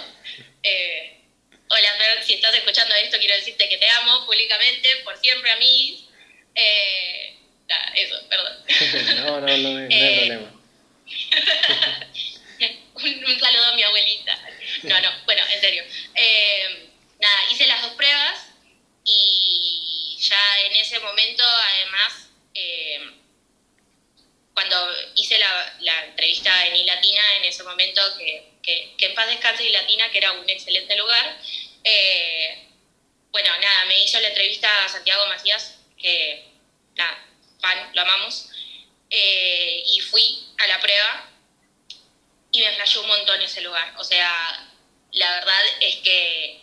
hola 1.69 1.93
Fer, 1.97 2.23
si 2.23 2.33
estás 2.33 2.55
escuchando 2.55 2.95
esto 2.95 3.17
quiero 3.17 3.35
decirte 3.35 3.69
que 3.69 3.77
te 3.77 3.89
amo 3.89 4.25
públicamente, 4.25 4.97
por 5.03 5.17
siempre 5.19 5.51
a 5.51 5.55
mí. 5.57 6.07
eso, 7.95 8.29
perdón. 8.29 8.65
no, 9.17 9.41
no, 9.41 9.47
no, 9.47 9.57
no 9.57 9.77
hay, 9.79 9.87
eh, 9.91 10.25
problema. 10.27 10.53
un, 12.95 13.39
saludo 13.39 13.65
a 13.65 13.75
mi 13.75 13.83
abuelita. 13.83 14.37
No, 14.83 15.01
no, 15.01 15.09
bueno, 15.25 15.43
en 15.49 15.61
serio. 15.61 15.83
Eh, 16.15 16.89
nada, 17.19 17.37
hice 17.51 17.67
las 17.67 17.81
dos 17.81 17.93
pruebas 17.93 18.47
y 19.03 19.52
ya 20.23 20.59
en 20.61 20.73
ese 20.73 20.99
momento, 20.99 21.43
además, 21.45 22.29
eh, 22.53 23.11
cuando 24.53 24.89
hice 25.15 25.37
la, 25.37 25.75
la, 25.79 26.05
entrevista 26.05 26.67
en 26.67 26.75
iLatina, 26.75 27.37
en 27.37 27.45
ese 27.45 27.63
momento, 27.63 28.01
que, 28.17 28.53
que, 28.61 29.05
en 29.05 29.15
paz 29.15 29.27
descanse 29.27 29.65
iLatina, 29.65 30.09
que 30.11 30.17
era 30.19 30.31
un 30.31 30.49
excelente 30.49 30.95
lugar, 30.95 31.39
eh, 31.83 32.67
bueno, 33.31 33.49
nada, 33.59 33.85
me 33.85 34.01
hizo 34.03 34.19
la 34.19 34.29
entrevista 34.29 34.85
a 34.85 34.89
Santiago 34.89 35.27
Macías, 35.27 35.79
que, 35.97 36.45
nada, 36.95 37.25
fan, 37.59 37.91
lo 37.93 38.01
amamos, 38.01 38.49
eh, 39.09 39.83
y 39.87 39.99
fui 40.01 40.47
a 40.57 40.67
la 40.67 40.79
prueba 40.79 41.29
y 42.51 42.59
me 42.61 42.73
flashó 42.75 43.01
un 43.01 43.07
montón 43.07 43.41
ese 43.41 43.61
lugar. 43.61 43.93
O 43.97 44.03
sea, 44.03 44.69
la 45.11 45.31
verdad 45.31 45.61
es 45.81 45.95
que, 45.97 46.59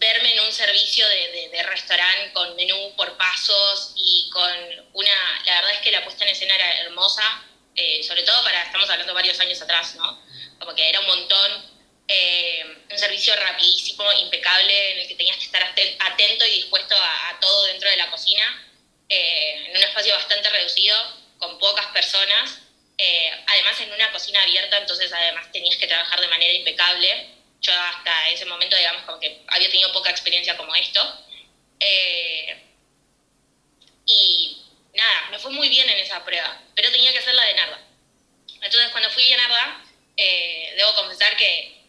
verme 0.00 0.32
en 0.32 0.40
un 0.40 0.52
servicio 0.52 1.06
de, 1.08 1.62
restaurante 1.62 2.32
con 2.32 2.56
menú 2.56 2.96
por 2.96 3.16
pasos 3.16 3.92
y 3.96 4.28
con 4.32 4.50
una... 4.94 5.42
La 5.44 5.56
verdad 5.56 5.74
es 5.74 5.80
que 5.80 5.92
la 5.92 6.02
puesta 6.02 6.24
en 6.24 6.30
escena 6.30 6.54
era 6.54 6.80
hermosa, 6.80 7.44
eh, 7.76 8.02
sobre 8.02 8.22
todo 8.22 8.42
para... 8.42 8.62
Estamos 8.62 8.88
hablando 8.90 9.14
varios 9.14 9.38
años 9.38 9.60
atrás, 9.60 9.94
¿no? 9.94 10.22
Como 10.58 10.74
que 10.74 10.88
era 10.88 11.00
un 11.00 11.06
montón. 11.06 11.80
Eh, 12.08 12.64
un 12.90 12.98
servicio 12.98 13.36
rapidísimo, 13.36 14.10
impecable, 14.14 14.92
en 14.92 14.98
el 14.98 15.08
que 15.08 15.14
tenías 15.14 15.36
que 15.36 15.44
estar 15.44 15.62
atento 15.62 16.44
y 16.44 16.50
dispuesto 16.50 16.96
a, 16.96 17.38
todo 17.40 17.66
dentro 17.66 17.88
de 17.88 17.96
la 17.96 18.10
cocina, 18.10 18.68
eh, 19.08 19.66
en 19.66 19.76
un 19.76 19.82
espacio 19.82 20.14
bastante 20.14 20.48
reducido, 20.50 20.96
con 21.38 21.56
pocas 21.60 21.86
personas 21.86 22.62
eh, 23.02 23.32
además 23.46 23.80
en 23.80 23.90
una 23.94 24.12
cocina 24.12 24.42
abierta, 24.42 24.76
entonces 24.76 25.10
además 25.10 25.50
tenías 25.50 25.78
que 25.78 25.86
trabajar 25.86 26.20
de 26.20 26.28
manera 26.28 26.52
impecable. 26.52 27.30
Yo 27.60 27.72
hasta 27.72 28.28
ese 28.30 28.46
momento, 28.46 28.76
digamos, 28.76 29.02
como 29.02 29.20
que 29.20 29.42
había 29.48 29.70
tenido 29.70 29.92
poca 29.92 30.10
experiencia 30.10 30.56
como 30.56 30.74
esto. 30.74 31.00
Eh, 31.78 32.62
y 34.06 34.62
nada, 34.94 35.28
me 35.30 35.38
fue 35.38 35.50
muy 35.50 35.68
bien 35.68 35.88
en 35.88 35.98
esa 35.98 36.24
prueba, 36.24 36.60
pero 36.74 36.90
tenía 36.90 37.12
que 37.12 37.18
hacer 37.18 37.34
la 37.34 37.44
de 37.44 37.54
Narda. 37.54 37.80
Entonces 38.62 38.90
cuando 38.90 39.10
fui 39.10 39.32
a 39.32 39.36
Narda, 39.36 39.84
eh, 40.16 40.74
debo 40.76 40.94
confesar 40.94 41.36
que, 41.36 41.82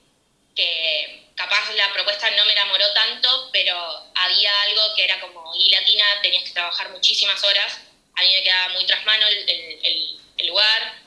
que 0.56 1.30
capaz 1.36 1.72
la 1.74 1.92
propuesta 1.94 2.30
no 2.32 2.46
me 2.46 2.52
enamoró 2.52 2.94
tanto, 2.94 3.50
pero 3.52 4.12
había 4.16 4.62
algo 4.64 4.82
que 4.96 5.04
era 5.06 5.20
como, 5.20 5.54
y 5.56 5.70
latina, 5.70 6.06
tenías 6.22 6.44
que 6.44 6.52
trabajar 6.52 6.90
muchísimas 6.90 7.44
horas. 7.44 7.80
A 8.16 8.22
mí 8.22 8.30
me 8.30 8.44
quedaba 8.44 8.74
muy 8.74 8.86
tras 8.86 9.06
mano 9.06 9.26
el, 9.28 9.50
el, 9.50 10.20
el 10.38 10.48
lugar, 10.48 11.02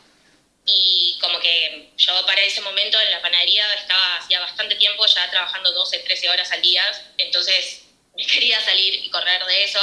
y 0.66 1.13
como 1.24 1.40
que 1.40 1.90
yo 1.96 2.26
para 2.26 2.42
ese 2.42 2.60
momento 2.60 3.00
en 3.00 3.10
la 3.10 3.22
panadería 3.22 3.72
estaba 3.74 4.16
hacía 4.16 4.40
bastante 4.40 4.74
tiempo 4.76 5.06
ya 5.06 5.30
trabajando 5.30 5.72
12, 5.72 6.00
13 6.00 6.28
horas 6.28 6.52
al 6.52 6.60
día, 6.60 6.84
entonces 7.16 7.86
me 8.16 8.26
quería 8.26 8.60
salir 8.60 8.94
y 8.94 9.10
correr 9.10 9.44
de 9.44 9.64
eso, 9.64 9.80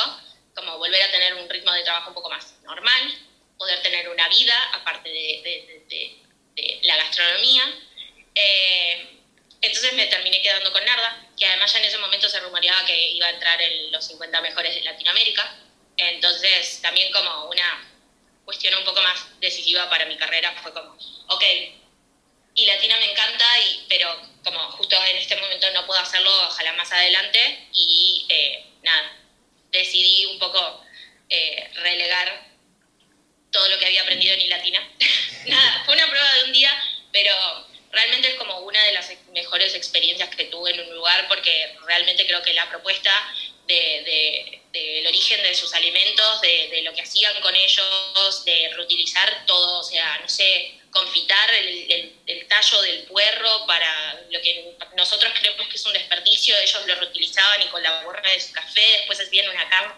como 0.55 0.77
volver 0.77 1.01
a 1.01 1.11
tener 1.11 1.33
un 1.33 1.49
ritmo 1.49 1.71
de 1.71 1.83
trabajo 1.83 2.09
un 2.09 2.15
poco 2.15 2.29
más 2.29 2.53
normal, 2.63 3.11
poder 3.57 3.81
tener 3.81 4.07
una 4.09 4.29
vida 4.29 4.53
aparte 4.73 5.09
de, 5.09 5.41
de, 5.43 6.17
de, 6.55 6.79
la 6.83 6.97
gastronomía. 6.97 7.63
Eh, 8.35 9.17
entonces 9.61 9.93
me 9.93 10.07
terminé 10.07 10.41
quedando 10.41 10.71
con 10.71 10.83
Narda, 10.85 11.27
que 11.37 11.45
además 11.45 11.71
ya 11.71 11.79
en 11.79 11.85
ese 11.85 11.97
momento 11.97 12.29
se 12.29 12.39
rumoreaba 12.39 12.85
que 12.85 13.11
iba 13.11 13.27
a 13.27 13.31
entrar 13.31 13.61
en 13.61 13.91
los 13.91 14.05
50 14.05 14.41
mejores 14.41 14.75
de 14.75 14.81
Latinoamérica. 14.81 15.55
Entonces 15.97 16.81
también 16.81 17.11
como 17.11 17.45
una 17.45 17.90
cuestión 18.45 18.75
un 18.75 18.85
poco 18.85 19.01
más 19.01 19.39
decisiva 19.39 19.89
para 19.89 20.05
mi 20.05 20.17
carrera 20.17 20.53
fue 20.61 20.73
como, 20.73 20.97
ok, 21.27 21.43
y 22.53 22.65
Latina 22.65 22.97
me 22.97 23.11
encanta, 23.11 23.45
y, 23.59 23.85
pero 23.87 24.21
como 24.43 24.59
justo 24.71 24.95
en 25.09 25.17
este 25.17 25.35
momento 25.37 25.71
no 25.71 25.85
puedo 25.85 25.99
hacerlo, 25.99 26.31
ojalá 26.47 26.73
más 26.73 26.91
adelante, 26.91 27.67
y 27.73 28.25
eh, 28.29 28.65
nada, 28.83 29.17
decidí 29.71 30.25
un 30.25 30.39
poco 30.39 30.83
eh, 31.29 31.69
relegar 31.75 32.51
todo 33.51 33.69
lo 33.69 33.79
que 33.79 33.85
había 33.85 34.01
aprendido 34.01 34.33
en 34.33 34.49
Latina. 34.49 34.85
nada, 35.47 35.83
fue 35.85 35.95
una 35.95 36.07
prueba 36.07 36.33
de 36.33 36.43
un 36.43 36.53
día, 36.53 36.71
pero 37.11 37.33
realmente 37.91 38.29
es 38.29 38.35
como 38.35 38.59
una 38.59 38.83
de 38.83 38.93
las 38.93 39.11
mejores 39.31 39.75
experiencias 39.75 40.33
que 40.35 40.45
tuve 40.45 40.71
en 40.71 40.79
un 40.81 40.95
lugar 40.95 41.27
porque 41.27 41.75
realmente 41.85 42.25
creo 42.25 42.41
que 42.41 42.53
la 42.53 42.69
propuesta 42.69 43.11
del 44.71 45.07
origen 45.07 45.41
de 45.43 45.55
sus 45.55 45.73
alimentos, 45.73 46.41
de, 46.41 46.81
lo 46.83 46.93
que 46.93 47.01
hacían 47.01 47.39
con 47.41 47.55
ellos, 47.55 48.45
de 48.45 48.71
reutilizar 48.75 49.45
todo, 49.45 49.79
o 49.79 49.83
sea, 49.83 50.19
no 50.19 50.29
sé, 50.29 50.79
confitar 50.91 51.53
el, 51.53 52.47
tallo 52.47 52.81
del 52.81 53.03
puerro 53.03 53.65
para 53.65 54.21
lo 54.29 54.41
que 54.41 54.75
nosotros 54.95 55.31
creemos 55.39 55.67
que 55.69 55.77
es 55.77 55.85
un 55.85 55.93
desperdicio, 55.93 56.57
ellos 56.57 56.85
lo 56.85 56.95
reutilizaban 56.95 57.61
y 57.61 57.67
con 57.67 57.81
la 57.81 58.03
borra 58.03 58.29
de 58.29 58.41
su 58.41 58.51
café, 58.51 58.85
después 58.97 59.21
hacían 59.21 59.49
una 59.49 59.69
carne. 59.69 59.93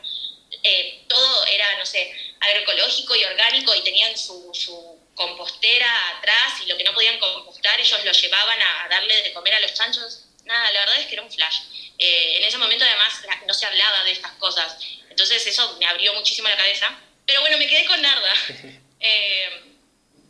Eh, 0.62 1.03
todo 1.09 1.45
era, 1.47 1.77
no 1.77 1.86
sé, 1.86 2.13
agroecológico 2.39 3.15
y 3.15 3.23
orgánico 3.23 3.75
y 3.75 3.81
tenían 3.81 4.15
su, 4.17 4.51
su, 4.53 4.99
compostera 5.15 6.17
atrás 6.17 6.62
y 6.63 6.67
lo 6.67 6.77
que 6.77 6.83
no 6.83 6.93
podían 6.93 7.19
compostar 7.19 7.79
ellos 7.79 8.03
lo 8.03 8.12
llevaban 8.12 8.59
a 8.59 8.88
darle 8.89 9.21
de 9.21 9.33
comer 9.33 9.53
a 9.53 9.59
los 9.59 9.73
chanchos. 9.73 10.25
Nada, 10.45 10.71
la 10.71 10.79
verdad 10.81 10.99
es 10.99 11.07
que 11.07 11.13
era 11.13 11.21
un 11.21 11.31
flash. 11.31 11.59
Eh, 11.97 12.38
en 12.38 12.43
ese 12.43 12.58
momento 12.58 12.86
además 12.86 13.13
no 13.45 13.53
se 13.53 13.65
hablaba 13.65 14.03
de 14.03 14.12
estas 14.12 14.32
cosas, 14.34 14.77
entonces 15.10 15.45
eso 15.45 15.77
me 15.79 15.86
abrió 15.86 16.13
muchísimo 16.13 16.49
la 16.49 16.58
cabeza. 16.58 16.99
Pero 17.25 17.41
bueno, 17.41 17.58
me 17.58 17.67
quedé 17.67 17.86
con 17.86 18.01
Narda. 18.01 18.34
Eh, 19.06 19.62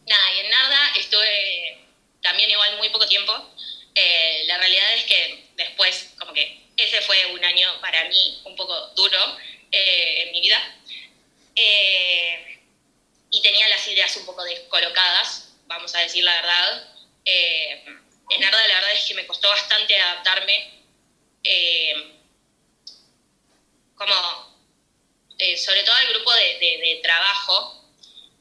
nada, 0.08 0.34
y 0.34 0.40
en 0.40 0.50
Narda 0.50 0.94
estuve 0.98 1.78
también 2.24 2.50
igual 2.50 2.76
muy 2.78 2.90
poco 2.90 3.08
tiempo. 3.08 3.54
Eh, 3.94 4.46
la 4.48 4.58
realidad 4.58 4.96
es 4.96 5.04
que 5.04 5.46
después, 5.56 6.10
como 6.18 6.34
que 6.34 6.60
ese 6.76 7.00
fue 7.02 7.24
un 7.28 7.46
año 7.46 7.80
para 7.82 8.06
mí 8.06 8.42
un 8.46 8.56
poco 8.56 8.76
duro 8.96 9.38
en 9.70 10.32
mi 10.32 10.42
vida. 10.42 10.76
y 13.30 13.42
tenía 13.44 13.70
las 13.70 13.88
ideas 13.88 14.18
un 14.18 14.26
poco 14.26 14.44
descolocadas, 14.44 15.54
vamos 15.68 15.94
a 15.94 16.00
decir 16.00 16.24
la 16.24 16.34
verdad. 16.34 16.96
en 17.26 18.42
Narda 18.42 18.68
la 18.70 18.74
verdad 18.74 18.94
es 18.94 19.06
que 19.06 19.14
me 19.14 19.28
costó 19.28 19.50
bastante 19.50 20.02
adaptarme 20.02 20.83
eh, 21.44 22.14
como 23.96 24.54
eh, 25.38 25.58
sobre 25.58 25.84
todo 25.84 25.98
el 25.98 26.14
grupo 26.14 26.32
de, 26.34 27.00
trabajo, 27.02 27.84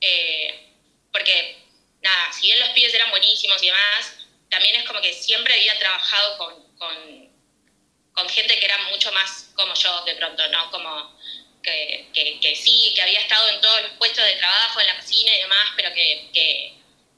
eh, 0.00 0.68
porque 1.12 1.56
nada, 2.00 2.32
si 2.32 2.46
bien 2.46 2.60
los 2.60 2.68
pibes 2.70 2.94
eran 2.94 3.10
buenísimos 3.10 3.62
y 3.62 3.66
demás, 3.66 4.14
también 4.50 4.76
es 4.76 4.86
como 4.86 5.00
que 5.00 5.12
siempre 5.12 5.54
había 5.54 5.78
trabajado 5.78 6.38
con, 6.38 6.78
con, 6.78 8.28
gente 8.28 8.58
que 8.58 8.64
era 8.64 8.78
mucho 8.90 9.10
más 9.12 9.50
como 9.56 9.74
yo 9.74 10.04
de 10.04 10.14
pronto, 10.14 10.46
¿no? 10.48 10.70
Como 10.70 11.18
que, 11.62 12.08
que, 12.40 12.56
sí, 12.56 12.92
que 12.94 13.02
había 13.02 13.20
estado 13.20 13.48
en 13.48 13.60
todos 13.60 13.82
los 13.82 13.92
puestos 13.92 14.24
de 14.24 14.36
trabajo, 14.36 14.80
en 14.80 14.86
la 14.86 15.00
cocina 15.00 15.34
y 15.34 15.40
demás, 15.40 15.72
pero 15.76 15.92
que, 15.92 16.30
que, 16.32 16.74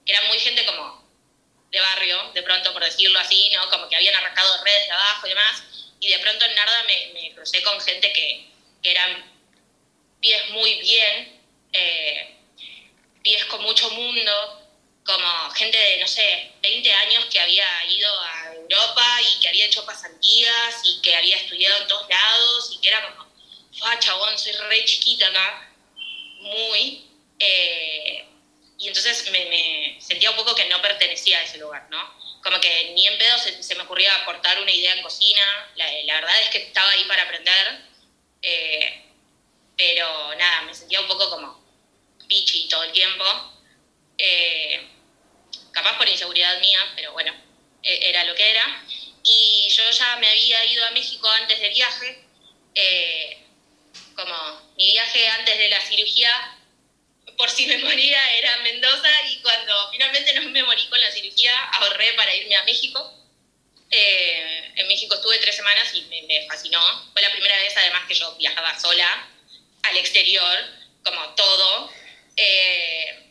que 0.07 0.13
eran 0.13 0.27
muy 0.29 0.39
gente 0.39 0.65
como 0.65 1.05
de 1.71 1.81
barrio, 1.81 2.31
de 2.33 2.43
pronto 2.43 2.73
por 2.73 2.83
decirlo 2.85 3.19
así, 3.19 3.51
¿no? 3.51 3.69
Como 3.69 3.89
que 3.89 3.97
habían 3.97 4.15
arrancado 4.15 4.65
redes 4.65 4.87
de 4.87 4.93
abajo 4.93 5.27
y 5.27 5.31
demás 5.31 5.63
y 6.01 6.09
de 6.09 6.19
pronto 6.19 6.45
en 6.45 6.55
Narda 6.55 6.85
me, 6.85 7.21
me 7.21 7.35
crucé 7.35 7.63
con 7.63 7.81
gente 7.81 8.13
que, 8.13 8.47
que 8.83 8.91
eran 8.91 9.33
pies 10.21 10.51
muy 10.51 10.75
bien, 10.81 11.43
eh, 11.73 12.35
pies 13.23 13.45
con 13.47 13.63
mucho 13.63 13.91
mundo, 13.91 14.61
como 15.05 15.51
gente 15.51 15.77
de, 15.77 15.99
no 15.99 16.07
sé, 16.07 16.53
20 16.63 16.93
años 16.93 17.27
que 17.27 17.41
había 17.41 17.67
ido 17.87 18.11
a 18.21 18.55
Europa 18.55 19.21
y 19.21 19.41
que 19.41 19.49
había 19.49 19.67
hecho 19.67 19.85
pasantías 19.85 20.81
y 20.85 21.03
que 21.03 21.15
había 21.15 21.37
estudiado 21.37 21.83
en 21.83 21.89
todos 21.89 22.09
lados 22.09 22.71
y 22.73 22.81
que 22.81 22.89
era 22.89 23.03
como, 23.07 23.31
fa, 23.79 23.99
chabón, 23.99 24.39
soy 24.39 24.53
re 24.53 24.85
chiquita 24.85 25.29
acá, 25.29 25.73
muy. 26.41 27.07
Eh, 27.39 28.25
y 28.79 28.89
entonces 28.89 29.31
me, 29.31 29.45
me, 29.47 29.99
sentía 30.01 30.31
un 30.31 30.37
poco 30.37 30.55
que 30.55 30.69
no 30.69 30.81
pertenecía 30.81 31.39
a 31.39 31.43
ese 31.43 31.59
lugar, 31.59 31.87
¿no? 31.91 32.24
Como 32.45 32.61
que 32.61 32.93
ni 32.95 33.07
en 33.07 33.17
pedo 33.17 33.39
se, 33.39 33.75
me 33.75 33.83
ocurría 33.85 34.15
aportar 34.17 34.61
una 34.61 34.71
idea 34.71 34.95
en 34.95 35.03
cocina, 35.03 35.41
la, 35.77 36.15
verdad 36.21 36.43
es 36.43 36.51
que 36.51 36.59
estaba 36.59 36.91
ahí 36.91 37.05
para 37.07 37.23
aprender, 37.23 37.81
eh, 38.43 39.03
pero 39.77 40.35
nada, 40.37 40.63
me 40.63 40.75
sentía 40.75 41.01
un 41.01 41.09
poco 41.09 41.31
como 41.31 41.65
pichi 42.29 42.69
todo 42.69 42.85
el 42.85 42.93
tiempo, 42.93 43.25
eh, 44.19 44.89
capaz 45.73 45.97
por 45.97 46.07
inseguridad 46.07 46.61
mía, 46.61 46.81
pero 46.95 47.13
bueno, 47.13 47.33
e, 47.83 48.11
era 48.11 48.25
lo 48.25 48.35
que 48.35 48.51
era. 48.51 48.85
Y 49.23 49.71
yo 49.71 49.91
ya 49.91 50.17
me 50.17 50.29
había 50.29 50.67
ido 50.67 50.85
a 50.85 50.91
México 50.91 51.27
antes 51.27 51.59
del 51.59 51.73
viaje, 51.73 52.25
eh, 52.75 53.39
como 54.15 54.75
mi 54.77 54.93
viaje 54.93 55.29
antes 55.29 55.57
de 55.57 55.71
la 55.71 55.81
cirugía 55.81 56.59
por 57.37 57.51
si 57.51 57.67
me 57.67 57.79
moría 57.79 58.37
era 58.39 58.57
Mendoza 58.59 59.11
y 59.29 59.41
cuando 59.43 59.91
finalmente 59.91 60.35
no 60.35 60.49
me 60.51 60.63
morí 60.63 60.87
con 60.89 61.01
la 61.01 61.11
cirugía 61.11 61.57
ahorré 61.65 62.13
para 62.15 62.35
irme 62.35 62.57
a 62.57 62.65
México. 62.65 63.13
Eh, 63.91 64.73
en 64.77 64.89
México 64.89 65.15
estuve 65.15 65.39
tres 65.39 65.57
semanas 65.57 65.93
y 65.95 66.03
me, 66.03 66.47
fascinó. 66.49 66.81
Fue 67.13 67.23
la 67.23 67.31
primera 67.31 67.57
vez 67.59 67.77
además 67.77 68.03
que 68.09 68.15
yo 68.15 68.35
viajaba 68.37 68.79
sola 68.79 69.29
al 69.83 69.97
exterior, 69.97 70.59
como 71.05 71.35
todo. 71.35 71.91
Eh, 72.37 73.31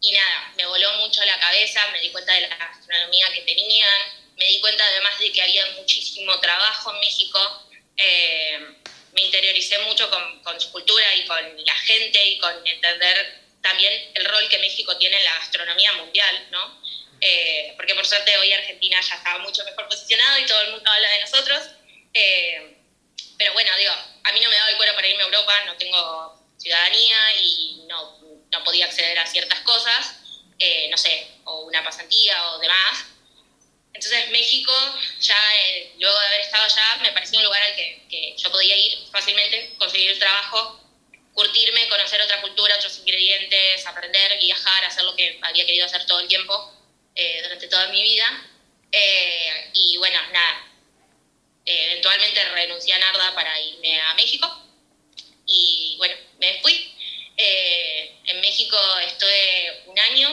y 0.00 0.12
nada, 0.12 0.52
me 0.56 0.66
voló 0.66 0.92
mucho 0.98 1.22
la 1.24 1.38
cabeza, 1.38 1.88
me 1.92 2.00
di 2.00 2.10
cuenta 2.10 2.32
de 2.32 2.40
la 2.42 2.56
gastronomía 2.56 3.26
que 3.34 3.42
tenían, 3.42 4.00
me 4.36 4.46
di 4.46 4.60
cuenta 4.60 4.84
además 4.84 5.18
de 5.18 5.30
que 5.30 5.42
había 5.42 5.66
muchísimo 5.76 6.38
trabajo 6.40 6.92
en 6.94 7.00
México. 7.00 7.66
Eh, 7.96 8.79
me 9.12 9.22
interioricé 9.22 9.78
mucho 9.80 10.08
con, 10.10 10.42
con, 10.42 10.60
su 10.60 10.70
cultura 10.70 11.14
y 11.14 11.26
con 11.26 11.64
la 11.64 11.74
gente 11.74 12.24
y 12.26 12.38
con 12.38 12.66
entender 12.66 13.40
también 13.60 14.10
el 14.14 14.24
rol 14.24 14.48
que 14.48 14.58
México 14.58 14.96
tiene 14.96 15.16
en 15.16 15.24
la 15.24 15.34
gastronomía 15.34 15.92
mundial, 15.94 16.48
¿no? 16.50 16.80
Eh, 17.20 17.74
porque 17.76 17.94
por 17.94 18.06
suerte 18.06 18.36
hoy 18.38 18.52
Argentina 18.52 18.98
ya 19.00 19.14
está 19.14 19.38
mucho 19.38 19.64
mejor 19.64 19.88
posicionado 19.88 20.38
y 20.38 20.46
todo 20.46 20.60
el 20.62 20.70
mundo 20.72 20.90
habla 20.90 21.10
de 21.10 21.20
nosotros. 21.20 21.62
Eh, 22.14 22.76
pero 23.36 23.52
bueno, 23.52 23.70
digo, 23.76 23.92
a 24.24 24.32
mí 24.32 24.40
no 24.40 24.48
me 24.48 24.56
daba 24.56 24.70
el 24.70 24.76
cuero 24.76 24.94
para 24.94 25.06
irme 25.06 25.22
a 25.22 25.26
Europa, 25.26 25.64
no 25.66 25.76
tengo 25.76 26.40
ciudadanía 26.58 27.34
y 27.42 27.82
no, 27.88 28.18
no 28.50 28.64
podía 28.64 28.86
acceder 28.86 29.18
a 29.18 29.26
ciertas 29.26 29.60
cosas, 29.60 30.16
eh, 30.58 30.88
no 30.90 30.96
sé, 30.96 31.26
o 31.44 31.62
una 31.62 31.82
pasantía 31.82 32.50
o 32.50 32.58
demás. 32.58 33.06
Entonces 33.92 34.30
México, 34.30 34.72
ya 35.20 35.36
luego 35.98 36.18
de 36.18 36.26
haber 36.26 36.40
estado 36.40 36.64
allá, 36.64 36.98
me 37.02 37.12
parecía 37.12 37.38
un 37.38 37.44
lugar 37.44 37.62
al 37.62 37.74
que, 37.74 38.02
que 38.08 38.34
yo 38.36 38.50
podía 38.50 38.76
ir 38.76 38.98
fácilmente, 39.10 39.74
conseguir 39.78 40.18
trabajo, 40.18 40.80
curtirme, 41.34 41.88
conocer 41.88 42.20
otra 42.20 42.40
cultura, 42.40 42.76
otros 42.76 42.98
ingredientes, 42.98 43.86
aprender, 43.86 44.38
viajar, 44.38 44.84
hacer 44.84 45.04
lo 45.04 45.14
que 45.16 45.38
había 45.42 45.64
querido 45.64 45.86
hacer 45.86 46.04
todo 46.06 46.20
el 46.20 46.28
tiempo 46.28 46.74
eh, 47.14 47.40
durante 47.42 47.68
toda 47.68 47.88
mi 47.88 48.02
vida. 48.02 48.46
Eh, 48.92 49.70
y 49.74 49.96
bueno, 49.98 50.18
nada, 50.32 50.66
eh, 51.64 51.86
eventualmente 51.92 52.44
renuncié 52.50 52.94
a 52.94 52.98
Narda 52.98 53.34
para 53.34 53.60
irme 53.60 54.00
a 54.00 54.14
México 54.14 54.46
y 55.46 55.94
bueno, 55.98 56.14
me 56.38 56.60
fui. 56.60 56.94
en 57.36 58.40
México 58.40 58.76
estuve 59.00 59.82
un 59.86 59.98
año, 59.98 60.28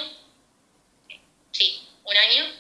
sí, 1.52 1.88
un 2.04 2.18
año. 2.18 2.54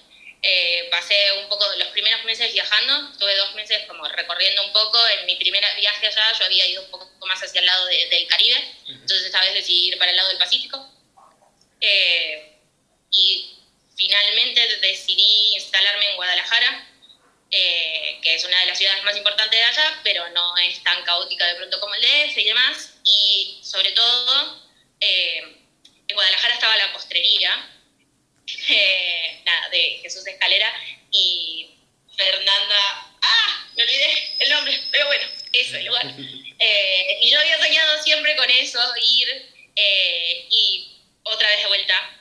pasé 0.89 1.33
un 1.41 1.49
poco 1.49 1.65
los 1.77 1.89
primeros 1.89 2.23
meses 2.23 2.53
viajando, 2.53 3.11
estuve 3.11 3.35
dos 3.35 3.53
meses 3.55 3.85
como 3.87 4.07
recorriendo 4.07 4.65
un 4.65 4.71
poco. 4.71 4.97
En 5.19 5.25
mi 5.25 5.35
primer 5.35 5.63
viaje 5.75 6.07
allá 6.07 6.31
yo 6.36 6.36
había 6.47 6.65
ido 6.65 6.83
un 6.83 6.91
poco 6.91 7.25
más 7.27 7.41
hacia 7.41 7.59
el 7.59 7.65
lado 7.65 7.85
del 7.85 8.27
Caribe, 8.27 8.75
entonces 8.87 9.27
esta 9.27 9.41
vez 9.41 9.53
decidí 9.53 9.89
ir 9.89 9.97
para 9.97 10.11
el 10.11 10.17
lado 10.17 10.29
del 10.29 10.37
Pacífico. 10.39 10.93
y 13.09 13.57
finalmente 13.97 14.77
decidí 14.77 15.55
instalarme 15.55 16.09
en 16.09 16.15
Guadalajara, 16.15 16.87
eh, 17.49 18.19
que 18.21 18.35
es 18.35 18.43
una 18.43 18.59
de 18.59 18.67
las 18.67 18.77
ciudades 18.77 19.03
más 19.03 19.17
importantes 19.17 19.59
de 19.59 19.65
allá, 19.65 19.99
pero 20.03 20.29
no 20.29 20.57
es 20.57 20.81
tan 20.83 21.03
caótica 21.03 21.45
de 21.47 21.55
pronto 21.55 21.79
como 21.79 21.95
el 21.95 22.01
DF 22.01 22.37
y 22.37 22.43
demás. 22.45 22.93
Y 23.03 23.59
sobre 23.63 23.91
todo, 23.91 24.61
eh, 24.99 25.37
en 26.07 26.15
Guadalajara 26.15 26.53
estaba 26.53 26.77
la 26.77 26.93
postrería 26.93 27.69
eh, 28.69 29.43
de 29.71 29.99
Jesús 30.01 30.25
Escalera 30.27 30.71
y 31.11 31.69
Fernanda. 32.15 33.13
¡Ah! 33.21 33.67
Me 33.75 33.83
olvidé 33.83 34.35
el 34.39 34.49
nombre, 34.49 34.79
pero 34.91 35.07
bueno, 35.07 35.27
eso, 35.53 35.77
el 35.77 35.85
lugar. 35.85 36.05
y 36.17 37.29
yo 37.29 37.39
había 37.39 37.57
soñado 37.57 38.03
siempre 38.03 38.35
con 38.35 38.49
eso, 38.49 38.79
ir 39.01 39.51
y 40.49 40.97
otra 41.23 41.49
vez 41.49 41.61
de 41.61 41.67
vuelta, 41.67 42.17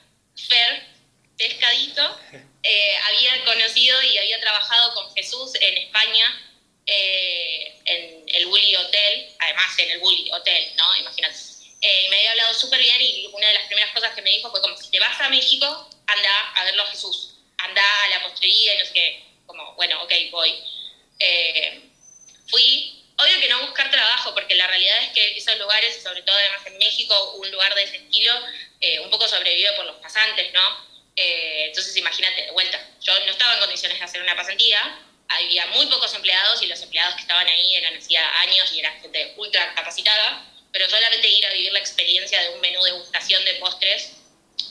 Fer 0.49 0.97
pescadito, 1.37 2.19
eh, 2.62 2.97
había 3.05 3.45
conocido 3.45 4.03
y 4.03 4.19
había 4.19 4.41
trabajado 4.41 4.95
con 4.95 5.15
Jesús 5.15 5.53
en 5.61 5.79
España, 5.79 6.43
eh, 6.87 7.75
en 7.85 8.25
el 8.27 8.47
Bully 8.47 8.75
Hotel, 8.77 9.35
además 9.39 9.79
en 9.79 9.91
el 9.91 9.99
Bully 10.01 10.31
Hotel, 10.33 10.73
¿no? 10.77 10.97
Imagínate. 10.97 11.37
Eh, 11.83 12.05
y 12.07 12.09
me 12.09 12.17
había 12.17 12.31
hablado 12.31 12.55
súper 12.55 12.81
bien 12.81 13.01
y 13.01 13.27
una 13.33 13.49
de 13.49 13.55
las 13.55 13.67
primeras 13.67 13.93
cosas 13.93 14.15
que 14.15 14.23
me 14.23 14.31
dijo 14.31 14.51
fue 14.51 14.61
como, 14.62 14.77
si 14.77 14.91
te 14.91 14.99
vas 14.99 15.21
a 15.21 15.29
México, 15.29 15.91
anda 16.07 16.53
a 16.55 16.65
verlo 16.65 16.83
a 16.85 16.87
Jesús, 16.87 17.35
anda 17.59 17.83
a 18.05 18.09
la 18.09 18.23
postrería 18.23 18.75
y 18.75 18.79
no 18.79 18.85
sé 18.87 18.93
qué. 18.93 19.23
Como, 19.47 19.75
bueno, 19.75 20.03
ok, 20.03 20.12
voy. 20.31 20.55
fui, 22.49 22.96
obvio 23.19 23.41
que 23.41 23.49
no 23.49 23.67
buscar 23.67 23.91
trabajo, 23.91 24.35
porque 24.35 24.55
la 24.55 24.67
realidad 24.67 25.03
es 25.05 25.11
que 25.11 25.37
esos 25.37 25.59
lugares, 25.59 26.03
sobre 26.03 26.23
todo 26.23 26.37
además 26.37 26.67
en 26.67 26.79
México, 26.79 27.35
un 27.35 27.51
lugar 27.51 27.75
de 27.75 27.83
ese 27.83 27.97
estilo, 27.97 28.33
un 29.03 29.11
poco 29.11 29.27
sobrevive 29.27 29.73
por 29.73 29.87
los 29.87 29.97
pasantes, 29.97 30.53
¿no? 30.53 30.87
Eh, 31.17 31.65
entonces, 31.69 31.97
imagínate, 31.97 32.43
de 32.43 32.51
vuelta, 32.51 32.79
yo 33.01 33.19
no 33.21 33.33
estaba 33.33 33.55
en 33.55 33.61
condiciones 33.61 33.99
de 33.99 34.05
hacer 34.05 34.23
una 34.23 34.37
pasantía, 34.37 35.01
había 35.29 35.67
muy 35.69 35.87
pocos 35.87 36.15
empleados 36.15 36.63
y 36.63 36.67
los 36.67 36.81
empleados 36.83 37.15
que 37.15 37.23
estaban 37.23 37.47
ahí 37.49 37.75
eran 37.75 37.97
hacía 37.97 38.41
años 38.41 38.71
y 38.73 38.81
eran 38.81 39.01
gente 39.01 39.33
ultra 39.37 39.75
capacitada, 39.75 40.45
pero 40.73 40.89
solamente 40.91 41.27
ir 41.27 41.47
a 41.47 41.53
vivir 41.53 41.73
la 41.73 41.79
experiencia 41.79 42.41
de 42.43 42.51
un 42.51 42.61
menú 42.61 42.83
de 42.85 42.93
degustación 42.93 43.43
de 43.47 43.55
postres 43.55 44.13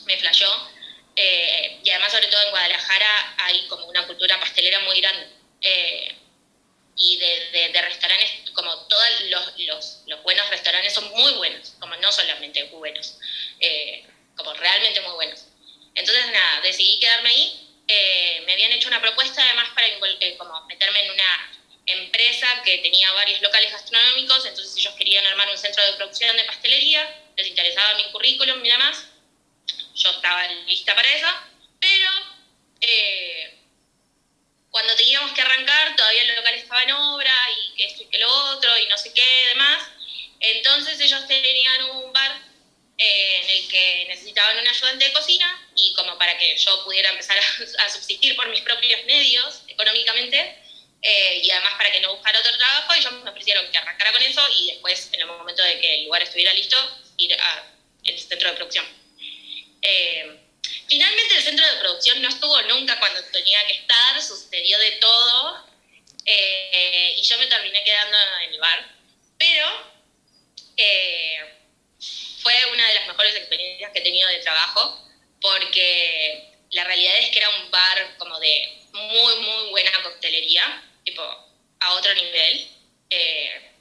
me 0.04 0.16
flashó. 0.18 0.70
Eh, 1.16 1.80
y 1.82 1.90
además, 1.90 2.12
sobre 2.12 2.28
todo 2.28 2.40
en 2.42 2.50
Guadalajara, 2.50 3.34
hay 3.38 3.66
como 3.66 3.86
una 3.86 4.06
cultura 4.06 4.38
pastelera 4.38 4.80
muy 4.80 5.00
grande. 5.00 5.26
Eh, 5.62 6.14
y 6.96 7.18
de, 7.18 7.70
de, 7.72 7.82
restaurantes, 7.82 8.50
como 8.54 8.74
todos 8.86 9.20
los, 9.28 9.58
los, 9.58 10.02
los, 10.06 10.22
buenos 10.22 10.48
restaurantes 10.48 10.94
son 10.94 11.08
muy 11.10 11.32
buenos, 11.34 11.74
como 11.78 11.94
no 11.96 12.10
solamente 12.10 12.64
buenos, 12.64 13.18
como 14.36 14.54
realmente 14.54 15.00
muy 15.02 15.12
buenos. 15.12 15.44
Entonces, 15.94 16.26
nada, 16.32 16.60
decidí 16.60 16.98
quedarme 16.98 17.30
ahí. 17.30 17.68
Eh, 17.88 18.42
me 18.46 18.52
habían 18.52 18.72
hecho 18.72 18.88
una 18.88 19.00
propuesta 19.00 19.42
además 19.44 19.68
para 19.74 19.86
eh, 19.86 20.36
como 20.36 20.60
meterme 20.66 21.04
en 21.04 21.10
una 21.12 21.52
empresa 21.86 22.62
que 22.64 22.78
tenía 22.78 23.12
varios 23.12 23.40
locales 23.40 23.70
gastronómicos, 23.70 24.44
entonces 24.44 24.76
ellos 24.76 24.94
querían 24.94 25.24
armar 25.26 25.48
un 25.48 25.56
centro 25.56 25.84
de 25.84 25.92
producción 25.92 26.36
de 26.36 26.44
pastelería, 26.44 27.22
les 27.36 27.46
interesaba 27.46 27.94
mi 27.94 28.10
currículum 28.10 28.64
y 28.64 28.68
demás. 28.68 29.06
Yo 29.94 30.10
estaba 30.10 30.46
lista 30.66 30.94
para 30.94 31.08
eso, 31.08 31.28
pero 31.80 32.10
eh, 32.80 33.55
cuando 34.76 34.94
teníamos 34.94 35.32
que 35.32 35.40
arrancar 35.40 35.96
todavía 35.96 36.20
el 36.20 36.36
local 36.36 36.54
estaba 36.54 36.82
en 36.82 36.92
obra 36.92 37.32
y 37.56 37.74
que 37.76 37.86
esto 37.86 38.02
y 38.02 38.08
que 38.08 38.18
lo 38.18 38.30
otro 38.30 38.76
y 38.76 38.86
no 38.88 38.98
sé 38.98 39.10
qué 39.14 39.46
demás. 39.48 39.82
Entonces 40.38 41.00
ellos 41.00 41.26
tenían 41.26 41.82
un 41.92 42.12
bar 42.12 42.42
eh, 42.98 43.40
en 43.42 43.48
el 43.48 43.68
que 43.68 44.04
necesitaban 44.08 44.58
un 44.58 44.68
ayudante 44.68 45.06
de 45.06 45.12
cocina 45.14 45.66
y 45.74 45.94
como 45.94 46.18
para 46.18 46.36
que 46.36 46.58
yo 46.58 46.84
pudiera 46.84 47.08
empezar 47.08 47.38
a, 47.38 47.88
subsistir 47.88 48.36
por 48.36 48.50
mis 48.50 48.60
propios 48.60 49.02
medios 49.06 49.62
económicamente 49.66 50.58
eh, 51.00 51.40
y 51.42 51.50
además 51.50 51.72
para 51.78 51.90
que 51.90 52.00
no 52.00 52.14
buscara 52.14 52.38
otro 52.38 52.54
trabajo, 52.58 52.92
ellos 52.92 53.12
me 53.24 53.30
ofrecieron 53.30 53.72
que 53.72 53.78
arrancara 53.78 54.12
con 54.12 54.20
eso 54.20 54.42
y 54.58 54.72
después, 54.72 55.08
en 55.10 55.20
el 55.22 55.26
momento 55.26 55.62
de 55.62 55.80
que 55.80 55.94
el 55.94 56.04
lugar 56.04 56.22
estuviera 56.22 56.52
listo, 56.52 56.76
ir 57.16 57.34
al 57.40 58.18
centro 58.18 58.50
de 58.50 58.56
producción. 58.56 58.84
Eh, 59.80 60.45
finalmente 60.88 61.36
el 61.36 61.42
centro 61.42 61.66
de 61.66 61.80
producción 61.80 62.22
no 62.22 62.28
estuvo 62.28 62.60
nunca 62.62 62.98
cuando 62.98 63.22
tenía 63.24 63.66
que 63.66 63.74
estar, 63.74 64.22
sucedió 64.22 64.78
de 64.78 64.92
todo 64.92 65.66
y 66.26 67.22
yo 67.22 67.38
me 67.38 67.46
terminé 67.46 67.84
quedando 67.84 68.16
en 68.42 68.52
el 68.52 68.60
bar, 68.60 68.94
pero 69.38 69.66
fue 72.46 72.54
una 72.72 72.86
de 72.86 72.94
las 72.94 73.06
mejores 73.08 73.34
experiencias 73.34 73.90
que 73.92 73.98
he 73.98 74.02
tenido 74.02 74.28
de 74.28 74.38
trabajo, 74.38 75.04
porque 75.40 76.52
la 76.70 76.84
realidad 76.84 77.16
es 77.18 77.30
que 77.30 77.38
era 77.38 77.50
un 77.50 77.70
bar 77.72 78.16
como 78.18 78.38
de 78.38 78.78
muy, 78.92 79.36
muy 79.36 79.70
buena 79.70 79.90
coctelería, 80.04 80.84
tipo 81.04 81.22
a 81.80 81.92
otro 81.94 82.14
nivel. 82.14 82.70
Eh, 83.10 83.72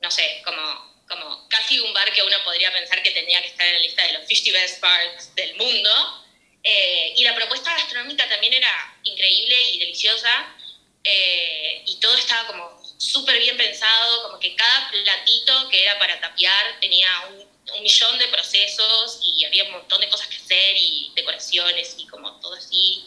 no 0.00 0.10
sé, 0.10 0.42
como, 0.44 1.04
como 1.08 1.48
casi 1.48 1.80
un 1.80 1.94
bar 1.94 2.12
que 2.12 2.22
uno 2.22 2.36
podría 2.44 2.72
pensar 2.72 3.02
que 3.02 3.10
tenía 3.12 3.40
que 3.40 3.48
estar 3.48 3.66
en 3.66 3.74
la 3.74 3.80
lista 3.80 4.02
de 4.06 4.12
los 4.12 4.26
50 4.26 4.60
best 4.60 4.80
bars 4.80 5.34
del 5.34 5.54
mundo. 5.56 6.23
Eh, 6.64 7.12
y 7.16 7.24
la 7.24 7.34
propuesta 7.34 7.72
gastronómica 7.74 8.28
también 8.28 8.54
era 8.54 8.96
increíble 9.04 9.56
y 9.70 9.78
deliciosa. 9.78 10.56
Eh, 11.04 11.82
y 11.86 12.00
todo 12.00 12.16
estaba 12.16 12.46
como 12.46 12.82
súper 12.98 13.38
bien 13.38 13.56
pensado, 13.56 14.22
como 14.22 14.40
que 14.40 14.56
cada 14.56 14.90
platito 14.90 15.68
que 15.68 15.82
era 15.82 15.98
para 15.98 16.18
tapiar 16.18 16.80
tenía 16.80 17.08
un 17.28 17.54
un 17.72 17.82
millón 17.82 18.18
de 18.18 18.28
procesos 18.28 19.20
y 19.22 19.44
había 19.44 19.64
un 19.64 19.72
montón 19.72 20.00
de 20.00 20.08
cosas 20.08 20.28
que 20.28 20.36
hacer 20.36 20.76
y 20.76 21.12
decoraciones 21.14 21.94
y 21.98 22.06
como 22.06 22.38
todo 22.40 22.54
así. 22.54 23.04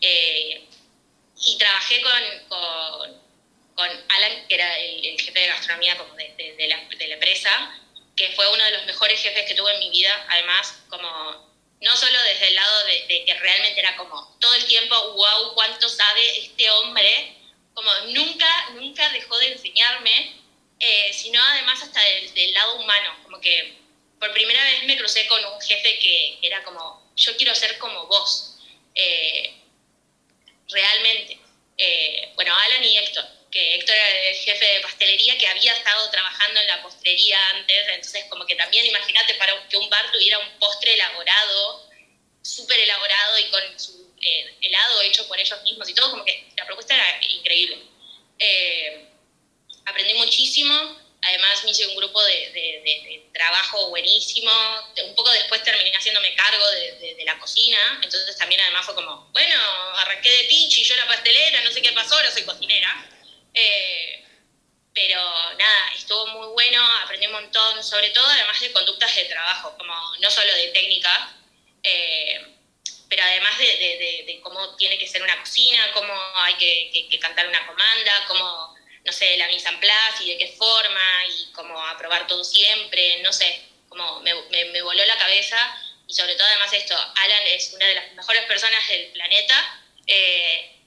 Eh, 0.00 0.64
y 1.42 1.58
trabajé 1.58 2.00
con, 2.02 2.48
con, 2.48 3.22
con, 3.74 3.88
Alan, 4.08 4.46
que 4.48 4.54
era 4.54 4.78
el, 4.78 5.20
jefe 5.20 5.38
de 5.38 5.46
gastronomía 5.46 5.96
como 5.98 6.14
de, 6.14 6.34
de, 6.34 6.68
la, 6.68 6.84
de, 6.84 7.08
la, 7.08 7.14
empresa, 7.14 7.80
que 8.16 8.30
fue 8.32 8.50
uno 8.52 8.64
de 8.64 8.70
los 8.72 8.86
mejores 8.86 9.20
jefes 9.20 9.46
que 9.46 9.54
tuve 9.54 9.72
en 9.74 9.80
mi 9.80 9.90
vida, 9.90 10.26
además, 10.28 10.82
como 10.88 11.49
no 11.80 11.96
solo 11.96 12.22
desde 12.22 12.48
el 12.48 12.54
lado 12.54 12.84
de, 12.84 13.24
que 13.24 13.34
realmente 13.34 13.80
era 13.80 13.96
como 13.96 14.36
todo 14.40 14.54
el 14.54 14.64
tiempo, 14.66 15.12
wow, 15.12 15.54
cuánto 15.54 15.88
sabe 15.88 16.38
este 16.38 16.70
hombre, 16.70 17.36
como 17.74 17.90
nunca, 18.08 18.70
nunca 18.74 19.08
dejó 19.10 19.38
de 19.38 19.52
enseñarme, 19.52 20.36
eh, 20.78 21.12
sino 21.12 21.42
además 21.42 21.82
hasta 21.82 22.00
del 22.02 22.52
lado 22.52 22.76
humano, 22.76 23.18
como 23.22 23.40
que 23.40 23.78
por 24.18 24.32
primera 24.32 24.62
vez 24.64 24.84
me 24.84 24.98
crucé 24.98 25.26
con 25.26 25.42
un 25.42 25.60
jefe 25.60 25.98
que 25.98 26.38
era 26.42 26.62
como, 26.62 27.10
yo 27.16 27.36
quiero 27.36 27.54
ser 27.54 27.78
como 27.78 28.06
vos, 28.06 28.58
eh, 28.94 29.54
realmente. 30.68 31.38
Eh, 31.78 32.32
bueno, 32.34 32.54
Alan 32.54 32.84
y 32.84 32.98
Héctor, 32.98 33.24
que 33.50 33.74
Héctor 33.74 33.94
era 33.94 34.30
el 34.30 34.36
jefe 34.36 34.64
de 34.64 34.80
pastelería 34.80 35.36
que 35.36 35.46
había 35.46 35.72
estado 35.72 36.08
trabajando 36.10 36.60
en 36.60 36.66
la 36.66 36.82
postrería 36.82 37.38
antes, 37.50 37.88
entonces 37.88 38.24
como 38.28 38.46
que 38.46 38.54
también 38.54 38.86
imagínate 38.86 39.34
para 39.34 39.68
que 39.68 39.76
un 39.76 39.90
bar 39.90 40.10
tuviera 40.12 40.38
un 40.38 40.58
postre 40.58 40.94
elaborado 40.94 41.90
súper 42.42 42.78
elaborado 42.80 43.38
y 43.38 43.44
con 43.50 43.78
su 43.78 44.14
eh, 44.20 44.56
helado 44.62 45.00
hecho 45.02 45.26
por 45.28 45.38
ellos 45.38 45.62
mismos 45.62 45.88
y 45.88 45.94
todo, 45.94 46.10
como 46.10 46.24
que 46.24 46.46
la 46.56 46.66
propuesta 46.66 46.94
era 46.94 47.24
increíble. 47.24 47.78
Eh, 48.38 49.06
aprendí 49.84 50.14
muchísimo, 50.14 50.74
además 51.22 51.64
me 51.64 51.70
hice 51.70 51.86
un 51.86 51.96
grupo 51.96 52.22
de, 52.22 53.28
trabajo 53.32 53.88
buenísimo, 53.88 54.50
un 55.02 55.14
poco 55.14 55.30
después 55.30 55.62
terminé 55.62 55.90
haciéndome 55.96 56.34
cargo 56.34 56.66
de, 56.72 57.22
la 57.24 57.38
cocina, 57.38 58.00
entonces 58.02 58.36
también 58.36 58.60
además 58.60 58.84
fue 58.84 58.94
como, 58.94 59.30
bueno, 59.32 59.56
arranqué 59.96 60.28
de 60.30 60.44
pinche 60.44 60.82
yo 60.82 60.96
la 60.96 61.06
pastelera, 61.06 61.62
no 61.62 61.70
sé 61.70 61.80
qué 61.80 61.92
pasó, 61.92 62.16
ahora 62.16 62.30
soy 62.30 62.42
cocinera. 62.42 63.08
Eh, 63.54 64.24
pero 64.94 65.20
nada, 65.56 65.92
estuvo 65.94 66.26
muy 66.28 66.48
bueno, 66.48 66.84
aprendí 67.02 67.26
un 67.26 67.32
montón, 67.32 67.82
sobre 67.82 68.10
todo 68.10 68.26
además 68.26 68.60
de 68.60 68.72
conductas 68.72 69.14
de 69.14 69.24
trabajo, 69.26 69.76
como 69.78 69.94
no 70.20 70.30
solo 70.30 70.52
de 70.54 70.68
técnica, 70.68 71.32
eh, 71.82 72.46
pero 73.08 73.22
además 73.22 73.58
de, 73.58 74.40
cómo 74.42 74.76
tiene 74.76 74.98
que 74.98 75.06
ser 75.06 75.22
una 75.22 75.38
cocina, 75.40 75.92
cómo 75.92 76.14
hay 76.36 76.54
que, 76.54 77.18
cantar 77.18 77.48
una 77.48 77.66
comanda, 77.66 78.24
cómo, 78.28 78.74
no 79.04 79.12
sé, 79.12 79.36
la 79.36 79.48
mise 79.48 79.68
en 79.68 79.80
place 79.80 80.24
y 80.24 80.30
de 80.30 80.38
qué 80.38 80.48
forma, 80.56 81.26
y 81.28 81.52
cómo 81.52 81.80
aprobar 81.86 82.26
todo 82.26 82.44
siempre, 82.44 83.20
no 83.22 83.32
sé, 83.32 83.62
como 83.88 84.20
me, 84.20 84.32
me, 84.50 84.82
voló 84.82 85.04
la 85.04 85.18
cabeza, 85.18 85.56
y 86.06 86.14
sobre 86.14 86.34
todo 86.34 86.46
además 86.46 86.72
esto, 86.72 86.94
Alan 86.94 87.46
es 87.46 87.72
una 87.74 87.86
de 87.86 87.94
las 87.94 88.12
mejores 88.12 88.44
personas 88.44 88.86
del 88.88 89.12
planeta, 89.12 89.82
eh, 90.06 90.79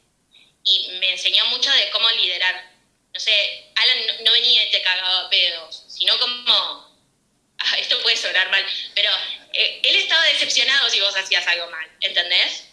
y 0.63 0.89
me 0.99 1.11
enseñó 1.11 1.45
mucho 1.47 1.71
de 1.71 1.89
cómo 1.91 2.09
liderar 2.11 2.73
no 3.13 3.19
sé, 3.19 3.71
Alan 3.75 4.25
no, 4.25 4.31
venía 4.31 4.65
y 4.65 4.71
te 4.71 4.81
cagaba 4.81 5.29
pedos, 5.29 5.83
sino 5.87 6.17
como, 6.17 6.53
ah, 7.59 7.77
esto 7.77 8.01
puede 8.01 8.17
sonar 8.17 8.49
mal, 8.49 8.65
pero 8.95 9.11
eh, 9.53 9.81
él 9.83 9.95
estaba 9.97 10.23
decepcionado 10.25 10.89
si 10.89 10.99
vos 10.99 11.15
hacías 11.15 11.45
algo 11.45 11.69
mal, 11.69 11.87
¿entendés? 12.01 12.65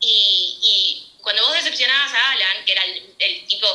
Y, 0.00 0.58
y 0.62 1.22
cuando 1.22 1.46
vos 1.46 1.54
decepcionabas 1.54 2.12
a 2.12 2.32
Alan, 2.32 2.64
que 2.66 2.72
era 2.72 2.84
el, 2.84 3.46
tipo 3.46 3.66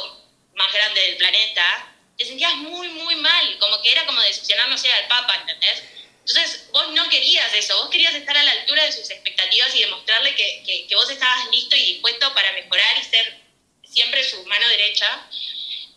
más 0.54 0.72
grande 0.72 1.02
del 1.02 1.18
planeta, 1.18 1.96
te 2.18 2.26
sentías 2.26 2.54
muy, 2.58 2.88
muy 2.90 3.16
mal, 3.16 3.58
como 3.58 3.82
que 3.82 3.92
era 3.92 4.06
como 4.06 4.22
decepcionar, 4.22 4.70
no 4.70 4.78
sé, 4.78 4.92
al 4.92 5.08
Papa, 5.08 5.38
¿entendés? 5.38 5.84
Entonces, 6.30 6.70
vos 6.72 6.92
no 6.94 7.10
querías 7.10 7.52
eso, 7.56 7.76
vos 7.78 7.90
querías 7.90 8.14
estar 8.14 8.38
a 8.38 8.44
la 8.44 8.52
altura 8.52 8.84
de 8.84 8.92
sus 8.92 9.10
expectativas 9.10 9.74
y 9.74 9.80
demostrarle 9.80 10.36
que, 10.36 10.62
que, 10.64 10.86
que 10.86 10.96
vos 10.96 11.10
estabas 11.10 11.50
listo 11.52 11.76
y 11.76 11.94
dispuesto 11.94 12.32
para 12.36 12.52
mejorar 12.52 12.98
y 13.00 13.04
ser 13.04 13.40
siempre 13.84 14.24
su 14.24 14.44
mano 14.46 14.68
derecha. 14.68 15.28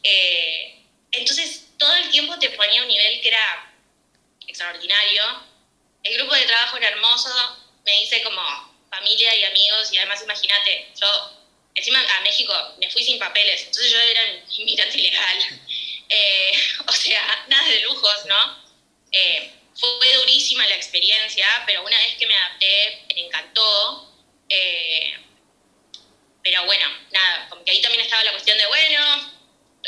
Eh, 0.03 0.83
entonces, 1.11 1.67
todo 1.79 1.95
el 1.97 2.11
tiempo 2.11 2.39
te 2.39 2.49
ponía 2.51 2.81
un 2.81 2.89
nivel 2.89 3.21
que 3.21 3.29
era 3.29 3.75
extraordinario. 4.47 5.23
El 6.03 6.17
grupo 6.17 6.35
de 6.35 6.47
trabajo 6.47 6.79
era 6.79 6.89
hermoso, 6.89 7.29
me 7.85 8.03
hice 8.03 8.23
como 8.23 8.41
familia 8.91 9.37
y 9.37 9.45
amigos, 9.45 9.93
y 9.93 9.99
además 9.99 10.23
imagínate, 10.23 10.89
yo 10.99 11.43
encima 11.75 12.01
a 12.01 12.21
México 12.23 12.55
me 12.79 12.91
fui 12.91 13.03
sin 13.03 13.19
papeles, 13.19 13.65
entonces 13.67 13.93
yo 13.93 13.99
era 13.99 14.23
inmigrante 14.57 14.99
ilegal. 14.99 15.39
Eh, 16.15 16.53
o 16.87 16.93
sea, 16.93 17.47
nada 17.49 17.67
de 17.69 17.81
lujos, 17.81 18.27
¿no? 18.27 18.63
Eh, 19.13 19.51
fue 19.75 20.15
durísima 20.17 20.67
la 20.67 20.77
experiencia, 20.77 21.47
pero 21.67 21.85
una 21.85 21.97
vez 21.99 22.17
que 22.17 22.27
me 22.27 22.35
adapté, 22.35 23.05
me 23.15 23.27
encantó. 23.27 24.09
pero 26.43 26.65
bueno, 26.67 26.87
nada, 27.13 27.49
como 27.49 27.65
que 27.65 27.71
ahí 27.71 27.81
también 27.81 28.03
estaba 28.03 28.25
la 28.25 28.33
cuestión 28.33 28.59
de, 28.59 28.67
bueno, 28.67 29.33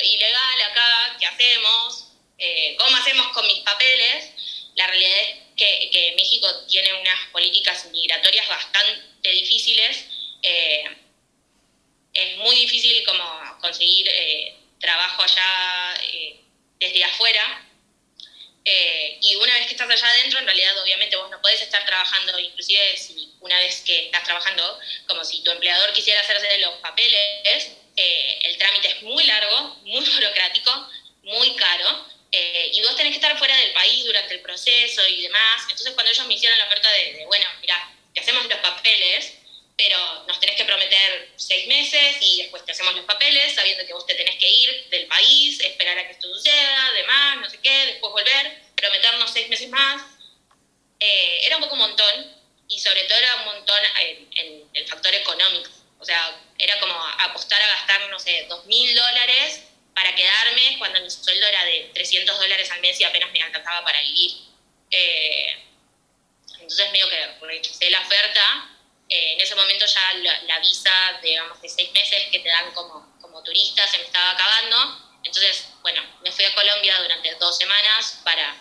ilegal 0.02 0.62
acá, 0.62 1.16
¿qué 1.18 1.26
hacemos? 1.26 2.08
Eh, 2.38 2.76
¿Cómo 2.78 2.96
hacemos 2.96 3.28
con 3.28 3.46
mis 3.46 3.60
papeles? 3.60 4.30
La 4.74 4.86
realidad 4.86 5.18
es 5.20 5.36
que, 5.56 6.12
México 6.16 6.48
tiene 6.68 6.92
unas 6.94 7.28
políticas 7.30 7.86
migratorias 7.86 8.48
bastante 8.48 9.30
difíciles. 9.30 10.06
Eh, 10.42 10.84
es 12.12 12.36
muy 12.38 12.56
difícil 12.56 13.04
como 13.04 13.58
conseguir 13.60 14.08
eh, 14.08 14.54
trabajo 14.80 15.22
allá 15.22 16.00
desde 16.78 17.04
afuera. 17.04 17.68
Y 18.64 19.36
una 19.36 19.54
vez 19.54 19.66
que 19.66 19.72
estás 19.72 19.90
allá 19.90 20.08
adentro, 20.08 20.38
en 20.38 20.46
realidad 20.46 20.78
obviamente 20.82 21.16
vos 21.16 21.30
no 21.30 21.40
podés 21.42 21.60
estar 21.60 21.84
trabajando, 21.84 22.38
inclusive 22.38 22.96
si 22.96 23.34
una 23.40 23.58
vez 23.58 23.82
que 23.82 24.06
estás 24.06 24.24
trabajando, 24.24 24.78
como 25.06 25.22
si 25.24 25.42
tu 25.42 25.50
empleador 25.50 25.92
quisiera 25.92 26.20
hacerse 26.20 26.58
los 26.58 26.74
papeles, 26.78 27.72
eh, 27.96 28.38
el 28.44 28.58
trámite 28.58 28.88
es 28.88 29.02
muy 29.02 29.24
largo, 29.24 29.76
muy 29.84 30.04
burocrático, 30.14 30.88
muy 31.22 31.54
caro, 31.56 32.06
eh, 32.32 32.70
y 32.72 32.82
vos 32.82 32.96
tenés 32.96 33.12
que 33.12 33.18
estar 33.18 33.38
fuera 33.38 33.56
del 33.56 33.72
país 33.72 34.04
durante 34.04 34.34
el 34.34 34.40
proceso 34.40 35.06
y 35.06 35.22
demás. 35.22 35.62
Entonces 35.70 35.92
cuando 35.94 36.10
ellos 36.10 36.26
me 36.26 36.34
hicieron 36.34 36.58
la 36.58 36.66
oferta 36.66 36.90
de, 36.90 37.24
bueno, 37.26 37.46
mira, 37.60 37.92
te 38.12 38.20
hacemos 38.20 38.44
los 38.46 38.58
papeles, 38.58 39.34
pero 39.76 40.24
nos 40.26 40.38
tenés 40.40 40.56
que 40.56 40.64
prometer 40.64 41.32
seis 41.36 41.66
meses 41.66 42.16
y 42.20 42.42
después 42.42 42.64
te 42.64 42.72
hacemos 42.72 42.94
los 42.94 43.04
papeles, 43.04 43.54
sabiendo 43.54 43.84
que 43.84 43.92
vos 43.92 44.06
te 44.06 44.14
tenés 44.14 44.36
que 44.36 44.48
ir 44.48 44.88
del 44.90 45.06
país, 45.06 45.60
esperar 45.60 45.98
a 45.98 46.06
que 46.06 46.12
esto 46.12 46.32
suceda, 46.32 46.92
demás, 46.92 47.36
no 47.38 47.50
sé 47.50 47.58
qué, 47.60 47.86
después 47.86 48.12
volver, 48.12 48.62
prometernos 48.76 49.32
seis 49.32 49.48
meses 49.48 49.68
más. 49.70 50.02
Eh, 51.00 51.46
era 51.46 51.56
un 51.56 51.62
poco 51.62 51.74
un 51.74 51.80
montón, 51.80 52.44
y 52.68 52.78
sobre 52.78 53.04
todo 53.04 53.18
era 53.18 53.36
un 53.36 53.44
montón 53.44 53.78
en 54.36 54.68
el 54.72 54.88
factor 54.88 55.14
económico. 55.14 55.70
O 55.98 56.04
sea, 56.04 56.38
era 56.58 56.78
como 56.80 56.94
apostar 57.18 57.60
a 57.62 57.66
gastar, 57.66 58.08
no 58.10 58.18
sé, 58.18 58.46
dos 58.48 58.64
mil 58.66 58.94
dólares 58.94 59.62
para 59.94 60.14
quedarme 60.14 60.76
cuando 60.78 61.00
mi 61.00 61.10
sueldo 61.10 61.46
era 61.46 61.64
de 61.64 61.90
300 61.94 62.38
dólares 62.38 62.70
al 62.70 62.80
mes 62.80 63.00
y 63.00 63.04
apenas 63.04 63.30
me 63.32 63.42
alcanzaba 63.42 63.84
para 63.84 64.00
vivir. 64.02 64.32
Eh, 64.90 65.56
entonces 66.54 66.92
medio 66.92 67.08
que 67.08 67.26
rechacé 67.42 67.90
la 67.90 68.00
oferta. 68.00 68.70
Eh, 69.08 69.34
en 69.34 69.40
ya 70.22 70.42
la, 70.42 70.58
visa, 70.60 71.18
digamos, 71.22 71.60
de 71.60 71.68
seis 71.68 71.92
meses 71.92 72.24
que 72.30 72.40
te 72.40 72.48
dan 72.48 72.72
como, 72.72 73.16
como 73.20 73.42
turista 73.42 73.86
se 73.86 73.98
me 73.98 74.04
estaba 74.04 74.30
acabando. 74.30 75.18
Entonces, 75.22 75.68
bueno, 75.82 76.02
me 76.22 76.30
fui 76.30 76.44
a 76.44 76.54
Colombia 76.54 77.00
durante 77.00 77.34
dos 77.36 77.56
semanas 77.56 78.20
para 78.24 78.56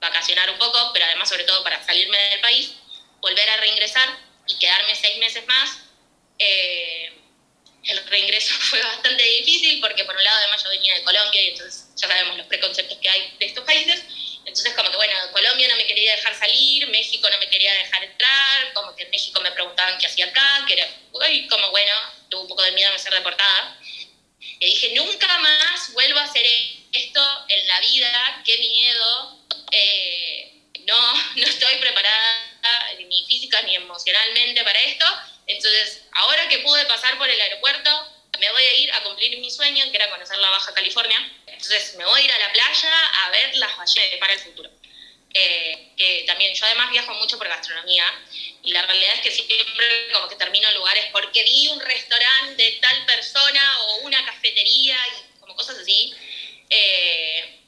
vacacionar 0.00 0.50
un 0.50 0.58
poco, 0.58 0.90
pero 0.92 1.04
además 1.04 1.28
sobre 1.28 1.44
todo 1.44 1.62
para 1.62 1.84
salirme 1.84 2.18
del 2.30 2.40
país, 2.40 2.72
volver 3.20 3.48
a 3.48 3.56
reingresar 3.58 4.18
y 4.46 4.58
quedarme 4.58 4.94
seis 4.96 5.18
meses 5.18 5.46
más 5.46 5.78
eh, 6.40 7.12
el 7.84 8.06
reingreso 8.06 8.54
fue 8.70 8.82
bastante 8.82 9.22
difícil 9.22 9.80
porque 9.80 10.04
por 10.04 10.16
un 10.16 10.24
lado 10.24 10.38
además 10.38 10.62
yo 10.62 10.70
venía 10.70 10.94
de 10.94 11.02
Colombia 11.02 11.42
y 11.42 11.48
entonces 11.48 11.88
ya 11.96 12.08
sabemos 12.08 12.36
los 12.36 12.46
preconceptos 12.46 12.98
que 12.98 13.08
hay 13.08 13.36
de 13.38 13.46
estos 13.46 13.64
países. 13.64 14.02
Entonces 14.50 14.74
como 14.74 14.90
que 14.90 14.96
bueno, 14.96 15.14
Colombia 15.32 15.68
no 15.68 15.76
me 15.76 15.86
quería 15.86 16.16
dejar 16.16 16.34
salir, 16.34 16.86
México 16.88 17.28
no 17.30 17.38
me 17.38 17.48
quería 17.48 17.72
dejar 17.72 18.04
entrar, 18.04 18.72
como 18.74 18.94
que 18.96 19.04
en 19.04 19.10
México 19.10 19.40
me 19.40 19.52
preguntaban 19.52 19.96
qué 19.98 20.06
hacía 20.06 20.26
acá, 20.26 20.64
que 20.66 20.74
era, 20.74 20.86
uy, 21.12 21.46
como 21.48 21.70
bueno, 21.70 21.92
tuve 22.28 22.42
un 22.42 22.48
poco 22.48 22.62
de 22.62 22.72
miedo 22.72 22.92
de 22.92 22.98
ser 22.98 23.14
deportada. 23.14 23.78
Y 24.58 24.66
dije, 24.66 24.94
nunca 24.94 25.38
más 25.38 25.92
vuelvo 25.92 26.18
a 26.18 26.24
hacer 26.24 26.44
esto 26.92 27.44
en 27.48 27.66
la 27.68 27.80
vida, 27.80 28.42
qué 28.44 28.58
miedo, 28.58 29.46
eh, 29.70 30.52
no, 30.80 31.14
no 31.36 31.46
estoy 31.46 31.76
preparada 31.76 32.46
ni 33.08 33.24
física 33.26 33.62
ni 33.62 33.76
emocionalmente 33.76 34.62
para 34.64 34.80
esto 34.80 35.06
entonces, 35.50 36.02
ahora 36.12 36.48
que 36.48 36.60
pude 36.60 36.84
pasar 36.86 37.18
por 37.18 37.28
el 37.28 37.40
aeropuerto, 37.40 37.90
me 38.38 38.50
voy 38.52 38.62
a 38.62 38.74
ir 38.74 38.92
a 38.92 39.02
cumplir 39.02 39.36
mi 39.38 39.50
sueño, 39.50 39.84
que 39.90 39.96
era 39.96 40.08
conocer 40.08 40.38
la 40.38 40.48
Baja 40.48 40.72
California. 40.72 41.18
Entonces, 41.62 41.94
me 41.94 42.04
voy 42.04 42.22
a 42.22 42.24
ir 42.24 42.32
a 42.32 42.38
la 42.38 42.52
playa 42.52 43.06
a 43.24 43.30
ver 43.30 43.54
las 43.56 43.76
ballenas 43.76 44.18
para 44.18 44.32
el 44.32 44.40
futuro. 44.40 44.70
Eh, 45.32 45.92
que 45.96 46.24
también 46.26 46.52
yo 46.54 46.64
además 46.66 46.90
viajo 46.90 47.14
mucho 47.14 47.38
por 47.38 47.46
gastronomía 47.46 48.04
y 48.64 48.72
la 48.72 48.82
realidad 48.82 49.14
es 49.14 49.20
que 49.20 49.30
siempre 49.30 50.10
como 50.12 50.26
que 50.26 50.34
termino 50.34 50.66
en 50.68 50.74
lugares 50.74 51.06
porque 51.12 51.44
vi 51.44 51.68
un 51.68 51.78
restaurante 51.78 52.60
de 52.60 52.72
tal 52.80 53.06
persona 53.06 53.80
o 53.82 53.98
una 53.98 54.24
cafetería 54.24 54.96
y 55.06 55.38
como 55.38 55.54
cosas 55.54 55.78
así. 55.78 56.12
Eh, 56.68 57.60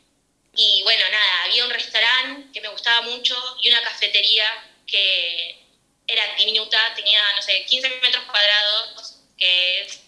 y 0.57 0.83
bueno, 0.83 1.05
nada, 1.11 1.45
había 1.45 1.65
un 1.65 1.71
restaurante 1.71 2.53
que 2.53 2.61
me 2.61 2.69
gustaba 2.69 3.03
mucho 3.03 3.37
y 3.63 3.69
una 3.69 3.83
cafetería 3.83 4.47
que 4.87 5.59
era 6.07 6.35
diminuta, 6.37 6.95
tenía, 6.95 7.23
no 7.37 7.43
sé, 7.43 7.65
15 7.65 7.89
metros 8.03 8.25
cuadrados, 8.25 9.19
que 9.39 9.83
es 9.83 10.01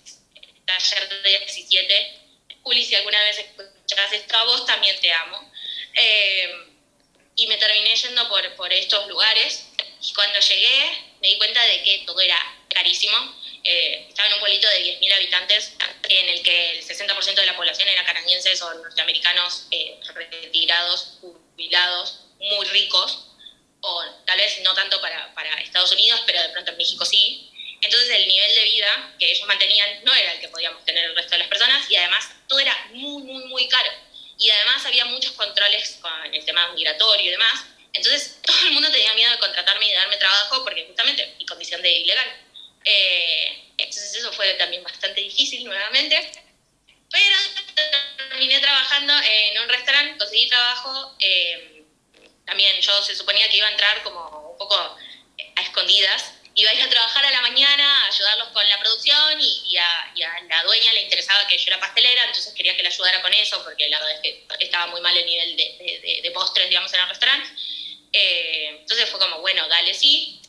taller 0.66 1.22
de 1.22 1.38
17. 1.38 2.20
Juli, 2.62 2.84
si 2.84 2.94
alguna 2.94 3.22
vez 3.22 3.38
escuchas 3.86 4.12
esto, 4.12 4.36
a 4.36 4.44
vos 4.44 4.66
también 4.66 4.98
te 5.00 5.12
amo. 5.12 5.50
Eh, 5.94 6.70
y 7.36 7.46
me 7.46 7.56
terminé 7.56 7.94
yendo 7.94 8.28
por, 8.28 8.54
por 8.56 8.72
estos 8.72 9.06
lugares. 9.08 9.66
Y 10.02 10.12
cuando 10.12 10.38
llegué, 10.38 11.14
me 11.20 11.28
di 11.28 11.38
cuenta 11.38 11.62
de 11.64 11.82
que 11.82 12.02
todo 12.06 12.20
era 12.20 12.38
carísimo. 12.68 13.16
Eh, 13.64 14.06
estaba 14.08 14.28
en 14.28 14.34
un 14.34 14.40
pueblito 14.40 14.68
de 14.68 14.98
10.000 15.00 15.14
habitantes, 15.14 15.72
en 16.08 16.28
el 16.28 16.42
que 16.42 16.78
el 16.78 16.86
60% 16.86 17.34
de 17.34 17.46
la 17.46 17.56
población 17.56 17.88
era 17.88 18.04
canadienses 18.04 18.60
o 18.62 18.74
norteamericanos 18.74 19.68
eh, 19.70 19.98
retirados, 20.14 21.18
jubilados, 21.20 22.20
muy 22.38 22.66
ricos 22.66 23.30
o 23.80 24.02
tal 24.24 24.38
vez 24.38 24.60
no 24.62 24.74
tanto 24.74 25.00
para, 25.00 25.34
para, 25.34 25.60
Estados 25.60 25.92
Unidos, 25.92 26.22
pero 26.26 26.42
de 26.42 26.48
pronto 26.50 26.70
en 26.70 26.76
México 26.78 27.04
sí. 27.04 27.50
Entonces 27.84 28.10
el 28.10 28.26
nivel 28.26 28.54
de 28.54 28.64
vida 28.64 29.14
que 29.18 29.30
ellos 29.30 29.46
mantenían 29.46 30.02
no 30.04 30.14
era 30.14 30.32
el 30.32 30.40
que 30.40 30.48
podíamos 30.48 30.82
tener 30.84 31.04
el 31.04 31.14
resto 31.14 31.32
de 31.32 31.38
las 31.40 31.48
personas 31.48 31.90
y 31.90 31.96
además 31.96 32.30
todo 32.48 32.58
era 32.58 32.74
muy, 32.92 33.22
muy, 33.22 33.44
muy 33.44 33.68
caro. 33.68 33.90
Y 34.38 34.48
además 34.50 34.84
había 34.86 35.04
muchos 35.04 35.32
controles 35.32 35.98
con 36.00 36.34
el 36.34 36.44
tema 36.44 36.72
migratorio 36.72 37.26
y 37.26 37.30
demás, 37.30 37.64
Entonces 37.92 38.40
todo 38.42 38.56
el 38.66 38.72
mundo 38.72 38.90
tenía 38.90 39.12
miedo 39.14 39.30
de 39.32 39.38
contratarme 39.38 39.86
y 39.86 39.90
de 39.90 39.96
darme 39.96 40.16
trabajo 40.16 40.64
porque 40.64 40.86
justamente 40.86 41.34
mi 41.38 41.44
condición 41.44 41.82
de 41.82 41.92
ilegal. 41.92 42.26
Eh, 42.84 43.72
entonces 43.76 44.14
eso 44.14 44.32
fue 44.32 44.54
también 44.54 44.82
bastante 44.82 45.20
difícil 45.20 45.64
nuevamente. 45.64 46.32
Pero 47.10 47.36
terminé 48.30 48.60
trabajando 48.60 49.12
en 49.22 49.58
un 49.62 49.68
restaurante, 49.68 50.18
conseguí 50.18 50.48
trabajo. 50.48 51.14
Eh, 51.20 51.84
también 52.46 52.80
yo 52.80 53.02
se 53.02 53.14
suponía 53.14 53.48
que 53.50 53.58
iba 53.58 53.68
a 53.68 53.72
entrar 53.72 54.02
como 54.02 54.50
un 54.50 54.58
poco 54.58 54.74
a 54.74 55.60
escondidas 55.62 56.34
iba 56.54 56.70
a 56.70 56.74
ir 56.74 56.82
a 56.82 56.88
trabajar 56.88 57.24
a 57.24 57.30
la 57.30 57.40
mañana, 57.40 58.04
a 58.04 58.06
ayudarlos 58.06 58.48
con 58.48 58.68
la 58.68 58.78
producción 58.78 59.40
y, 59.40 59.76
a, 59.76 60.14
la 60.48 60.62
dueña 60.62 60.92
le 60.92 61.02
interesaba 61.02 61.46
que 61.48 61.58
yo 61.58 61.64
era 61.66 61.80
pastelera, 61.80 62.24
entonces 62.24 62.54
quería 62.54 62.76
que 62.76 62.82
la 62.82 62.90
ayudara 62.90 63.22
con 63.22 63.32
eso, 63.32 63.62
porque 63.64 63.88
la 63.88 63.98
verdad 63.98 64.14
es 64.16 64.20
que 64.22 64.46
estaba 64.60 64.86
muy 64.86 65.00
mal 65.00 65.16
el 65.16 65.26
nivel 65.26 65.56
de, 65.56 66.30
postres, 66.32 66.68
digamos, 66.68 66.92
en 66.94 67.00
el 67.00 67.08
restaurante. 67.08 67.50
Eh, 68.12 68.76
entonces 68.80 69.10
fue 69.10 69.18
como, 69.18 69.40
bueno, 69.40 69.66
dale, 69.68 69.92
sí. 69.94 70.40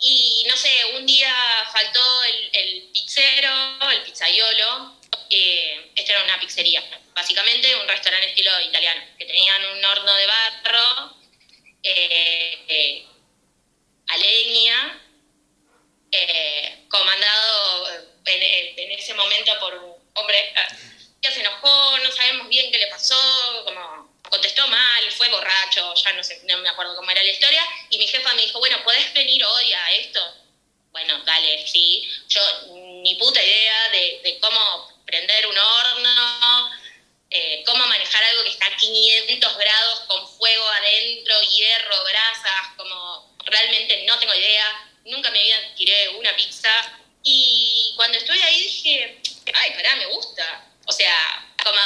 Y 0.00 0.44
no 0.48 0.56
sé, 0.56 0.84
un 0.96 1.06
día 1.06 1.32
faltó 1.72 2.24
el, 2.24 2.50
el 2.52 2.82
pizzero, 2.92 3.90
el 3.90 4.02
pizzaiolo. 4.02 5.00
Eh, 5.30 5.92
esta 5.94 6.12
era 6.14 6.24
una 6.24 6.40
pizzería, 6.40 6.82
básicamente 7.14 7.74
un 7.76 7.88
restaurante 7.88 8.28
estilo 8.28 8.60
italiano, 8.60 9.02
que 9.16 9.24
tenían 9.24 9.64
un 9.64 9.84
horno 9.84 10.14
de 10.14 10.26
barro 10.26 11.16
eh, 11.82 13.06
a 14.08 14.16
leña 14.16 15.01
eh, 16.12 16.84
comandado 16.88 17.88
en, 18.26 18.92
ese 18.92 19.14
momento 19.14 19.58
por 19.58 19.74
un 19.74 19.96
hombre 20.14 20.54
que 21.20 21.32
se 21.32 21.40
enojó, 21.40 21.98
no 21.98 22.12
sabemos 22.12 22.48
bien 22.48 22.70
qué 22.70 22.78
le 22.78 22.88
pasó, 22.88 23.16
como 23.64 24.12
contestó 24.28 24.66
mal, 24.68 25.10
fue 25.12 25.28
borracho, 25.30 25.94
ya 25.94 26.12
no 26.12 26.22
sé, 26.22 26.40
no 26.44 26.58
me 26.58 26.68
acuerdo 26.68 26.94
cómo 26.96 27.10
era 27.10 27.22
la 27.22 27.30
historia, 27.30 27.64
y 27.90 27.98
mi 27.98 28.06
jefa 28.06 28.34
me 28.34 28.42
dijo, 28.42 28.58
bueno, 28.58 28.82
¿podés 28.84 29.12
venir 29.14 29.42
hoy 29.44 29.72
a 29.72 29.92
esto? 29.92 30.20
Bueno, 30.90 31.22
dale, 31.24 31.66
sí. 31.66 32.06
Yo 32.28 32.40
ni 33.02 33.14
puta 33.14 33.42
idea 33.42 33.88
de, 33.88 34.38
cómo 34.40 35.02
prender 35.06 35.46
un 35.46 35.58
horno, 35.58 36.70
eh, 37.30 37.62
cómo 37.64 37.86
manejar 37.86 38.22
algo 38.24 38.42
que 38.42 38.50
está 38.50 38.66
a 38.66 38.76
500 38.76 39.56
grados 39.56 40.00
con 40.00 40.28
fuego 40.36 40.68
adentro, 40.68 41.40
hierro, 41.40 42.04
brasas, 42.04 42.76
como 42.76 43.34
realmente 43.46 44.04
no 44.04 44.18
tengo 44.18 44.34
idea 44.34 44.91
nunca 45.04 45.30
me 45.30 45.40
había 45.40 45.74
tiré 45.74 46.08
una 46.10 46.34
pizza. 46.36 46.70
Y 47.22 47.92
cuando 47.96 48.18
estuve 48.18 48.42
ahí 48.42 48.62
dije, 48.62 49.20
ay, 49.54 49.70
pará, 49.72 49.96
me 49.96 50.06
gusta. 50.06 50.66
O 50.86 50.92
sea, 50.92 51.46
como 51.62 51.80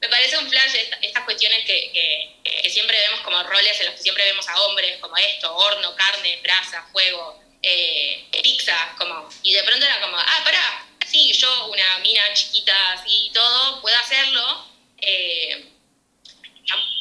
me 0.00 0.08
parece 0.08 0.36
un 0.36 0.48
flash 0.50 0.74
estas 1.00 1.24
cuestiones 1.24 1.64
que, 1.64 1.92
que, 1.92 2.70
siempre 2.70 2.98
vemos 2.98 3.20
como 3.20 3.42
roles 3.44 3.78
en 3.80 3.86
los 3.86 3.94
que 3.96 4.02
siempre 4.02 4.24
vemos 4.24 4.48
a 4.48 4.60
hombres, 4.62 4.98
como 5.00 5.16
esto, 5.16 5.54
horno, 5.54 5.94
carne, 5.94 6.40
brasa, 6.42 6.88
fuego, 6.90 7.40
eh, 7.62 8.26
pizza, 8.42 8.94
como, 8.98 9.28
y 9.42 9.52
de 9.52 9.62
pronto 9.62 9.84
era 9.84 10.00
como, 10.00 10.16
ah, 10.16 10.40
pará, 10.44 10.86
sí, 11.06 11.32
yo, 11.32 11.66
una 11.66 11.98
mina 11.98 12.22
chiquita 12.34 12.92
así 12.94 13.30
todo, 13.32 13.80
puedo 13.80 13.96
hacerlo. 13.96 14.66
Eh, 15.00 15.68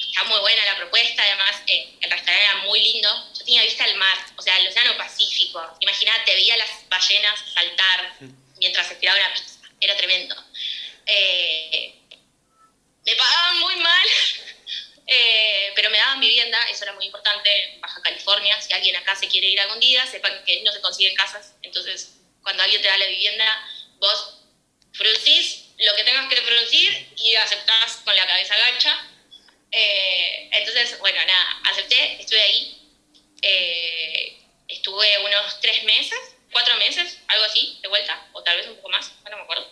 está 0.07 0.23
muy 0.25 0.39
buena 0.39 0.65
la 0.65 0.77
propuesta, 0.77 1.23
además 1.23 1.61
eh, 1.67 1.95
el 2.01 2.11
restaurante 2.11 2.43
era 2.43 2.55
muy 2.67 2.79
lindo. 2.79 3.30
Yo 3.41 3.45
tenía 3.45 3.63
vista 3.63 3.83
al 3.85 3.95
mar, 3.95 4.17
o 4.37 4.41
sea, 4.41 4.55
el 4.59 4.67
Océano 4.67 4.95
Pacífico. 4.97 5.77
Imagínate, 5.79 6.35
veía 6.35 6.55
las 6.57 6.87
ballenas 6.87 7.39
saltar 7.51 8.13
mientras 8.59 8.91
estiraba 8.91 9.17
una 9.17 9.33
pizza. 9.33 9.59
Era 9.79 9.97
tremendo. 9.97 10.35
Eh, 11.07 11.95
me 13.03 13.15
pagaban 13.15 13.59
muy 13.61 13.75
mal, 13.77 14.07
eh, 15.07 15.71
pero 15.75 15.89
me 15.89 15.97
daban 15.97 16.19
vivienda, 16.19 16.63
eso 16.69 16.83
era 16.83 16.93
muy 16.93 17.07
importante. 17.07 17.73
En 17.73 17.81
Baja 17.81 17.99
California, 18.03 18.61
si 18.61 18.73
alguien 18.73 18.95
acá 18.95 19.15
se 19.15 19.27
quiere 19.27 19.47
ir 19.47 19.59
algún 19.59 19.79
día, 19.79 20.05
sepan 20.05 20.43
que 20.45 20.61
no 20.61 20.71
se 20.71 20.81
consiguen 20.81 21.15
casas. 21.15 21.55
Entonces, 21.63 22.19
cuando 22.43 22.61
alguien 22.61 22.83
te 22.83 22.89
da 22.89 22.97
la 22.99 23.07
vivienda, 23.07 23.67
vos 23.97 24.37
fruncís 24.93 25.65
lo 25.79 25.95
que 25.95 26.03
tengas 26.03 26.31
que 26.31 26.41
fruncir 26.41 27.11
y 27.17 27.33
aceptás 27.33 28.01
con 28.05 28.15
la 28.15 28.27
cabeza 28.27 28.55
gacha 28.55 29.07
eh, 29.71 30.49
entonces, 30.51 30.99
bueno, 30.99 31.19
nada, 31.25 31.61
acepté, 31.71 32.21
estuve 32.21 32.41
ahí. 32.41 32.80
Eh, 33.41 34.37
estuve 34.67 35.17
unos 35.19 35.59
tres 35.61 35.83
meses, 35.83 36.35
cuatro 36.51 36.75
meses, 36.77 37.17
algo 37.27 37.45
así, 37.45 37.79
de 37.81 37.87
vuelta, 37.87 38.27
o 38.33 38.43
tal 38.43 38.57
vez 38.57 38.67
un 38.67 38.75
poco 38.75 38.89
más, 38.89 39.11
no 39.29 39.37
me 39.37 39.43
acuerdo. 39.43 39.67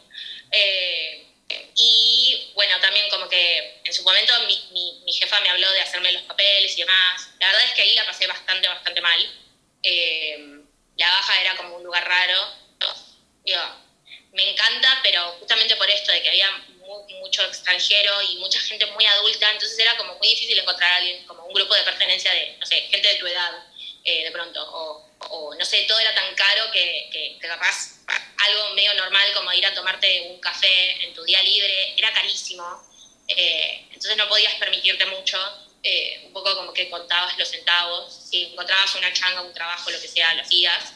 Eh, 0.51 1.25
y 1.75 2.51
bueno, 2.53 2.79
también 2.79 3.09
como 3.09 3.27
que 3.27 3.81
en 3.83 3.93
su 3.93 4.03
momento 4.03 4.33
mi, 4.45 5.01
mi, 5.03 5.13
jefa 5.13 5.39
me 5.41 5.49
habló 5.49 5.71
de 5.71 5.81
hacerme 5.81 6.11
los 6.11 6.23
papeles 6.23 6.77
y 6.77 6.81
demás. 6.81 7.29
La 7.39 7.47
verdad 7.47 7.63
es 7.65 7.71
que 7.73 7.81
ahí 7.81 7.95
la 7.95 8.05
pasé 8.05 8.27
bastante, 8.27 8.67
bastante 8.67 9.01
mal. 9.01 9.19
la 10.97 11.09
baja 11.09 11.41
era 11.41 11.55
como 11.55 11.77
un 11.77 11.83
lugar 11.83 12.07
raro. 12.07 12.53
Digo, 13.43 13.61
me 14.33 14.51
encanta, 14.51 14.99
pero 15.01 15.31
justamente 15.39 15.75
por 15.75 15.89
esto 15.89 16.11
de 16.11 16.21
que 16.21 16.29
había 16.29 16.49
mucho 17.15 17.43
extranjero 17.43 18.21
y 18.21 18.37
mucha 18.37 18.59
gente 18.59 18.85
muy 18.87 19.05
adulta, 19.05 19.51
entonces 19.51 19.77
era 19.79 19.95
como 19.97 20.15
muy 20.15 20.27
difícil 20.29 20.57
encontrar 20.59 20.91
a 20.91 20.95
alguien, 20.97 21.25
como 21.25 21.45
un 21.45 21.53
grupo 21.53 21.73
de 21.75 21.83
pertenencia 21.83 22.31
de, 22.31 22.57
no 22.59 22.65
sé, 22.65 22.81
gente 22.89 23.07
de 23.07 23.15
tu 23.15 23.27
edad, 23.27 23.51
eh, 24.03 24.23
de 24.23 24.31
pronto, 24.31 24.63
o, 25.29 25.53
no 25.55 25.65
sé, 25.65 25.83
todo 25.87 25.99
era 25.99 26.13
tan 26.15 26.33
caro 26.35 26.71
que, 26.71 27.09
que, 27.11 27.37
capaz 27.39 27.99
algo 28.37 28.73
medio 28.73 28.93
normal 28.95 29.31
como 29.33 29.51
ir 29.53 29.65
a 29.65 29.73
tomarte 29.73 30.21
un 30.29 30.39
café 30.39 31.03
en 31.03 31.13
tu 31.13 31.23
día 31.23 31.41
libre 31.43 31.93
era 31.97 32.13
carísimo, 32.13 32.63
eh, 33.27 33.85
entonces 33.87 34.17
no 34.17 34.27
podías 34.29 34.55
permitirte 34.55 35.05
mucho, 35.07 35.37
eh, 35.83 36.21
un 36.25 36.33
poco 36.33 36.55
como 36.55 36.73
que 36.73 36.89
contabas 36.89 37.37
los 37.37 37.49
centavos, 37.49 38.13
si 38.29 38.45
encontrabas 38.45 38.95
una 38.95 39.13
changa, 39.13 39.41
un 39.41 39.53
trabajo, 39.53 39.89
lo 39.89 39.99
que 39.99 40.07
sea, 40.07 40.33
lo 40.33 40.41
hacías. 40.41 40.93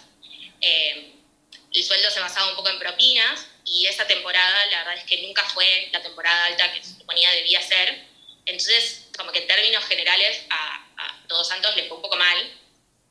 el 0.62 1.84
sueldo 1.84 2.10
se 2.12 2.20
basaba 2.20 2.50
un 2.50 2.56
poco 2.56 2.70
en 2.70 2.80
propinas, 2.80 3.48
y 3.66 3.88
esa 3.88 4.06
temporada 4.08 4.66
la 4.68 4.80
verdad 4.80 4.98
es 4.98 5.04
que 5.06 5.22
nunca 5.22 5.44
fue 5.50 5.90
la 5.92 6.02
temporada 6.02 6.46
alta 6.46 6.74
que 6.74 6.84
se 6.84 6.96
suponía 6.96 7.32
debía 7.32 7.62
ser. 7.62 8.06
Entonces, 8.46 9.08
como 9.18 9.32
que 9.32 9.40
en 9.40 9.48
términos 9.48 9.86
generales 9.86 10.44
a, 10.50 10.80
Todos 11.28 11.48
Santos 11.48 11.76
le 11.76 11.88
fue 11.88 11.98
un 11.98 12.04
poco 12.04 12.18
mal. 12.18 12.60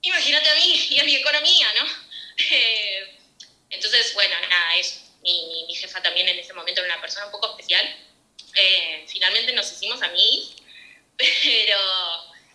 Imagínate 0.02 0.48
a 0.48 0.54
mí 0.54 0.86
y 0.90 1.00
a 1.00 1.04
mi 1.04 1.16
economía, 1.16 1.72
¿no? 1.74 1.86
Eh, 2.50 3.18
entonces, 3.70 4.14
bueno, 4.14 4.34
nada, 4.48 4.76
eso. 4.76 5.00
Mi, 5.22 5.64
mi, 5.66 5.74
jefa 5.74 6.02
también 6.02 6.28
en 6.28 6.38
ese 6.38 6.52
momento 6.54 6.80
era 6.80 6.94
una 6.94 7.00
persona 7.00 7.26
un 7.26 7.32
poco 7.32 7.50
especial. 7.50 7.84
Eh, 8.54 9.04
finalmente 9.06 9.52
nos 9.52 9.70
hicimos 9.70 10.02
amigos, 10.02 10.56
pero, 11.16 11.78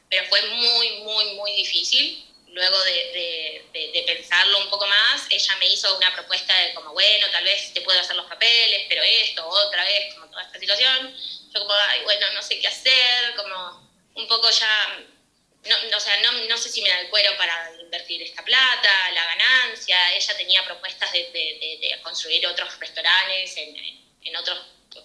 pero 0.10 0.28
fue 0.28 0.42
muy, 0.50 0.90
muy, 1.02 1.26
muy 1.36 1.52
difícil 1.56 2.27
luego 2.58 2.84
de, 2.84 3.64
de, 3.72 4.04
pensarlo 4.06 4.60
un 4.60 4.70
poco 4.70 4.88
más, 4.88 5.28
ella 5.30 5.56
me 5.60 5.68
hizo 5.68 5.96
una 5.96 6.12
propuesta 6.14 6.58
de 6.58 6.74
como, 6.74 6.92
bueno, 6.94 7.28
tal 7.32 7.44
vez 7.44 7.74
te 7.74 7.82
puedo 7.82 8.00
hacer 8.00 8.16
los 8.16 8.26
papeles, 8.26 8.86
pero 8.90 9.04
esto, 9.04 9.48
otra 9.48 9.84
vez, 9.84 10.14
como 10.16 10.28
toda 10.28 10.44
esta 10.44 10.60
situación. 10.60 11.16
Yo 11.54 11.60
como, 11.60 11.74
ay, 11.74 12.02
bueno, 12.04 12.26
no 12.34 12.42
sé 12.42 12.60
qué 12.60 12.68
hacer, 12.68 13.36
como 13.36 13.88
un 14.16 14.28
poco 14.28 14.50
ya, 14.50 15.06
no, 15.66 15.98
o 15.98 16.00
sea, 16.00 16.22
no, 16.22 16.32
no 16.32 16.58
sé 16.58 16.70
si 16.70 16.82
me 16.82 16.90
da 16.90 17.02
el 17.02 17.10
cuero 17.10 17.38
para 17.38 17.74
invertir 17.80 18.22
esta 18.24 18.44
plata, 18.44 19.12
la 19.12 19.26
ganancia. 19.26 20.16
Ella 20.16 20.38
tenía 20.38 20.66
propuestas 20.66 21.12
de, 21.12 21.20
de 21.32 22.00
construir 22.02 22.46
otros 22.48 22.80
restaurantes 22.80 23.56
en, 23.58 23.76
en, 24.24 24.36
otros, 24.36 24.60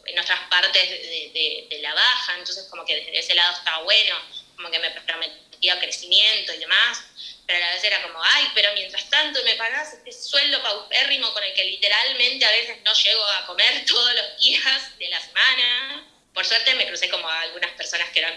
en 0.07 0.19
otras 0.19 0.41
partes 0.49 0.89
de, 0.89 1.79
la 1.83 1.95
baja, 1.95 2.35
entonces 2.39 2.67
como 2.71 2.85
que 2.85 2.95
desde 2.95 3.19
ese 3.19 3.35
lado 3.35 3.57
estaba 3.57 3.83
bueno, 3.83 4.17
como 4.55 4.71
que 4.71 4.79
me 4.79 4.91
prometía 4.93 5.81
crecimiento 5.81 6.55
y 6.55 6.59
demás 6.59 7.03
pero 7.47 7.59
a 7.59 7.61
la 7.61 7.73
vez 7.75 7.85
era 7.85 8.03
como, 8.03 8.23
ay, 8.23 8.49
pero 8.55 8.73
mientras 8.75 9.09
tanto 9.11 9.43
me 9.45 9.55
pagás 9.57 9.93
este 9.95 10.13
sueldo 10.13 10.63
paupérrimo 10.63 11.33
con 11.33 11.43
el 11.43 11.53
que 11.55 11.65
literalmente 11.65 12.45
a 12.45 12.51
veces 12.51 12.79
no 12.85 12.93
llego 12.93 13.25
a 13.25 13.47
comer 13.47 13.85
todos 13.89 14.15
los 14.15 14.43
días 14.43 14.99
de 14.99 15.09
la 15.09 15.21
semana. 15.21 16.09
Por 16.33 16.47
suerte 16.47 16.75
me 16.75 16.87
crucé 16.87 17.11
como 17.11 17.29
a 17.29 17.43
algunas 17.43 17.73
personas 17.73 18.09
que 18.11 18.21
eran 18.21 18.35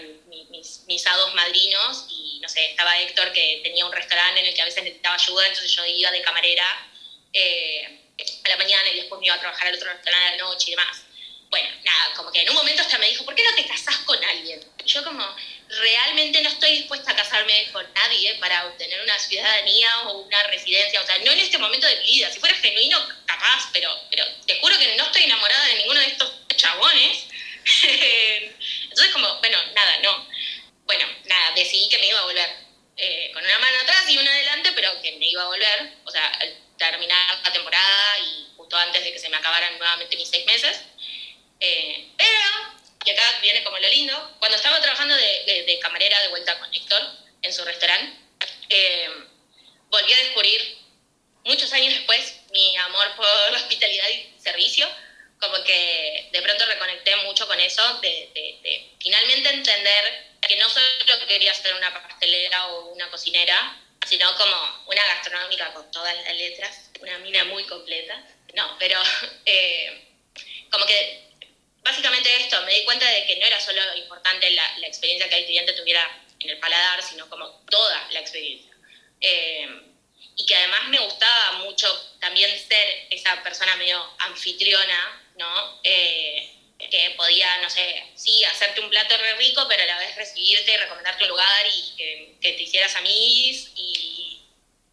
mis, 0.50 0.80
mis 0.86 1.06
hados 1.06 1.32
madrinos 1.34 2.06
y 2.10 2.40
no 2.42 2.48
sé, 2.48 2.66
estaba 2.66 2.98
Héctor 3.00 3.32
que 3.32 3.60
tenía 3.62 3.86
un 3.86 3.92
restaurante 3.92 4.40
en 4.40 4.46
el 4.46 4.54
que 4.54 4.62
a 4.62 4.66
veces 4.66 4.82
necesitaba 4.82 5.14
ayuda, 5.14 5.46
entonces 5.46 5.72
yo 5.74 5.84
iba 5.86 6.10
de 6.10 6.20
camarera 6.20 6.90
eh, 7.32 8.00
a 8.44 8.48
la 8.48 8.56
mañana 8.56 8.90
y 8.90 8.96
después 8.96 9.18
me 9.20 9.26
iba 9.26 9.34
a 9.34 9.40
trabajar 9.40 9.68
al 9.68 9.74
otro 9.74 9.90
restaurante 9.90 10.26
a 10.26 10.30
la 10.32 10.36
noche 10.36 10.66
y 10.68 10.70
demás. 10.72 11.04
Bueno, 11.48 11.68
nada, 11.84 12.14
como 12.14 12.30
que 12.32 12.42
en 12.42 12.50
un 12.50 12.56
momento 12.56 12.82
hasta 12.82 12.98
me 12.98 13.06
dijo, 13.06 13.24
¿por 13.24 13.34
qué 13.34 13.42
no 13.42 13.54
te 13.54 13.66
casás 13.66 13.98
con 13.98 14.22
alguien? 14.24 14.60
Y 14.84 14.88
yo 14.88 15.02
como, 15.04 15.24
realmente 15.68 16.42
no 16.42 16.48
estoy 16.48 16.72
dispuesta 16.72 17.12
a 17.12 17.16
casarme 17.16 17.68
con 17.72 17.86
nadie 17.94 18.34
para 18.36 18.66
obtener 18.66 19.00
una 19.02 19.18
ciudadanía 19.18 19.88
o 20.06 20.20
una 20.20 20.42
residencia, 20.44 21.00
o 21.00 21.06
sea, 21.06 21.18
no 21.18 21.32
en 21.32 21.40
este 21.40 21.58
momento 21.58 21.86
de 21.86 21.96
mi 21.96 22.12
vida, 22.12 22.30
si 22.30 22.40
fuera 22.40 22.54
genuino, 22.56 22.98
capaz, 23.26 23.70
pero, 23.72 23.90
pero 24.10 24.24
te 24.46 24.58
juro 24.60 24.78
que 24.78 24.96
no 24.96 25.04
estoy 25.04 25.24
enamorada 25.24 25.64
de 25.66 25.74
ninguno 25.76 26.00
de 26.00 26.06
estos 26.06 26.32
chabones. 26.56 27.26
Entonces, 28.82 29.12
como, 29.12 29.38
bueno, 29.38 29.58
nada, 29.74 29.98
no. 29.98 30.28
Bueno, 30.84 31.06
nada, 31.24 31.52
decidí 31.54 31.88
que 31.88 31.98
me 31.98 32.06
iba 32.06 32.20
a 32.20 32.24
volver 32.24 32.48
eh, 32.96 33.30
con 33.34 33.44
una 33.44 33.58
mano 33.58 33.80
atrás 33.82 34.04
y 34.08 34.18
una 34.18 34.30
adelante, 34.30 34.72
pero 34.72 35.00
que 35.02 35.12
me 35.18 35.26
iba 35.26 35.42
a 35.42 35.46
volver, 35.46 35.92
o 36.04 36.10
sea, 36.10 36.26
al 36.28 36.56
terminar 36.78 37.40
la 37.42 37.52
temporada 37.52 38.18
y 38.20 38.48
justo 38.56 38.76
antes 38.76 39.02
de 39.02 39.12
que 39.12 39.18
se 39.18 39.28
me 39.28 39.36
acabaran 39.36 39.76
nuevamente 39.78 40.16
mis 40.16 40.28
seis 40.28 40.46
meses. 40.46 40.80
Eh, 41.60 42.08
pero, 42.16 42.75
y 43.06 43.10
acá 43.10 43.38
viene 43.40 43.62
como 43.62 43.78
lo 43.78 43.88
lindo, 43.88 44.36
cuando 44.40 44.56
estaba 44.56 44.80
trabajando 44.80 45.14
de, 45.14 45.78
camarera 45.80 46.20
de 46.22 46.28
vuelta 46.28 46.58
con 46.58 46.74
Héctor 46.74 47.00
en 47.42 47.52
su 47.52 47.64
restaurante, 47.64 48.18
eh, 48.68 49.08
volví 49.88 50.12
a 50.12 50.18
descubrir 50.18 50.78
muchos 51.44 51.72
años 51.72 51.94
después 51.94 52.40
mi 52.50 52.76
amor 52.78 53.14
por 53.14 53.52
la 53.52 53.58
hospitalidad 53.58 54.08
y 54.08 54.40
servicio, 54.40 54.88
como 55.40 55.62
que 55.62 56.28
de 56.32 56.42
pronto 56.42 56.66
reconecté 56.66 57.14
mucho 57.16 57.46
con 57.46 57.60
eso, 57.60 58.00
de, 58.00 58.30
de 58.34 58.90
finalmente 58.98 59.50
entender 59.50 60.26
que 60.40 60.56
no 60.56 60.68
solo 60.68 60.86
quería 61.28 61.54
ser 61.54 61.74
una 61.74 61.92
pastelera 61.92 62.66
o 62.68 62.86
una 62.92 63.08
cocinera, 63.10 63.80
sino 64.06 64.34
como 64.36 64.84
una 64.86 65.04
gastronómica 65.06 65.72
con 65.72 65.90
todas 65.90 66.14
las 66.14 66.34
letras, 66.36 66.90
una 67.00 67.18
mina 67.18 67.44
muy 67.44 67.64
completa. 67.64 68.22
No, 68.54 68.76
pero 68.78 69.00
eh, 69.46 70.08
como 70.70 70.86
que 70.86 71.25
básicamente 71.86 72.36
esto, 72.36 72.60
me 72.62 72.74
di 72.74 72.84
cuenta 72.84 73.08
de 73.08 73.24
que 73.26 73.36
no 73.36 73.46
era 73.46 73.60
solo 73.60 73.80
importante 73.96 74.50
la, 74.50 74.86
experiencia 74.86 75.28
que 75.28 75.36
el 75.36 75.46
cliente 75.46 75.72
tuviera 75.72 76.02
en 76.40 76.50
el 76.50 76.58
paladar, 76.58 77.00
sino 77.02 77.28
como 77.30 77.48
toda 77.70 78.08
la 78.10 78.20
experiencia. 78.20 78.72
Eh, 79.20 79.68
y 80.36 80.44
que 80.44 80.56
además 80.56 80.88
me 80.88 80.98
gustaba 80.98 81.58
mucho 81.64 81.88
también 82.20 82.50
ser 82.68 83.06
esa 83.10 83.40
persona 83.42 83.76
medio 83.76 84.02
anfitriona, 84.18 85.22
¿no? 85.36 85.80
Eh, 85.84 86.52
que 86.78 87.14
podía, 87.16 87.58
no 87.62 87.70
sé, 87.70 88.04
sí, 88.16 88.44
hacerte 88.44 88.80
un 88.80 88.90
plato 88.90 89.14
rico, 89.38 89.64
pero 89.68 89.82
a 89.82 89.86
la 89.86 89.98
vez 89.98 90.14
recibirte 90.16 90.74
y 90.74 90.76
recomendarte 90.76 91.24
un 91.24 91.30
lugar 91.30 91.66
y 91.66 91.96
que, 91.96 92.36
te 92.40 92.62
hicieras 92.62 92.94
amigos 92.96 93.70
y, 93.76 94.40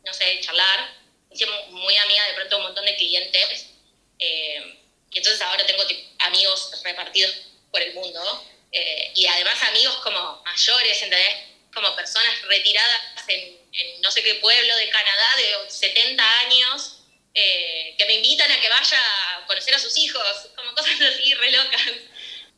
no 0.06 0.14
sé, 0.14 0.40
charlar. 0.42 0.96
hice 1.32 1.46
muy 1.70 1.96
amiga 1.98 2.26
de 2.28 2.34
pronto 2.34 2.58
un 2.58 2.64
montón 2.64 2.86
de 2.86 2.96
clientes. 2.96 3.70
Eh, 4.20 4.83
y 5.14 5.18
entonces 5.18 5.42
ahora 5.42 5.66
tengo 5.66 5.84
amigos 6.20 6.72
repartidos 6.84 7.34
por 7.72 7.82
el 7.82 7.94
mundo. 7.94 8.46
Eh, 8.72 9.12
y 9.16 9.28
además 9.28 9.62
amigos 9.64 9.96
como 9.98 10.42
mayores, 10.44 11.02
¿entendés? 11.04 11.36
Como 11.74 11.96
personas 11.96 12.42
retiradas 12.44 13.00
en, 13.28 13.58
en 13.72 14.02
no 14.02 14.10
sé 14.12 14.24
qué 14.24 14.36
pueblo 14.36 14.76
de 14.76 14.90
Canadá 14.90 15.36
de 15.38 15.70
70 15.70 16.40
años 16.40 17.04
eh, 17.36 17.96
que 17.98 18.06
me 18.06 18.14
invitan 18.14 18.52
a 18.52 18.62
que 18.62 18.70
vaya 18.70 19.00
a 19.00 19.48
conocer 19.48 19.74
a 19.74 19.80
sus 19.80 19.98
hijos, 19.98 20.50
como 20.56 20.74
cosas 20.76 21.02
así 21.02 21.34
re 21.34 21.52
locas. 21.52 21.82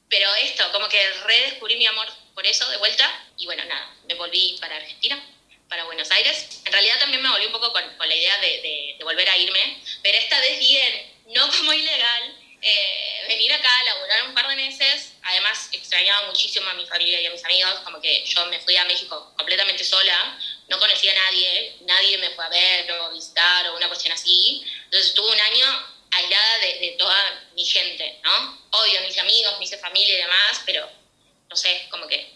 Pero 0.09 0.33
esto, 0.35 0.71
como 0.71 0.87
que 0.89 1.09
redescubrí 1.25 1.77
mi 1.77 1.85
amor 1.85 2.07
por 2.33 2.45
eso 2.45 2.69
de 2.69 2.77
vuelta 2.77 3.25
y 3.37 3.45
bueno, 3.45 3.63
nada, 3.65 3.95
me 4.07 4.13
volví 4.15 4.57
para 4.59 4.75
Argentina, 4.75 5.21
para 5.69 5.85
Buenos 5.85 6.11
Aires. 6.11 6.61
En 6.65 6.71
realidad 6.71 6.99
también 6.99 7.23
me 7.23 7.29
volví 7.29 7.45
un 7.45 7.53
poco 7.53 7.71
con, 7.71 7.83
con 7.97 8.07
la 8.07 8.15
idea 8.15 8.37
de, 8.39 8.95
de, 8.97 9.03
volver 9.03 9.29
a 9.29 9.37
irme, 9.37 9.81
pero 10.03 10.17
esta 10.17 10.39
vez 10.41 10.59
bien, 10.59 11.13
no 11.27 11.49
como 11.51 11.73
ilegal, 11.73 12.35
eh, 12.67 13.25
venir 13.27 13.53
acá 13.53 13.69
a 13.69 13.83
laburar 13.83 14.27
un 14.27 14.33
par 14.33 14.47
de 14.47 14.55
meses. 14.55 15.13
Además, 15.21 15.69
extrañaba 15.71 16.25
muchísimo 16.25 16.67
a 16.67 16.73
mi 16.73 16.87
familia 16.87 17.21
y 17.21 17.27
a 17.27 17.29
mis 17.29 17.45
amigos, 17.45 17.75
como 17.83 18.01
que 18.01 18.25
yo 18.25 18.43
me 18.47 18.59
fui 18.59 18.75
a 18.75 18.85
México 18.85 19.33
completamente 19.37 19.83
sola, 19.83 20.39
no 20.67 20.79
conocía 20.79 21.11
a 21.11 21.15
nadie, 21.15 21.77
nadie 21.81 22.17
me 22.17 22.31
fue 22.31 22.43
a 22.43 22.49
ver 22.49 22.91
o 22.91 23.11
visitar 23.11 23.67
o 23.69 23.77
una 23.77 23.87
cuestión 23.87 24.13
así. 24.13 24.65
Entonces 24.85 25.09
estuve 25.09 25.31
un 25.31 25.39
año 25.39 25.65
aislada 26.09 26.57
de, 26.57 26.95
toda 26.97 27.49
mi 27.53 27.63
gente, 27.63 28.19
¿no? 28.23 28.67
Obvio, 28.71 29.01
mis 29.01 29.17
amigos, 29.19 29.59
mis 29.59 29.79
familia 29.79 30.15
y 30.15 30.21
demás, 30.23 30.61
pero 30.65 30.89
no 31.47 31.55
sé, 31.55 31.87
como 31.91 32.07
que 32.07 32.33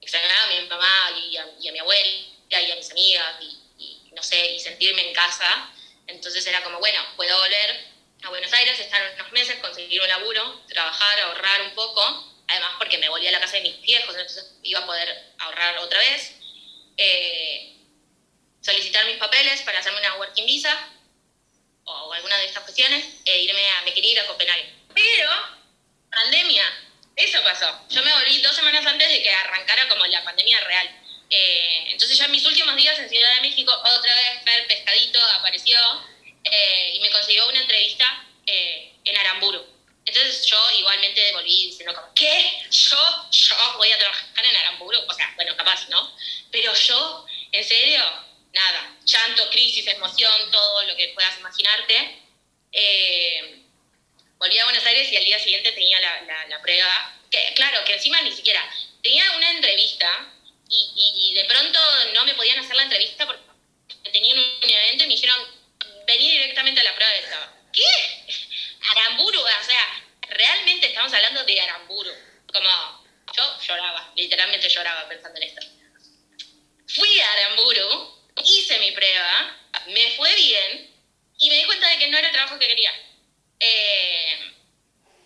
extrañaba 0.00 0.44
a 0.44 0.46
mi 0.46 0.68
mamá 0.68 1.10
y 1.16 1.36
a, 1.36 1.72
mi 1.72 1.78
abuela 1.80 2.08
y 2.48 2.70
a 2.70 2.76
mis 2.76 2.90
amigas 2.92 3.42
y, 3.42 3.58
y, 3.78 4.10
no 4.12 4.22
sé, 4.22 4.52
y 4.52 4.60
sentirme 4.60 5.08
en 5.08 5.14
casa. 5.14 5.72
Entonces 6.06 6.46
era 6.46 6.62
como, 6.62 6.78
bueno, 6.78 7.04
puedo 7.16 7.36
volver 7.40 7.87
a 8.22 8.28
Buenos 8.30 8.52
Aires, 8.52 8.78
estar 8.78 9.00
unos 9.14 9.32
meses, 9.32 9.56
conseguir 9.60 10.00
un 10.00 10.08
laburo, 10.08 10.62
trabajar, 10.68 11.20
ahorrar 11.20 11.62
un 11.62 11.74
poco, 11.74 12.02
además 12.48 12.72
porque 12.78 12.98
me 12.98 13.08
volví 13.08 13.26
a 13.26 13.32
la 13.32 13.40
casa 13.40 13.56
de 13.56 13.62
mis 13.62 13.80
viejos, 13.80 14.14
entonces 14.14 14.56
iba 14.62 14.80
a 14.80 14.86
poder 14.86 15.34
ahorrar 15.38 15.78
otra 15.78 15.98
vez 15.98 16.32
eh, 16.96 17.76
solicitar 18.60 19.06
mis 19.06 19.18
papeles 19.18 19.62
para 19.62 19.78
hacerme 19.78 20.00
una 20.00 20.16
working 20.16 20.46
visa 20.46 20.90
o 21.84 22.12
alguna 22.12 22.36
de 22.38 22.46
estas 22.46 22.64
cuestiones 22.64 23.04
e 23.24 23.42
irme 23.42 23.66
a, 23.70 23.82
me 23.82 23.94
quería 23.94 24.12
ir 24.12 24.20
a 24.20 24.26
Copenhague. 24.26 24.74
Pero, 24.94 25.30
pandemia, 26.10 26.64
eso 27.16 27.42
pasó. 27.44 27.86
Yo 27.88 28.02
me 28.02 28.12
volví 28.12 28.40
dos 28.42 28.54
semanas 28.54 28.84
antes 28.84 29.08
de 29.08 29.22
que 29.22 29.30
arrancara 29.30 29.88
como 29.88 30.04
la 30.06 30.24
pandemia 30.24 30.60
real. 30.60 30.88
Eh, 31.30 31.92
entonces 31.92 32.18
ya 32.18 32.24
en 32.24 32.32
mis 32.32 32.44
últimos 32.44 32.74
días 32.76 32.98
en 32.98 33.08
Ciudad 33.08 33.34
de 33.34 33.40
México, 33.42 33.72
otra 33.72 34.14
vez 34.14 34.42
Fer 34.44 34.66
Pescadito 34.66 35.20
apareció 35.34 35.78
eh, 36.50 36.92
y 36.94 37.00
me 37.00 37.10
consiguió 37.10 37.48
una 37.48 37.60
entrevista 37.60 38.24
en 38.46 39.16
Aramburu. 39.18 39.78
Entonces 40.08 40.46
yo 40.46 40.58
igualmente 40.78 41.32
volví 41.32 41.66
diciendo 41.66 41.94
como, 41.94 42.14
¿qué? 42.14 42.62
¿Yo? 42.70 43.30
¿Yo 43.30 43.54
voy 43.76 43.90
a 43.90 43.98
trabajar 43.98 44.44
en 44.46 44.56
Aramburu? 44.56 44.98
O 45.06 45.12
sea, 45.12 45.30
bueno, 45.36 45.54
capaz, 45.54 45.86
¿no? 45.90 46.16
Pero 46.50 46.72
yo, 46.74 47.26
¿en 47.52 47.62
serio? 47.62 48.02
Nada, 48.54 48.96
llanto, 49.04 49.50
crisis, 49.50 49.86
emoción, 49.86 50.50
todo 50.50 50.82
lo 50.84 50.96
que 50.96 51.08
puedas 51.08 51.38
imaginarte. 51.38 52.22
Eh, 52.72 53.60
volví 54.38 54.58
a 54.58 54.64
Buenos 54.64 54.84
Aires 54.86 55.12
y 55.12 55.16
al 55.18 55.24
día 55.24 55.38
siguiente 55.38 55.72
tenía 55.72 56.00
la, 56.00 56.46
la, 56.48 56.62
prueba, 56.62 57.20
que 57.30 57.52
claro, 57.54 57.84
que 57.84 57.94
encima 57.94 58.22
ni 58.22 58.32
siquiera, 58.32 58.64
tenía 59.02 59.30
una 59.36 59.50
entrevista 59.50 60.10
y, 60.70 60.90
y, 60.96 61.34
de 61.34 61.44
pronto 61.44 61.78
no 62.14 62.24
me 62.24 62.34
podían 62.34 62.58
hacer 62.60 62.76
la 62.76 62.84
entrevista 62.84 63.26
porque 63.26 63.42
tenían 64.10 64.38
un 64.38 64.70
evento 64.70 65.04
y 65.04 65.06
me 65.06 65.14
dijeron, 65.14 65.57
vení 66.08 66.30
directamente 66.30 66.80
a 66.80 66.84
la 66.84 66.94
prueba 66.94 67.12
de 67.12 67.18
estaba. 67.18 67.52
¿Qué? 67.70 67.84
Aramburu, 68.90 69.40
o 69.40 69.64
sea, 69.64 70.02
realmente 70.22 70.86
estamos 70.86 71.12
hablando 71.12 71.44
de 71.44 71.60
Aramburu. 71.60 72.10
Como 72.50 73.04
yo 73.36 73.60
lloraba, 73.60 74.10
literalmente 74.16 74.68
lloraba 74.70 75.06
pensando 75.06 75.38
en 75.38 75.48
esto. 75.48 75.60
Fui 76.88 77.20
a 77.20 77.32
Aramburu, 77.32 78.32
hice 78.42 78.78
mi 78.78 78.90
prueba, 78.92 79.54
me 79.88 80.10
fue 80.12 80.34
bien 80.34 80.90
y 81.38 81.50
me 81.50 81.56
di 81.58 81.64
cuenta 81.64 81.88
de 81.90 81.98
que 81.98 82.08
no 82.08 82.16
era 82.16 82.28
el 82.28 82.32
trabajo 82.32 82.58
que 82.58 82.66
quería. 82.66 82.92
Eh, 83.60 84.54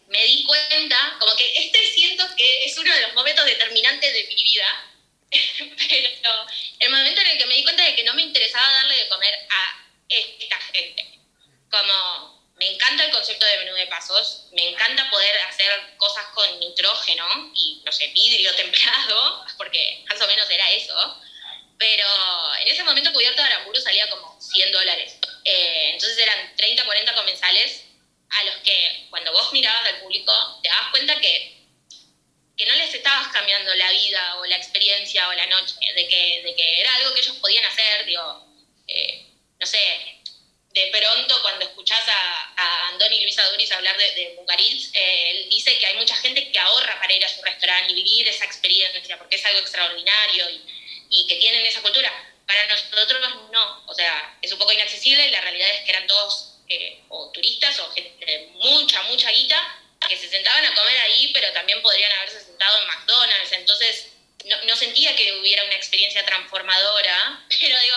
me 0.09 0.25
di 0.25 0.45
cuenta, 0.45 1.17
como 1.21 1.37
que 1.37 1.53
este 1.59 1.87
siento 1.93 2.27
que 2.37 2.65
es 2.65 2.77
uno 2.77 2.93
de 2.93 3.03
los 3.03 3.15
momentos 3.15 3.47
determinantes 3.47 4.13
de 4.13 4.25
mi 4.25 4.35
vida, 4.35 4.91
pero 5.31 6.47
el 6.81 6.91
momento 6.91 7.21
en 7.21 7.27
el 7.29 7.39
que 7.39 7.47
me 7.47 7.55
di 7.55 7.63
cuenta 7.63 7.85
de 7.85 7.95
que 7.95 8.03
no 8.03 8.15
me 8.15 8.23
interesaba 8.23 8.73
darle 8.73 8.97
de 8.97 9.09
comer 9.09 9.47
a 9.49 9.82
esta 10.09 10.57
gente. 10.73 11.19
Como 11.71 12.53
me 12.57 12.73
encanta 12.73 13.05
el 13.05 13.13
concepto 13.13 13.47
de 13.47 13.59
menú 13.59 13.75
de 13.75 13.87
pasos, 13.87 14.49
me 14.53 14.69
encanta 14.69 15.11
poder 15.11 15.37
hacer 15.49 15.97
cosas 15.97 16.27
con 16.35 16.61
nitrógeno 16.61 17.27
y, 17.55 17.83
no 17.85 17.93
sé, 17.93 18.09
vidrio 18.09 18.55
templado, 18.57 19.45
porque 19.57 20.05
más 20.09 20.21
o 20.21 20.27
menos 20.27 20.49
era 20.51 20.71
eso 20.71 21.21
pero 21.83 22.07
en 22.61 22.69
ese 22.69 22.85
momento 22.85 23.13
cubierto 23.13 23.43
de 23.43 23.49
Aramburu 23.49 23.81
salía 23.81 24.09
como 24.09 24.41
100 24.41 24.71
dólares. 24.71 25.19
Eh, 25.45 25.91
entonces 25.95 26.17
eran 26.17 26.55
30, 26.55 26.85
40 26.85 27.15
comensales 27.17 27.83
a 28.31 28.45
los 28.45 28.55
que 28.59 29.09
cuando 29.11 29.33
vos 29.33 29.53
mirabas 29.53 29.89
al 29.89 30.01
público 30.01 30.33
te 30.63 30.69
dabas 30.69 30.93
cuenta 30.93 31.21
que, 31.21 31.67
que 32.57 32.67
no 32.67 32.75
les 32.77 32.95
estabas 32.95 33.33
cambiando 33.33 33.75
la 33.75 33.91
vida 33.91 34.37
o 34.37 34.45
la 34.45 34.57
experiencia 34.59 35.29
o 35.29 35.33
la 35.33 35.47
noche, 35.47 35.75
de 35.97 36.07
que, 36.07 36.43
de 36.45 36.55
que 36.55 36.81
era 36.81 36.95
algo 36.95 37.15
que 37.15 37.21
ellos 37.21 37.37
podían 37.39 37.65
hacer, 37.65 38.07
digo, 38.07 38.47
eh, 38.87 39.32
no 39.63 39.67
sé, 39.67 39.79
de 40.75 40.91
pronto 40.91 41.41
cuando 41.41 41.65
escuchás 41.65 42.03
a, 42.09 42.53
a 42.57 42.89
Andoni 42.89 43.23
Luisa 43.23 43.49
Duris 43.51 43.71
hablar 43.71 43.97
de, 43.97 44.11
de 44.11 44.37
eh, 44.95 45.31
él 45.31 45.49
dice 45.51 45.79
que 45.79 45.87
hay 45.87 45.97
mucha 45.97 46.17
gente 46.17 46.51
que 46.51 46.59
ahorra 46.59 46.99
para 46.99 47.13
ir 47.13 47.25
a 47.25 47.29
su 47.29 47.41
restaurante 47.43 47.93
y 47.93 47.95
vivir 47.95 48.27
esa 48.27 48.45
experiencia, 48.45 49.17
porque 49.19 49.37
es 49.37 49.47
algo 49.47 49.61
extraordinario 49.61 50.51
y, 50.51 50.65
y 51.11 51.27
que 51.29 51.37
tienen 51.37 51.65
esa 51.65 51.81
cultura. 51.81 52.13
Para 52.45 52.67
nosotros 52.67 53.21
no, 53.53 53.85
o 53.87 53.95
sea, 53.95 54.37
es 54.43 54.51
un 54.51 54.59
poco 54.59 54.73
inaccesible 54.73 55.31
la 55.31 55.43
realidad 55.43 55.71
es 55.71 55.85
que 55.85 55.93
eran 55.93 56.09
todos 56.09 56.59
eh, 56.69 57.05
o 57.09 57.31
turistas 57.31 57.79
o 57.79 57.93
gente 57.93 58.27
de 58.27 58.49
mucha, 58.55 59.01
mucha 59.05 59.31
guita 59.31 59.79
que 60.09 60.17
se 60.17 60.29
sentaban 60.29 60.65
a 60.65 60.75
comer 60.75 60.99
ahí, 60.99 61.31
pero 61.33 61.53
también 61.53 61.81
podrían 61.83 62.11
haberse 62.19 62.41
sentado 62.41 62.79
en 62.79 62.87
McDonald's, 62.89 63.53
entonces 63.53 64.09
no, 64.45 64.57
no 64.65 64.77
sentía 64.77 65.15
que 65.15 65.39
hubiera 65.41 65.65
una 65.65 65.77
experiencia 65.77 66.25
transformadora, 66.25 67.47
pero 67.61 67.79
digo, 67.79 67.97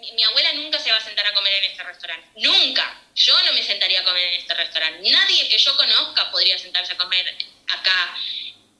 mi, 0.00 0.22
abuela 0.24 0.52
nunca 0.54 0.78
se 0.78 0.90
va 0.90 0.98
a 0.98 1.04
sentar 1.04 1.26
a 1.26 1.34
comer 1.34 1.52
en 1.54 1.70
este 1.70 1.82
restaurante, 1.82 2.28
nunca, 2.36 3.02
yo 3.14 3.40
no 3.44 3.52
me 3.52 3.62
sentaría 3.62 4.00
a 4.00 4.04
comer 4.04 4.28
en 4.28 4.40
este 4.40 4.54
restaurante, 4.54 5.10
nadie 5.10 5.48
que 5.48 5.58
yo 5.58 5.76
conozca 5.76 6.30
podría 6.30 6.58
sentarse 6.58 6.92
a 6.92 6.96
comer 6.96 7.36
acá, 7.68 8.16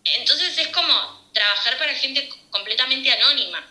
entonces 0.05 0.57
es 0.59 0.69
como 0.69 1.31
trabajar 1.33 1.79
para 1.79 1.95
gente 1.95 2.29
completamente 2.51 3.11
anónima. 3.13 3.67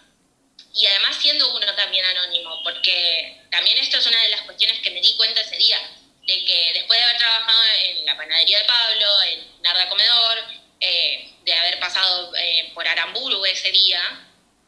Y 0.73 0.85
además 0.85 1.17
siendo 1.19 1.53
uno 1.55 1.75
también 1.75 2.05
anónimo, 2.05 2.61
porque 2.63 3.41
también 3.51 3.77
esto 3.79 3.97
es 3.97 4.05
una 4.05 4.21
de 4.21 4.29
las 4.29 4.41
cuestiones 4.41 4.79
que 4.79 4.91
me 4.91 5.01
di 5.01 5.15
cuenta 5.17 5.41
ese 5.41 5.57
día, 5.57 5.79
de 6.25 6.45
que 6.45 6.71
después 6.73 6.99
de 6.99 7.03
haber 7.03 7.17
trabajado 7.17 7.59
en 7.83 8.05
la 8.05 8.15
panadería 8.15 8.59
de 8.59 8.65
Pablo, 8.65 9.23
en 9.23 9.61
Narda 9.63 9.89
Comedor, 9.89 10.37
eh, 10.79 11.33
de 11.43 11.53
haber 11.53 11.79
pasado 11.79 12.35
eh, 12.35 12.71
por 12.73 12.87
Aramburu 12.87 13.43
ese 13.45 13.71
día, 13.71 13.99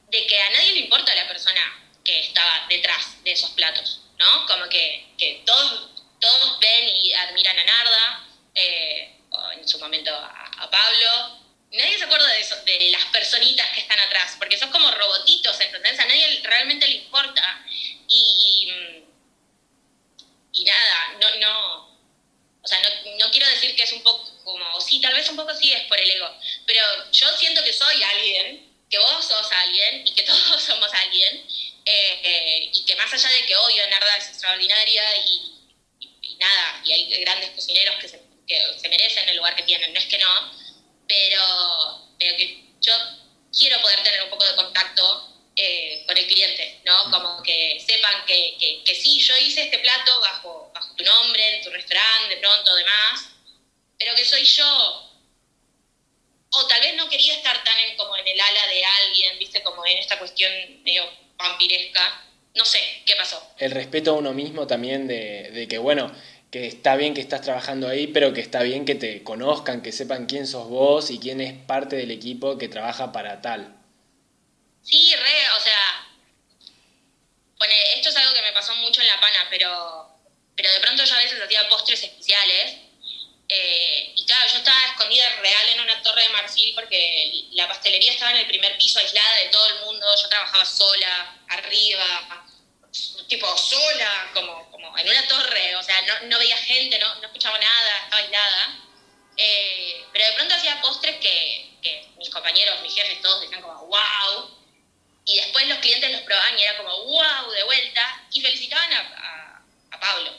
de 0.10 0.26
que 0.26 0.42
a 0.42 0.50
nadie 0.50 0.74
le 0.74 0.80
importa 0.80 1.14
la 1.16 1.28
persona 1.28 1.51
que 2.04 2.20
estaba 2.20 2.66
detrás 2.70 3.24
de 3.24 3.32
esos 3.32 3.52
platos, 3.52 4.02
¿no? 4.18 4.48
Como 4.48 4.68
que, 4.70 5.08
que 5.18 5.44
todos, 5.46 5.90
todos 6.20 6.60
ven 6.60 6.96
y 6.96 7.14
admiran 7.14 7.60
a 7.60 7.64
Narda, 7.64 8.28
eh, 8.56 9.16
o 9.30 9.52
en 9.52 9.68
su 9.68 9.80
momento 9.80 10.14
a, 10.14 10.52
a 10.58 10.70
Pablo, 10.70 11.42
nadie 11.72 11.98
se 11.98 12.04
acuerda 12.04 12.28
de, 12.28 12.42
eso, 12.42 12.56
de 12.66 12.92
las 12.92 13.06
personitas 13.06 13.70
que 13.72 13.82
están 13.82 14.00
atrás, 14.00 14.36
porque 14.38 14.58
son 14.58 14.72
como 14.72 14.92
robotitos, 14.92 15.60
¿entendés? 15.60 16.00
A 16.00 16.06
nadie 16.06 16.42
realmente 16.44 16.88
le 16.88 16.96
importa. 16.96 17.66
Y, 18.08 18.68
y, 20.54 20.64
nada, 20.66 21.18
no, 21.20 21.36
no, 21.38 22.00
o 22.62 22.68
sea, 22.68 22.80
no, 22.82 22.90
no, 23.18 23.32
quiero 23.32 23.48
decir 23.48 23.76
que 23.76 23.84
es 23.84 23.94
un 23.94 24.04
poco 24.04 24.30
como, 24.44 24.82
sí, 24.82 25.00
tal 25.00 25.14
vez 25.14 25.28
un 25.30 25.38
poco 25.38 25.54
sí 25.56 25.72
es 25.72 25.84
por 25.84 26.00
el 26.00 26.12
ego, 26.12 26.30
pero 26.68 26.82
yo 27.12 27.28
siento 27.38 27.64
que 27.64 27.74
soy 27.74 28.04
alguien, 28.04 28.70
que 28.90 29.00
vos 29.00 29.26
sos 29.26 29.52
alguien 29.52 30.06
y 30.06 30.14
que 30.14 30.24
todos 30.24 30.62
somos 30.62 30.94
alguien, 30.94 31.48
eh, 31.86 32.70
y 32.74 32.86
que 32.86 32.96
más 32.96 33.12
allá 33.12 33.30
de 33.30 33.46
que 33.46 33.56
obvio 33.56 33.88
Narda 33.90 34.18
es 34.18 34.30
extraordinaria 34.30 35.04
y, 35.26 35.70
y, 36.22 36.36
nada, 36.38 36.82
y 36.86 36.92
hay 36.92 37.22
grandes 37.22 37.52
cocineros 37.52 37.96
que 38.00 38.08
se, 38.08 38.22
que 38.48 38.80
se 38.80 38.90
merecen 38.90 39.28
el 39.30 39.38
lugar 39.38 39.56
que 39.56 39.64
tienen, 39.64 39.94
no 39.94 40.00
es 40.00 40.06
que 40.06 40.18
no, 40.18 40.52
pero, 41.08 42.08
que 42.20 42.64
yo 42.80 42.94
quiero 43.58 43.82
poder 43.82 44.02
tener 44.04 44.24
un 44.24 44.30
poco 44.30 44.46
de 44.46 44.56
contacto 44.56 45.28
eh, 45.56 46.04
con 46.08 46.18
el 46.18 46.28
cliente, 46.28 46.82
¿no? 46.86 47.06
Mm. 47.06 47.12
Como 47.12 47.44
que 47.44 47.84
sepan 47.86 48.26
que, 48.26 48.82
que, 48.86 48.96
sí, 48.96 49.20
yo 49.20 49.36
hice 49.38 49.64
este 49.64 49.80
plato 49.80 50.20
bajo, 50.22 50.72
bajo 50.74 50.96
tu 50.96 51.04
nombre, 51.04 51.58
en 51.58 51.64
tu 51.64 51.70
restaurante, 51.70 52.36
de 52.36 52.42
pronto, 52.42 52.76
demás, 52.76 53.30
pero 53.98 54.16
que 54.16 54.26
soy 54.26 54.46
yo. 54.46 55.08
O 56.54 56.68
tal 56.68 56.82
vez 56.82 56.96
no 56.96 57.10
quería 57.10 57.36
estar 57.36 57.64
tan 57.64 57.80
en, 57.80 57.96
como 57.98 58.16
en 58.18 58.28
el 58.28 58.40
ala 58.40 58.68
de 58.68 58.84
alguien, 58.84 59.40
viste, 59.40 59.64
como 59.64 59.86
en 59.86 59.98
esta 59.98 60.20
cuestión 60.20 60.52
medio 60.84 61.21
vampiresca. 61.42 62.24
No 62.56 62.66
sé, 62.66 62.80
¿qué 63.06 63.16
pasó? 63.16 63.42
El 63.58 63.72
respeto 63.72 64.12
a 64.12 64.14
uno 64.16 64.34
mismo 64.34 64.68
también 64.68 65.08
de, 65.08 65.52
de 65.52 65.68
que, 65.68 65.78
bueno, 65.78 66.12
que 66.52 66.68
está 66.68 66.98
bien 66.98 67.14
que 67.14 67.22
estás 67.22 67.42
trabajando 67.42 67.88
ahí, 67.88 68.08
pero 68.08 68.34
que 68.34 68.42
está 68.42 68.62
bien 68.62 68.84
que 68.86 68.96
te 68.96 69.24
conozcan, 69.24 69.82
que 69.82 69.94
sepan 69.94 70.26
quién 70.26 70.46
sos 70.46 70.68
vos 70.68 71.10
y 71.10 71.20
quién 71.20 71.40
es 71.40 71.54
parte 71.54 71.96
del 71.96 72.12
equipo 72.12 72.58
que 72.58 72.68
trabaja 72.68 73.14
para 73.14 73.42
tal. 73.42 73.74
Sí, 74.84 75.16
re, 75.16 75.58
o 75.58 75.60
sea, 75.62 76.08
bueno, 77.58 77.74
esto 77.96 78.10
es 78.10 78.18
algo 78.18 78.34
que 78.34 78.42
me 78.42 78.52
pasó 78.52 78.76
mucho 78.76 79.02
en 79.02 79.08
La 79.08 79.22
Pana, 79.22 79.48
pero, 79.50 80.08
pero 80.56 80.74
de 80.74 80.80
pronto 80.80 81.06
yo 81.06 81.14
a 81.14 81.20
veces 81.20 81.40
hacía 81.42 81.70
postres 81.70 82.04
especiales. 82.04 82.78
Eh, 83.54 84.14
y 84.16 84.26
claro, 84.26 84.50
yo 84.50 84.60
estaba 84.60 84.86
escondida 84.86 85.28
real 85.42 85.70
en 85.74 85.82
una 85.82 86.02
torre 86.02 86.24
de 86.24 86.30
marfil 86.30 86.74
porque 86.74 87.48
la 87.52 87.68
pastelería 87.68 88.14
estaba 88.14 88.32
en 88.32 88.38
el 88.38 88.48
primer 88.48 88.78
piso 88.78 89.00
aislada 89.00 89.36
de 89.40 89.50
todo 89.50 89.68
el 89.68 89.86
mundo, 89.86 90.08
yo 90.16 90.30
trabajaba 90.30 90.64
sola, 90.64 91.36
arriba, 91.50 92.48
tipo 93.28 93.58
sola, 93.58 94.32
como, 94.34 94.72
como 94.72 94.98
en 94.98 95.10
una 95.10 95.28
torre, 95.28 95.76
o 95.76 95.84
sea, 95.84 96.02
no, 96.04 96.28
no 96.28 96.40
veía 96.40 96.56
gente, 96.56 96.98
no, 96.98 97.16
no, 97.16 97.26
escuchaba 97.28 97.58
nada, 97.58 98.04
estaba 98.06 98.22
aislada. 98.22 98.80
Eh, 99.36 100.06
pero 100.14 100.26
de 100.26 100.34
pronto 100.34 100.56
hacía 100.56 100.82
postres 100.82 101.18
que, 101.18 101.72
que, 101.82 102.08
mis 102.18 102.30
compañeros, 102.30 102.82
mis 102.82 102.96
jefes, 102.96 103.22
todos 103.22 103.42
decían 103.42 103.62
como, 103.62 103.86
wow. 103.88 104.58
Y 105.26 105.36
después 105.36 105.68
los 105.68 105.80
clientes 105.80 106.10
los 106.10 106.22
probaban 106.22 106.58
y 106.58 106.64
era 106.64 106.78
como, 106.78 107.04
wow, 107.04 107.52
de 107.52 107.64
vuelta. 107.64 108.28
Y 108.32 108.42
felicitaban 108.42 108.94
a, 108.94 109.64
a, 109.92 110.00
Pablo. 110.00 110.32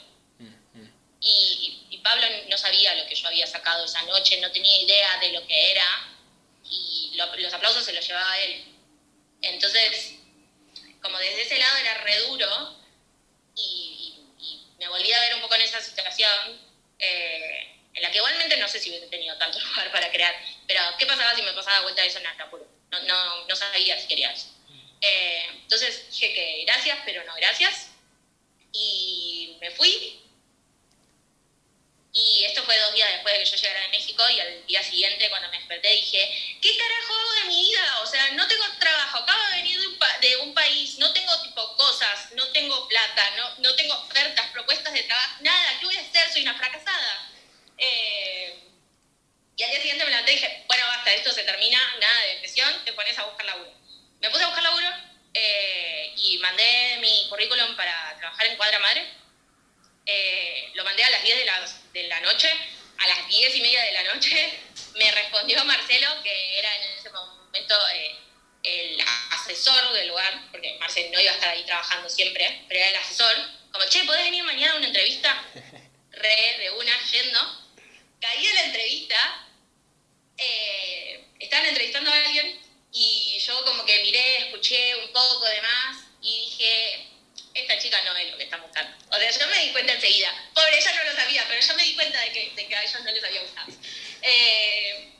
Y, 1.19 1.79
y, 1.79 1.82
Pablo 2.03 2.27
no 2.49 2.57
sabía 2.57 2.93
lo 2.95 3.07
que 3.07 3.15
yo 3.15 3.27
había 3.27 3.47
sacado 3.47 3.85
esa 3.85 4.01
noche, 4.03 4.39
no 4.41 4.51
tenía 4.51 4.81
idea 4.81 5.17
de 5.19 5.31
lo 5.31 5.47
que 5.47 5.71
era. 5.71 6.09
Y 6.69 7.13
los 7.15 7.53
aplausos 7.53 7.85
se 7.85 7.93
los 7.93 8.05
llevaba 8.05 8.39
él. 8.39 8.65
Entonces, 9.41 10.15
como 11.01 11.17
desde 11.17 11.41
ese 11.41 11.57
lado 11.57 11.77
era 11.77 11.93
re 11.95 12.19
duro 12.19 12.77
y, 13.55 13.99
me 14.79 14.89
volví 14.89 15.13
a 15.13 15.19
ver 15.21 15.35
un 15.35 15.41
poco 15.41 15.55
en 15.55 15.61
esa 15.61 15.79
situación 15.79 16.59
eh, 16.99 17.77
en 17.93 18.01
la 18.01 18.11
que 18.11 18.17
igualmente 18.17 18.57
no 18.57 18.67
sé 18.67 18.79
si 18.79 18.89
hubiese 18.89 19.07
tenido 19.07 19.37
tanto 19.37 19.57
lugar 19.65 19.89
para 19.93 20.11
crear, 20.11 20.35
pero 20.67 20.81
¿qué 20.99 21.05
pasaba 21.05 21.33
si 21.33 21.41
me 21.41 21.53
pasaba 21.53 21.83
vuelta 21.83 22.03
eso 22.03 22.19
en 22.19 22.27
Atapuro? 22.27 22.67
No, 22.91 23.01
no, 23.03 23.45
no 23.45 23.55
sabía 23.55 23.97
si 23.97 24.07
quería 24.07 24.33
eso. 24.33 24.47
Eh, 24.99 25.45
entonces 25.51 26.09
dije 26.11 26.33
que 26.33 26.63
gracias, 26.65 26.99
pero 27.05 27.23
no 27.23 27.33
gracias. 27.35 27.91
Y 28.73 29.57
me 29.61 29.71
fui 29.71 30.19
y 32.13 32.43
esto 32.45 32.63
fue 32.63 32.77
dos 32.79 32.93
días 32.93 33.09
después 33.23 33.37
de 33.37 33.43
que 33.43 33.49
yo 33.49 33.55
llegara 33.55 33.85
de 33.85 33.87
México 33.89 34.23
y 34.29 34.39
al 34.39 34.65
día 34.67 34.83
siguiente 34.83 35.29
cuando 35.29 35.49
me 35.49 35.57
desperté 35.57 35.89
dije, 35.91 36.57
¿qué 36.61 36.77
carajo 36.77 37.13
hago 37.13 37.31
de 37.33 37.45
mi 37.45 37.63
vida? 37.63 37.99
O 38.01 38.05
sea, 38.05 38.31
no 38.31 38.47
tengo 38.47 38.65
trabajo, 38.79 39.19
acabo 39.19 39.41
de 39.45 39.57
venir 39.57 39.79
de 39.79 39.87
un, 39.87 39.97
de 40.21 40.37
un 40.37 40.53
país, 40.53 40.97
no 40.97 41.13
tengo 41.13 41.41
tipo 41.41 41.75
cosas, 41.77 42.31
no 42.33 42.45
tengo 42.51 42.87
plata, 42.89 43.31
no, 43.37 43.49
no 43.59 43.75
tengo 43.75 43.93
ofertas, 43.93 44.47
propuestas 44.51 44.93
de 44.93 45.03
trabajo, 45.03 45.37
nada, 45.39 45.79
¿qué 45.79 45.85
voy 45.85 45.95
a 45.95 46.01
hacer? 46.01 46.31
Soy 46.31 46.41
una 46.41 46.55
fracasada. 46.55 47.31
Eh, 47.77 48.59
y 49.55 49.63
al 49.63 49.69
día 49.69 49.79
siguiente 49.79 50.03
me 50.03 50.09
levanté 50.09 50.31
y 50.33 50.35
dije, 50.35 50.63
bueno, 50.67 50.83
basta, 50.87 51.13
esto 51.13 51.31
se 51.31 51.43
termina, 51.43 51.79
nada 52.01 52.21
de 52.23 52.27
depresión, 52.35 52.83
te 52.83 52.91
pones 52.91 53.17
a 53.17 53.23
buscar 53.23 53.45
laburo. 53.45 53.73
Me 54.19 54.29
puse 54.29 54.43
a 54.43 54.47
buscar 54.47 54.63
laburo 54.63 54.87
eh, 55.33 56.13
y 56.17 56.37
mandé 56.39 56.97
mi 56.99 57.27
currículum 57.29 57.75
para 57.77 58.17
trabajar 58.17 58.47
en 58.47 58.57
Cuadra 58.57 58.79
Madre 58.79 59.23
eh, 60.05 60.71
lo 60.73 60.83
mandé 60.83 61.03
a 61.03 61.09
las 61.09 61.23
10 61.23 61.37
de 61.37 61.45
la, 61.45 61.65
de 61.93 62.07
la 62.07 62.19
noche, 62.21 62.49
a 63.03 63.07
las 63.07 63.27
10 63.27 63.55
y 63.55 63.61
media 63.61 63.81
de 63.83 63.91
la 63.91 64.13
noche 64.13 64.59
me 64.95 65.11
respondió 65.11 65.63
Marcelo, 65.65 66.07
que 66.23 66.59
era 66.59 66.75
en 66.77 66.97
ese 66.97 67.09
momento 67.09 67.75
eh, 67.93 68.15
el 68.63 69.01
asesor 69.31 69.91
del 69.93 70.07
lugar, 70.07 70.47
porque 70.51 70.77
Marcelo 70.79 71.09
no 71.11 71.19
iba 71.19 71.31
a 71.31 71.35
estar 71.35 71.49
ahí 71.49 71.65
trabajando 71.65 72.09
siempre, 72.09 72.65
pero 72.67 72.79
era 72.79 72.89
el 72.89 72.95
asesor, 72.95 73.35
como, 73.71 73.85
che, 73.89 74.03
¿podés 74.05 74.23
venir 74.23 74.43
mañana 74.43 74.73
a 74.73 74.77
una 74.77 74.87
entrevista? 74.87 75.43
Re, 76.11 76.57
de 76.59 76.71
una, 76.71 77.11
yendo. 77.11 77.39
Caí 78.21 78.45
en 78.45 78.55
la 78.55 78.63
entrevista, 78.65 79.47
eh, 80.37 81.25
estaban 81.39 81.65
entrevistando 81.65 82.09
a 82.09 82.15
alguien 82.15 82.61
y 82.93 83.39
yo 83.39 83.65
como 83.65 83.83
que 83.83 84.01
miré, 84.03 84.37
escuché 84.45 84.95
un 84.95 85.11
poco 85.11 85.45
de 85.45 85.61
más 85.61 85.97
y 86.21 86.45
dije, 86.45 87.07
esta 87.53 87.77
chica 87.77 88.01
no 88.03 88.15
es 88.17 88.31
lo 88.31 88.37
que 88.37 88.43
está 88.43 88.57
buscando. 88.57 88.97
O 89.09 89.17
sea, 89.17 89.29
yo 89.29 89.47
me 89.47 89.65
di 89.65 89.71
cuenta 89.71 89.93
enseguida. 89.93 90.33
Pobre, 90.53 90.77
ella 90.77 90.93
no 90.95 91.03
lo 91.03 91.15
sabía, 91.15 91.45
pero 91.47 91.61
yo 91.61 91.73
me 91.75 91.83
di 91.83 91.95
cuenta 91.95 92.19
de 92.21 92.31
que, 92.31 92.75
a 92.75 92.83
ellos 92.83 93.03
no 93.03 93.11
les 93.11 93.23
había 93.23 93.41
gustado. 93.41 93.71
Eh, 94.21 95.13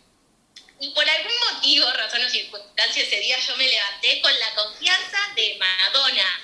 y 0.79 0.89
por 0.89 1.07
algún 1.07 1.34
motivo, 1.51 1.91
razón 1.91 2.25
o 2.25 2.29
circunstancia, 2.29 3.03
ese 3.03 3.19
día 3.19 3.38
yo 3.39 3.55
me 3.55 3.67
levanté 3.67 4.19
con 4.21 4.39
la 4.39 4.55
confianza 4.55 5.17
de 5.36 5.55
Madonna. 5.59 6.41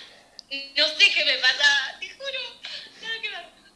No 0.75 0.87
sé 0.97 1.11
qué 1.11 1.25
me 1.25 1.37
pasa, 1.37 1.97
te 1.99 2.09
juro. 2.09 2.61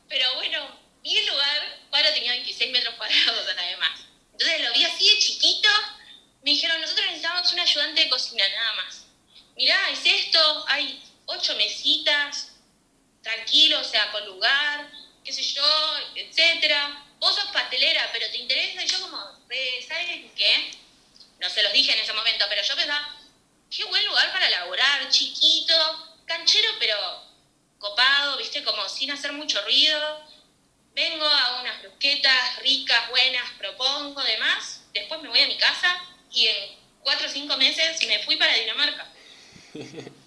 Pero 0.08 0.36
bueno, 0.36 0.80
vi 1.02 1.18
el 1.18 1.26
lugar, 1.26 1.80
Cuadro 1.90 2.14
tenía 2.14 2.32
26 2.34 2.72
metros 2.72 2.96
cuadrados 2.96 3.48
además. 3.58 4.02
Entonces 4.32 4.62
lo 4.62 4.74
vi 4.74 4.86
así 4.86 5.10
de 5.10 5.20
chiquito. 5.20 5.70
Me 6.44 6.52
dijeron, 6.52 6.80
nosotros 6.82 7.06
necesitamos 7.08 7.52
un 7.52 7.60
ayudante 7.60 8.02
de 8.04 8.10
cocina, 8.10 8.48
nada 8.50 8.74
más. 8.74 9.06
Mirá, 9.56 9.90
es 9.92 10.06
esto, 10.06 10.66
hay 10.68 11.02
ocho 11.26 11.56
mesitas, 11.56 12.54
tranquilo, 13.22 13.80
o 13.80 13.84
sea, 13.84 14.12
con 14.12 14.26
lugar, 14.26 14.92
qué 15.24 15.32
sé 15.32 15.44
yo, 15.44 15.98
etcétera. 16.16 17.06
Vos 17.20 17.36
sos 17.36 17.46
pastelera, 17.52 18.10
pero 18.12 18.30
te 18.30 18.38
interesa, 18.38 18.84
y 18.84 18.88
yo 18.88 19.00
como, 19.02 19.18
¿sabes 19.18 20.32
qué? 20.36 20.72
No 21.40 21.50
se 21.50 21.64
los 21.64 21.74
dije 21.74 21.94
en 21.94 22.00
ese 22.00 22.14
momento, 22.14 22.46
pero 22.50 22.62
yo 22.62 22.76
pensaba, 22.76 23.18
qué 23.70 23.84
buen 23.86 24.06
lugar 24.06 24.32
para 24.32 24.50
laborar, 24.50 25.10
chiquito, 25.10 25.74
canchero, 26.26 26.70
pero 26.80 26.96
copado, 27.80 28.38
viste, 28.38 28.64
como 28.64 28.88
sin 28.88 29.12
hacer 29.12 29.34
mucho 29.34 29.62
ruido. 29.64 30.24
Vengo 30.96 31.26
a 31.26 31.62
unas 31.62 31.82
brusquetas 31.82 32.60
ricas, 32.60 33.10
buenas, 33.10 33.50
propongo, 33.58 34.22
demás. 34.22 34.84
Después 34.94 35.22
me 35.22 35.30
voy 35.30 35.40
a 35.40 35.48
mi 35.48 35.58
casa 35.58 36.00
y 36.32 36.48
en 36.48 36.78
cuatro 37.02 37.28
o 37.28 37.30
cinco 37.30 37.58
meses 37.58 38.06
me 38.08 38.24
fui 38.24 38.36
para 38.36 38.54
Dinamarca. 38.56 39.12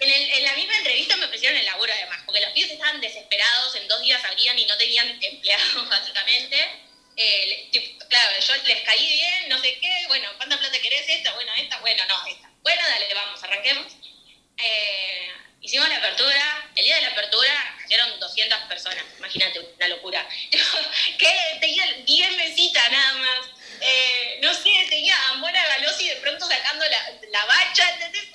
En, 0.00 0.44
la 0.44 0.54
misma 0.54 0.76
entrevista 0.78 1.16
me 1.16 1.26
ofrecieron 1.26 1.58
el 1.58 1.66
laburo 1.66 1.92
además, 1.92 2.20
porque 2.24 2.40
los 2.40 2.52
pibes 2.52 2.72
estaban 2.72 3.00
desesperados, 3.00 3.74
en 3.76 3.86
dos 3.86 4.00
días 4.00 4.24
abrían 4.24 4.58
y 4.58 4.64
no 4.64 4.76
tenían 4.78 5.08
empleados 5.22 5.88
básicamente. 5.88 6.56
Eh, 7.16 7.70
claro, 8.08 8.40
yo 8.40 8.54
les 8.64 8.80
caí 8.82 9.06
bien, 9.06 9.48
no 9.50 9.58
sé 9.58 9.78
qué, 9.78 10.04
bueno, 10.08 10.30
¿cuánta 10.38 10.58
plata 10.58 10.80
querés? 10.80 11.04
Esta, 11.06 11.34
bueno, 11.34 11.52
esta, 11.54 11.78
bueno, 11.80 12.02
no, 12.06 12.26
esta. 12.26 12.50
Bueno, 12.62 12.82
dale, 12.82 13.12
vamos, 13.12 13.42
arranquemos. 13.42 13.92
Eh, 14.56 15.28
hicimos 15.60 15.88
la 15.90 15.96
apertura, 15.96 16.70
el 16.76 16.84
día 16.84 16.96
de 16.96 17.02
la 17.02 17.08
apertura 17.08 17.76
cayeron 17.82 18.18
200 18.18 18.58
personas, 18.60 19.04
imagínate, 19.18 19.60
una 19.60 19.88
locura. 19.88 20.26
¿Qué? 21.18 21.58
Tenía 21.60 21.92
10 22.06 22.36
mesitas 22.36 22.90
nada 22.90 23.14
más. 23.14 23.60
Eh, 23.82 24.38
no 24.42 24.52
sé, 24.54 24.70
tenía 24.88 25.16
a 25.28 25.34
Mora 25.34 25.66
Galosi 25.68 26.08
de 26.08 26.16
pronto 26.16 26.46
sacando 26.46 26.84
la, 26.86 27.12
la 27.30 27.44
bacha, 27.46 27.90
¿entendés? 27.92 28.29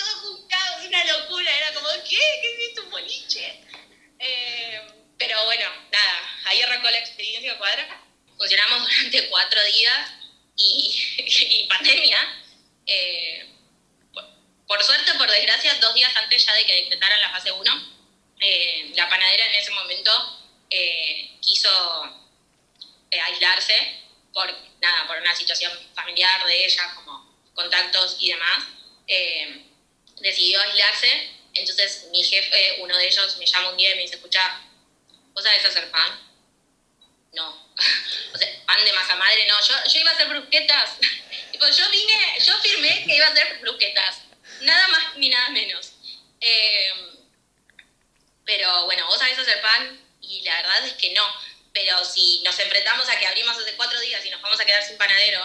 Bueno, 5.56 5.72
nada, 5.92 6.40
ahí 6.46 6.62
arrancó 6.62 6.90
la 6.90 7.00
experiencia 7.00 7.58
cuadra. 7.58 8.02
Funcionamos 8.38 8.88
durante 8.88 9.30
cuatro 9.30 9.64
días 9.64 10.12
y, 10.58 11.66
pandemia. 11.70 12.44
Eh, 12.86 13.50
por, 14.68 14.84
suerte, 14.84 15.14
por 15.14 15.30
desgracia, 15.32 15.74
dos 15.76 15.94
días 15.94 16.14
antes 16.16 16.46
ya 16.46 16.54
de 16.54 16.66
que 16.66 16.76
decretaran 16.84 17.22
la 17.22 17.32
fase 17.32 17.52
1, 17.52 17.96
la 18.96 19.10
panadera 19.10 19.46
en 19.46 19.56
ese 19.56 19.72
momento 19.72 20.12
quiso 21.42 22.26
aislarse 23.12 24.02
por, 24.34 24.52
nada, 24.82 25.08
por 25.08 25.18
una 25.18 25.36
situación 25.36 25.72
familiar 25.94 26.46
de 26.46 26.66
ella, 26.66 26.94
como 26.96 27.34
contactos 27.54 28.18
y 28.20 28.32
demás, 28.32 28.66
eh, 29.08 29.62
decidió 30.20 30.60
aislarse. 30.62 31.30
Entonces 31.54 32.08
mi 32.12 32.22
jefe, 32.24 32.80
uno 32.82 32.98
de 32.98 33.08
ellos, 33.08 33.38
me 33.38 33.46
llama 33.46 33.70
un 33.70 33.78
día 33.78 33.94
y 33.94 33.96
me 33.96 34.02
dice, 34.02 34.16
escucha, 34.16 34.65
¿vos 35.36 35.44
sabés 35.44 35.66
hacer 35.66 35.92
pan? 35.92 36.20
No. 37.34 37.50
o 38.34 38.38
sea, 38.38 38.66
pan 38.66 38.84
de 38.84 38.94
masa 38.94 39.16
madre, 39.18 39.46
no. 39.48 39.60
Yo, 39.62 39.76
yo 39.92 40.00
iba 40.00 40.12
a 40.12 40.14
hacer 40.14 40.30
brusquetas. 40.30 40.92
pues 41.60 41.78
yo 41.78 41.90
vine, 41.90 42.40
yo 42.44 42.58
firmé 42.60 43.04
que 43.06 43.16
iba 43.18 43.28
a 43.28 43.32
hacer 43.32 43.60
brusquetas. 43.60 44.22
Nada 44.62 44.88
más 44.88 45.18
ni 45.18 45.30
nada 45.30 45.50
menos. 45.50 45.92
Eh, 46.40 46.92
pero 48.46 48.86
bueno, 48.86 49.06
vos 49.08 49.20
sabés 49.20 49.38
hacer 49.38 49.62
pan 49.62 50.00
y 50.22 50.42
la 50.44 50.56
verdad 50.56 50.86
es 50.86 50.94
que 50.94 51.14
no. 51.14 51.26
Pero 51.74 52.04
si 52.06 52.42
nos 52.44 52.58
enfrentamos 52.58 53.10
a 53.10 53.20
que 53.20 53.28
abrimos 53.28 53.58
hace 53.58 53.76
cuatro 53.76 54.00
días 54.00 54.26
y 54.26 54.30
nos 54.30 54.42
vamos 54.42 54.60
a 54.60 54.66
quedar 54.66 54.82
sin 54.84 54.98
panadero, 54.98 55.42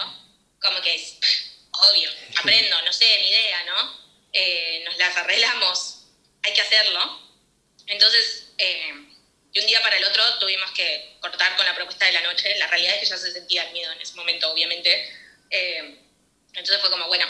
como 0.61 0.81
que 0.81 0.95
es 0.95 1.17
obvio, 1.71 2.09
aprendo, 2.37 2.81
no 2.83 2.93
sé, 2.93 3.19
ni 3.19 3.29
idea, 3.29 3.63
¿no? 3.65 4.01
Eh, 4.31 4.83
nos 4.85 4.97
las 4.97 5.17
arreglamos, 5.17 6.05
hay 6.43 6.53
que 6.53 6.61
hacerlo. 6.61 7.19
Entonces, 7.87 8.53
eh, 8.57 9.10
de 9.53 9.59
un 9.59 9.67
día 9.67 9.81
para 9.81 9.97
el 9.97 10.03
otro 10.05 10.39
tuvimos 10.39 10.71
que 10.71 11.17
cortar 11.19 11.55
con 11.55 11.65
la 11.65 11.75
propuesta 11.75 12.05
de 12.05 12.13
la 12.13 12.21
noche. 12.21 12.57
La 12.57 12.67
realidad 12.67 12.95
es 12.95 13.01
que 13.01 13.05
ya 13.07 13.17
se 13.17 13.31
sentía 13.31 13.63
el 13.63 13.73
miedo 13.73 13.91
en 13.91 14.01
ese 14.01 14.15
momento, 14.15 14.51
obviamente. 14.51 15.13
Eh, 15.49 15.99
entonces 16.53 16.79
fue 16.79 16.89
como, 16.89 17.07
bueno, 17.07 17.25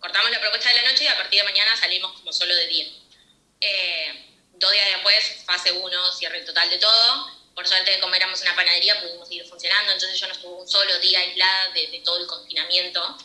cortamos 0.00 0.30
la 0.30 0.40
propuesta 0.40 0.68
de 0.68 0.76
la 0.76 0.90
noche 0.90 1.04
y 1.04 1.06
a 1.08 1.16
partir 1.16 1.40
de 1.40 1.44
mañana 1.44 1.76
salimos 1.76 2.12
como 2.12 2.32
solo 2.32 2.54
de 2.54 2.66
día. 2.66 2.86
dos 4.52 4.72
días 4.72 4.86
después, 4.86 5.42
fase 5.44 5.72
1, 5.72 6.12
cierre 6.12 6.40
total 6.42 6.70
de 6.70 6.78
todo 6.78 7.44
por 7.54 7.66
suerte, 7.68 8.00
como 8.00 8.14
éramos 8.14 8.40
una 8.42 8.56
panadería, 8.56 9.00
pudimos 9.00 9.28
seguir 9.28 9.46
funcionando, 9.46 9.92
entonces 9.92 10.18
yo 10.18 10.26
no 10.26 10.32
estuve 10.32 10.60
un 10.62 10.68
solo 10.68 10.98
día 10.98 11.20
aislada 11.20 11.68
de, 11.70 12.02
todo 12.04 12.20
el 12.20 12.26
confinamiento. 12.26 13.16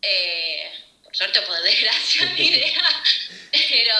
Eh, 0.00 0.70
por 1.02 1.16
suerte 1.16 1.42
por 1.42 1.60
desgracia, 1.60 2.26
ni 2.36 2.48
idea. 2.48 3.02
Pero 3.50 3.94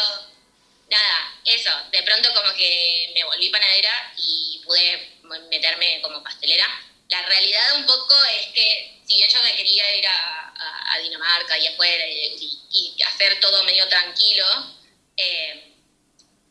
nada, 0.95 1.35
eso, 1.45 1.71
de 1.91 2.03
pronto 2.03 2.33
como 2.35 2.55
que 2.55 3.11
me 3.15 3.25
volví 3.25 3.51
panadera 3.51 4.13
y 4.17 4.61
pude 4.65 5.19
meterme 5.51 6.01
como 6.03 6.23
pastelera. 6.23 6.67
La 7.09 7.23
realidad 7.23 7.77
un 7.77 7.87
poco 7.87 8.15
es 8.25 8.47
que 8.55 9.03
si 9.07 9.17
bien 9.17 9.29
yo 9.29 9.43
me 9.43 9.55
quería 9.57 9.97
ir 9.97 10.07
a, 10.07 10.41
Dinamarca 11.03 11.59
y 11.59 11.67
afuera 11.67 12.07
y, 12.07 13.03
hacer 13.03 13.39
todo 13.41 13.65
medio 13.65 13.87
tranquilo, 13.89 14.47
eh, 15.17 15.75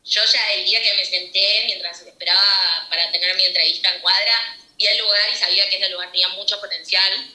yo 0.03 0.21
ya 0.25 0.51
el 0.51 0.65
día 0.65 0.83
que 0.83 0.93
me 0.93 1.05
senté, 1.05 1.63
mientras 1.65 2.01
esperaba 2.01 2.87
para 2.89 3.09
tener 3.11 3.35
mi 3.35 3.45
entrevista 3.45 3.89
en 3.89 4.01
cuadra, 4.01 4.57
vi 4.77 4.85
el 4.85 4.97
lugar 4.97 5.29
y 5.33 5.37
sabía 5.37 5.67
que 5.69 5.77
ese 5.77 5.89
lugar 5.89 6.11
tenía 6.11 6.27
mucho 6.29 6.59
potencial. 6.59 7.31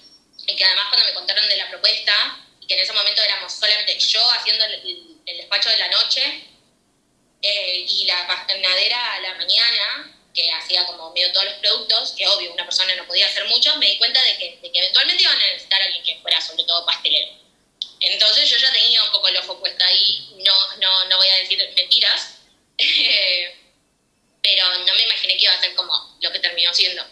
Y 0.46 0.54
que 0.54 0.64
además 0.64 0.86
cuando 0.90 1.06
me 1.06 1.14
contaron 1.14 1.48
de 1.48 1.56
la 1.56 1.68
propuesta, 1.70 2.46
y 2.60 2.66
que 2.66 2.74
en 2.74 2.80
ese 2.80 2.92
momento 2.92 3.22
éramos 3.22 3.52
solamente 3.52 3.98
yo 3.98 4.30
haciendo 4.32 4.64
el, 4.64 5.16
despacho 5.24 5.70
de 5.70 5.78
la 5.78 5.88
noche 5.88 6.44
eh, 7.42 7.84
y 7.88 8.04
la 8.06 8.26
panadera 8.26 9.14
a 9.14 9.20
la 9.20 9.34
mañana, 9.34 10.14
que 10.34 10.50
hacía 10.52 10.86
como 10.86 11.12
medio 11.12 11.32
todos 11.32 11.46
los 11.46 11.54
productos, 11.54 12.12
que 12.16 12.26
obvio 12.26 12.52
una 12.52 12.64
persona 12.64 12.94
no 12.96 13.06
podía 13.06 13.26
hacer 13.26 13.44
mucho, 13.46 13.76
me 13.76 13.86
di 13.86 13.98
cuenta 13.98 14.22
de 14.22 14.36
que, 14.38 14.58
de 14.62 14.72
que 14.72 14.78
eventualmente 14.78 15.22
iban 15.22 15.36
a 15.36 15.46
necesitar 15.46 15.80
a 15.80 15.84
alguien 15.84 16.04
que 16.04 16.20
fuera 16.20 16.40
sobre 16.40 16.64
todo 16.64 16.86
pastelero. 16.86 17.32
Entonces 18.00 18.48
yo 18.48 18.56
ya 18.56 18.72
tenía 18.72 19.02
un 19.02 19.10
poco 19.10 19.28
el 19.28 19.36
ojo 19.38 19.58
puesto 19.58 19.84
ahí, 19.84 20.28
no, 20.44 20.76
no, 20.76 21.04
no 21.06 21.16
voy 21.16 21.28
a 21.28 21.38
decir 21.38 21.58
mentiras, 21.74 22.38
pero 24.42 24.78
no 24.78 24.94
me 24.94 25.02
imaginé 25.02 25.36
que 25.36 25.44
iba 25.44 25.54
a 25.54 25.60
ser 25.60 25.74
como 25.74 26.16
lo 26.20 26.32
que 26.32 26.38
terminó 26.38 26.72
siendo. 26.72 27.04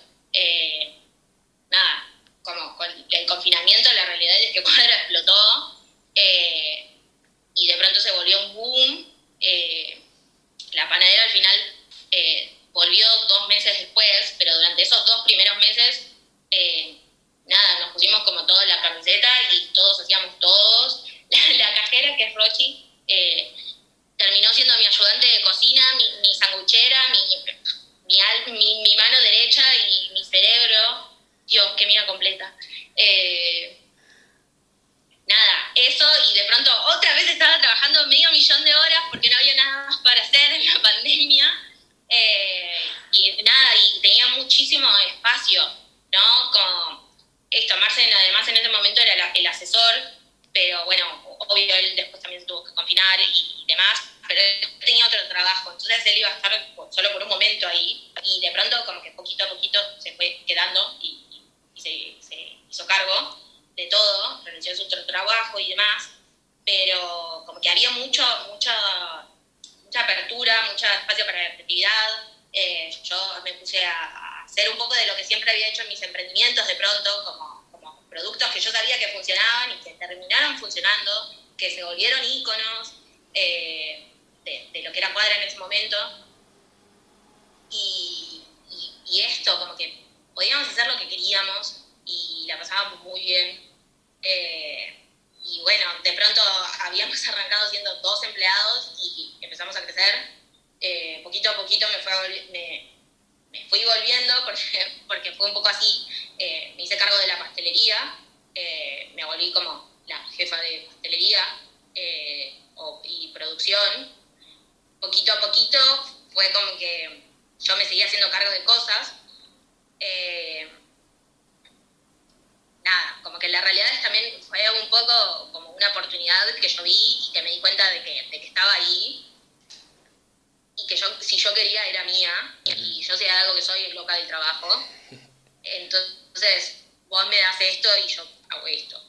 Das 137.59 137.69
esto 137.69 137.89
y 137.99 138.09
yo 138.09 138.29
hago 138.51 138.67
esto. 138.67 139.03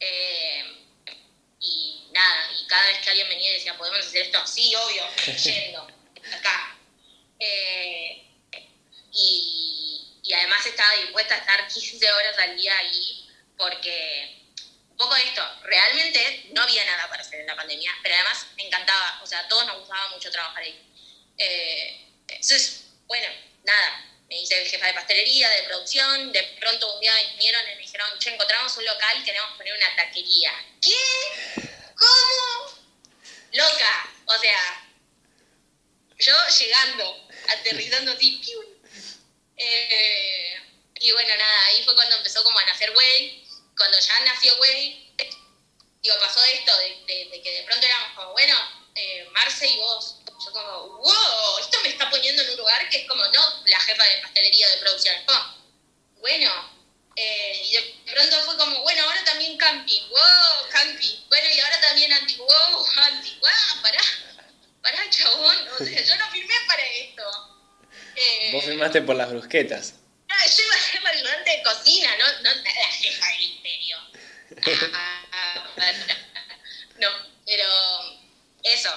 Eh, 0.00 0.84
y 1.60 2.08
nada, 2.12 2.50
y 2.52 2.66
cada 2.66 2.86
vez 2.86 2.98
que 2.98 3.10
alguien 3.10 3.28
venía 3.28 3.50
y 3.50 3.54
decía, 3.54 3.76
¿podemos 3.76 4.00
hacer 4.00 4.22
esto? 4.22 4.46
Sí, 4.46 4.74
obvio, 4.74 5.04
yendo, 5.44 5.86
acá. 6.36 6.78
Eh, 7.38 8.24
y, 9.12 10.20
y, 10.22 10.32
además 10.32 10.64
estaba 10.66 10.92
dispuesta 10.96 11.34
a 11.34 11.38
estar 11.38 11.68
15 11.68 12.12
horas 12.12 12.38
al 12.38 12.56
día 12.56 12.76
ahí, 12.78 13.28
porque 13.56 14.42
un 14.90 14.96
poco 14.96 15.16
esto, 15.16 15.42
realmente 15.62 16.50
no 16.52 16.62
había 16.62 16.84
nada 16.84 17.08
para 17.08 17.22
hacer 17.22 17.40
en 17.40 17.46
la 17.46 17.56
pandemia, 17.56 17.90
pero 18.02 18.14
además 18.14 18.46
me 18.56 18.66
encantaba, 18.66 19.20
o 19.22 19.26
sea, 19.26 19.40
a 19.40 19.48
todos 19.48 19.66
nos 19.66 19.78
gustaba 19.80 20.08
mucho 20.10 20.30
trabajar 20.30 20.62
ahí. 20.62 20.80
Eh, 21.38 22.06
entonces, 22.28 22.86
bueno, 23.06 23.26
nada, 23.64 24.13
me 24.34 24.56
el 24.58 24.68
jefa 24.68 24.86
de 24.86 24.94
pastelería, 24.94 25.48
de 25.48 25.62
producción, 25.62 26.32
de 26.32 26.42
pronto 26.58 26.92
un 26.94 27.00
día 27.00 27.12
vinieron 27.36 27.62
y 27.62 27.76
me 27.76 27.82
dijeron, 27.82 28.18
che, 28.18 28.34
encontramos 28.34 28.76
un 28.76 28.84
local, 28.84 29.24
queremos 29.24 29.56
poner 29.56 29.74
una 29.74 29.96
taquería. 29.96 30.52
¿Qué? 30.82 31.70
¿Cómo? 31.96 32.84
Loca, 33.52 34.12
o 34.26 34.38
sea, 34.38 34.88
yo 36.18 36.34
llegando, 36.58 37.28
aterrizando 37.48 38.12
así, 38.12 38.40
eh, 39.56 40.56
y 40.96 41.12
bueno, 41.12 41.36
nada, 41.36 41.66
ahí 41.66 41.84
fue 41.84 41.94
cuando 41.94 42.16
empezó 42.16 42.42
como 42.42 42.58
a 42.58 42.64
nacer 42.64 42.90
Way. 42.90 43.46
Cuando 43.76 43.98
ya 44.00 44.20
nació 44.20 44.56
Way, 44.56 45.14
digo, 46.02 46.16
pasó 46.18 46.42
esto 46.44 46.76
de, 46.78 47.28
de, 47.30 47.42
que 47.42 47.50
de 47.52 47.62
pronto 47.62 47.86
éramos 47.86 48.16
como, 48.16 48.32
bueno, 48.32 48.56
eh, 48.96 49.28
Marce 49.32 49.68
y 49.68 49.76
vos. 49.78 50.16
Yo 50.44 50.52
como, 50.52 50.98
wow, 50.98 51.58
esto 51.60 51.80
me 51.82 51.88
está 51.88 52.10
poniendo 52.10 52.42
en 52.42 52.50
un 52.50 52.56
lugar 52.58 52.88
que 52.90 52.98
es 52.98 53.08
como, 53.08 53.24
no, 53.24 53.62
la 53.66 53.80
jefa 53.80 54.04
de 54.04 54.22
pastelería 54.22 54.68
de 54.68 54.76
producción. 54.78 55.16
bueno, 56.20 56.74
eh, 57.16 57.62
y 57.64 57.72
de 57.72 58.12
pronto 58.12 58.40
fue 58.42 58.56
como, 58.56 58.82
bueno, 58.82 59.04
ahora 59.04 59.24
también 59.24 59.56
Campi, 59.56 60.06
wow, 60.10 60.68
Campi, 60.70 61.24
bueno, 61.28 61.48
y 61.48 61.60
ahora 61.60 61.80
también 61.80 62.12
Anti, 62.12 62.36
wow, 62.36 62.86
Anti, 62.96 63.38
wow, 63.40 63.82
pará, 63.82 64.00
pará, 64.82 65.10
chabón, 65.10 65.68
o 65.80 65.84
sea, 65.84 66.02
yo 66.02 66.16
no 66.16 66.30
firmé 66.30 66.54
para 66.66 66.84
esto. 66.86 67.22
Eh, 68.16 68.50
Vos 68.52 68.64
firmaste 68.64 69.02
por 69.02 69.16
las 69.16 69.30
brusquetas. 69.30 69.94
No, 70.28 70.34
yo 70.34 70.62
iba 70.64 70.74
a 70.74 70.78
ser 70.78 71.06
ayudante 71.06 71.50
de 71.50 71.62
cocina, 71.62 72.16
no, 72.18 72.32
no 72.42 72.54
la 72.62 72.70
jefa 72.70 73.26
del 73.28 73.42
imperio. 73.42 73.98
Ah, 74.92 75.26
ah, 75.32 75.70
ah, 75.78 75.92
no, 76.98 77.08
pero 77.46 77.68
eso, 78.62 78.90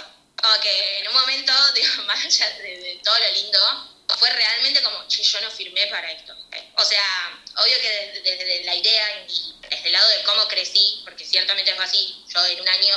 como 0.48 0.62
que 0.62 1.00
en 1.00 1.08
un 1.08 1.14
momento, 1.14 1.54
digo, 1.76 2.04
más 2.04 2.24
allá 2.24 2.50
de 2.60 3.02
todo 3.04 3.18
lo 3.20 3.32
lindo, 3.34 3.94
fue 4.18 4.30
realmente 4.30 4.82
como, 4.82 5.06
yo 5.08 5.42
no 5.42 5.52
firmé 5.52 5.88
para 5.88 6.12
esto. 6.12 6.34
O 6.76 6.86
sea, 6.86 7.42
obvio 7.58 7.78
que 7.80 8.22
desde, 8.24 8.64
la 8.64 8.76
idea 8.76 9.26
y 9.28 9.54
desde 9.62 9.88
el 9.88 9.92
lado 9.92 10.10
de 10.10 10.24
cómo 10.24 10.48
crecí, 10.48 11.02
porque 11.04 11.26
ciertamente 11.26 11.72
es 11.72 11.80
así, 11.80 12.24
yo 12.34 12.46
en 12.46 12.62
un 12.62 12.70
año, 12.70 12.96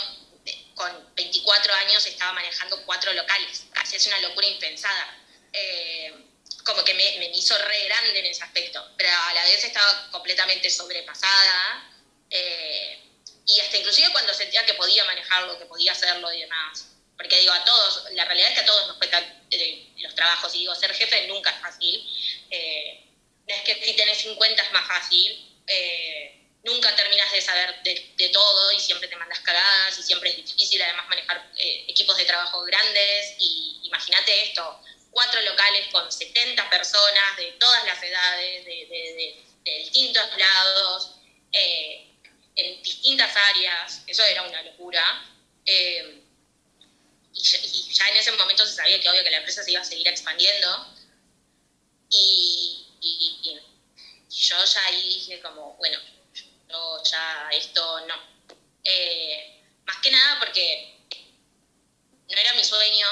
con 0.74 1.14
24 1.14 1.74
años, 1.74 2.06
estaba 2.06 2.32
manejando 2.32 2.84
cuatro 2.86 3.12
locales. 3.12 3.64
Casi 3.72 3.96
es 3.96 4.06
una 4.06 4.20
locura 4.20 4.46
impensada. 4.46 5.18
Eh, 5.52 6.14
como 6.64 6.84
que 6.84 6.94
me, 6.94 7.18
me, 7.18 7.26
hizo 7.36 7.58
re 7.58 7.84
grande 7.86 8.18
en 8.20 8.26
ese 8.26 8.44
aspecto, 8.44 8.86
pero 8.96 9.10
a 9.10 9.34
la 9.34 9.44
vez 9.44 9.64
estaba 9.64 10.10
completamente 10.10 10.70
sobrepasada. 10.70 11.90
Eh, 12.30 13.02
y 13.46 13.60
hasta 13.60 13.78
inclusive 13.78 14.12
cuando 14.12 14.32
sentía 14.32 14.64
que 14.64 14.74
podía 14.74 15.04
manejarlo, 15.04 15.58
que 15.58 15.66
podía 15.66 15.92
hacerlo 15.92 16.32
y 16.32 16.40
demás. 16.40 16.90
Porque 17.20 17.38
digo, 17.38 17.52
a 17.52 17.62
todos, 17.66 18.04
la 18.12 18.24
realidad 18.24 18.48
es 18.48 18.54
que 18.54 18.60
a 18.62 18.64
todos 18.64 18.88
nos 18.88 18.96
cuesta 18.96 19.22
eh, 19.50 19.92
los 19.98 20.14
trabajos, 20.14 20.54
y 20.54 20.60
digo, 20.60 20.74
ser 20.74 20.94
jefe 20.94 21.28
nunca 21.28 21.50
es 21.50 21.60
fácil. 21.60 22.08
Eh, 22.48 23.04
no 23.46 23.54
es 23.54 23.60
que 23.60 23.84
si 23.84 23.92
tenés 23.92 24.22
50 24.22 24.62
es 24.62 24.72
más 24.72 24.88
fácil. 24.88 25.62
Eh, 25.66 26.48
nunca 26.64 26.96
terminas 26.96 27.30
de 27.30 27.42
saber 27.42 27.82
de, 27.82 28.28
todo 28.32 28.72
y 28.72 28.80
siempre 28.80 29.06
te 29.08 29.16
mandas 29.16 29.40
cagadas 29.40 29.98
y 29.98 30.02
siempre 30.02 30.30
es 30.30 30.36
difícil 30.36 30.80
además 30.80 31.08
manejar 31.10 31.46
equipos 31.56 32.16
de 32.16 32.24
trabajo 32.24 32.62
grandes. 32.62 33.34
Y 33.38 33.82
imagínate 33.84 34.44
esto, 34.44 34.80
cuatro 35.10 35.42
locales 35.42 35.88
con 35.92 36.10
70 36.10 36.70
personas 36.70 37.36
de 37.36 37.52
todas 37.52 37.84
las 37.84 38.02
edades, 38.02 38.64
de, 38.64 39.44
distintos 39.64 40.24
lados, 40.38 41.16
en 41.52 42.82
distintas 42.82 43.36
áreas. 43.36 44.04
Eso 44.06 44.24
era 44.24 44.42
una 44.42 44.62
locura 44.62 45.26
ya, 47.32 48.08
en 48.08 48.16
ese 48.16 48.32
momento 48.32 48.66
se 48.66 48.69
sabía 48.80 49.00
que 49.00 49.08
obvio 49.10 49.22
que 49.22 49.30
la 49.30 49.38
empresa 49.38 49.62
se 49.62 49.72
iba 49.72 49.80
a 49.80 49.84
seguir 49.84 50.08
expandiendo. 50.08 50.86
Y, 52.08 52.86
yo 54.30 54.64
ya 54.64 54.84
ahí 54.86 55.14
dije 55.14 55.40
como, 55.40 55.74
bueno, 55.76 55.98
yo 56.68 57.02
ya 57.04 57.50
esto 57.52 58.00
no. 58.06 58.14
Eh, 58.84 59.62
más 59.84 59.96
que 59.98 60.10
nada 60.10 60.38
porque 60.38 60.96
no 62.28 62.38
era 62.38 62.54
mi 62.54 62.64
sueño 62.64 63.06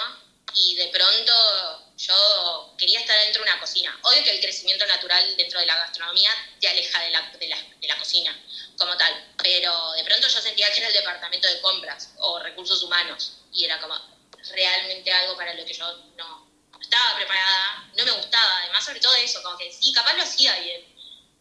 y 0.55 0.75
de 0.77 0.89
pronto 0.89 1.93
yo 1.97 2.75
quería 2.79 3.01
estar 3.01 3.19
dentro 3.25 3.45
de 3.45 3.51
una 3.51 3.61
cocina. 3.61 3.99
Obvio 4.03 4.25
que 4.25 4.31
el 4.31 4.41
crecimiento 4.41 4.87
natural 4.87 5.37
dentro 5.37 5.61
de 5.61 5.67
la 5.67 5.77
gastronomía 5.77 6.31
te 6.61 6.69
aleja 6.69 7.01
de 7.03 7.11
la, 7.11 7.31
de 7.39 7.49
la, 7.49 7.57
de 7.57 7.89
la 7.89 7.99
cocina 7.99 8.45
como 8.79 8.97
tal, 8.97 9.35
pero 9.43 9.93
de 9.93 10.05
pronto 10.05 10.29
yo 10.29 10.41
sentía 10.41 10.73
que 10.73 10.79
era 10.79 10.89
el 10.89 10.95
departamento 10.95 11.47
de 11.49 11.61
compras 11.61 12.15
o 12.19 12.39
recursos 12.39 12.83
humanos 12.83 13.43
y 13.53 13.65
era 13.65 13.81
como 13.81 14.18
realmente 14.53 15.13
algo 15.13 15.37
para 15.37 15.55
lo 15.55 15.65
que 15.65 15.75
yo 15.75 15.93
no 16.17 16.49
estaba 16.81 17.17
preparada, 17.17 17.91
no 17.97 18.05
me 18.05 18.11
gustaba, 18.13 18.59
además 18.59 18.85
sobre 18.85 19.01
todo 19.01 19.15
eso, 19.17 19.43
como 19.43 19.59
que 19.59 19.73
sí, 19.73 19.93
capaz 19.93 20.15
lo 20.15 20.23
hacía 20.23 20.59
bien, 20.61 20.83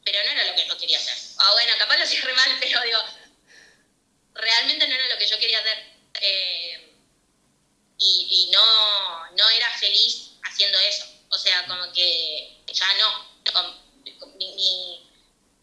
pero 0.04 0.24
no 0.24 0.32
era 0.32 0.45
lo 0.45 0.56
que 0.56 0.68
yo 0.68 0.78
quería 0.78 0.98
hacer. 0.98 1.16
O 1.39 1.54
bueno, 1.54 1.74
capaz 1.78 1.98
lo 1.98 2.04
hacía 2.04 2.22
re 2.22 2.34
mal, 2.34 2.58
pero 2.60 2.82
digo, 2.82 3.00
realmente 4.34 4.88
no 4.88 4.95
era 4.95 5.08
lo 5.10 5.18
que 5.18 5.28
yo 5.28 5.39
quería 5.39 5.60
hacer. 5.60 5.98
Eh, 6.22 6.84
y, 8.00 8.50
no, 8.54 9.32
no 9.32 9.50
era 9.50 9.70
feliz 9.78 10.32
haciendo 10.43 10.78
eso. 10.80 11.06
O 11.30 11.38
sea, 11.38 11.66
como 11.68 11.91
que 11.93 12.58
ya 12.72 12.93
no. 12.95 13.38
Mi, 14.38 15.04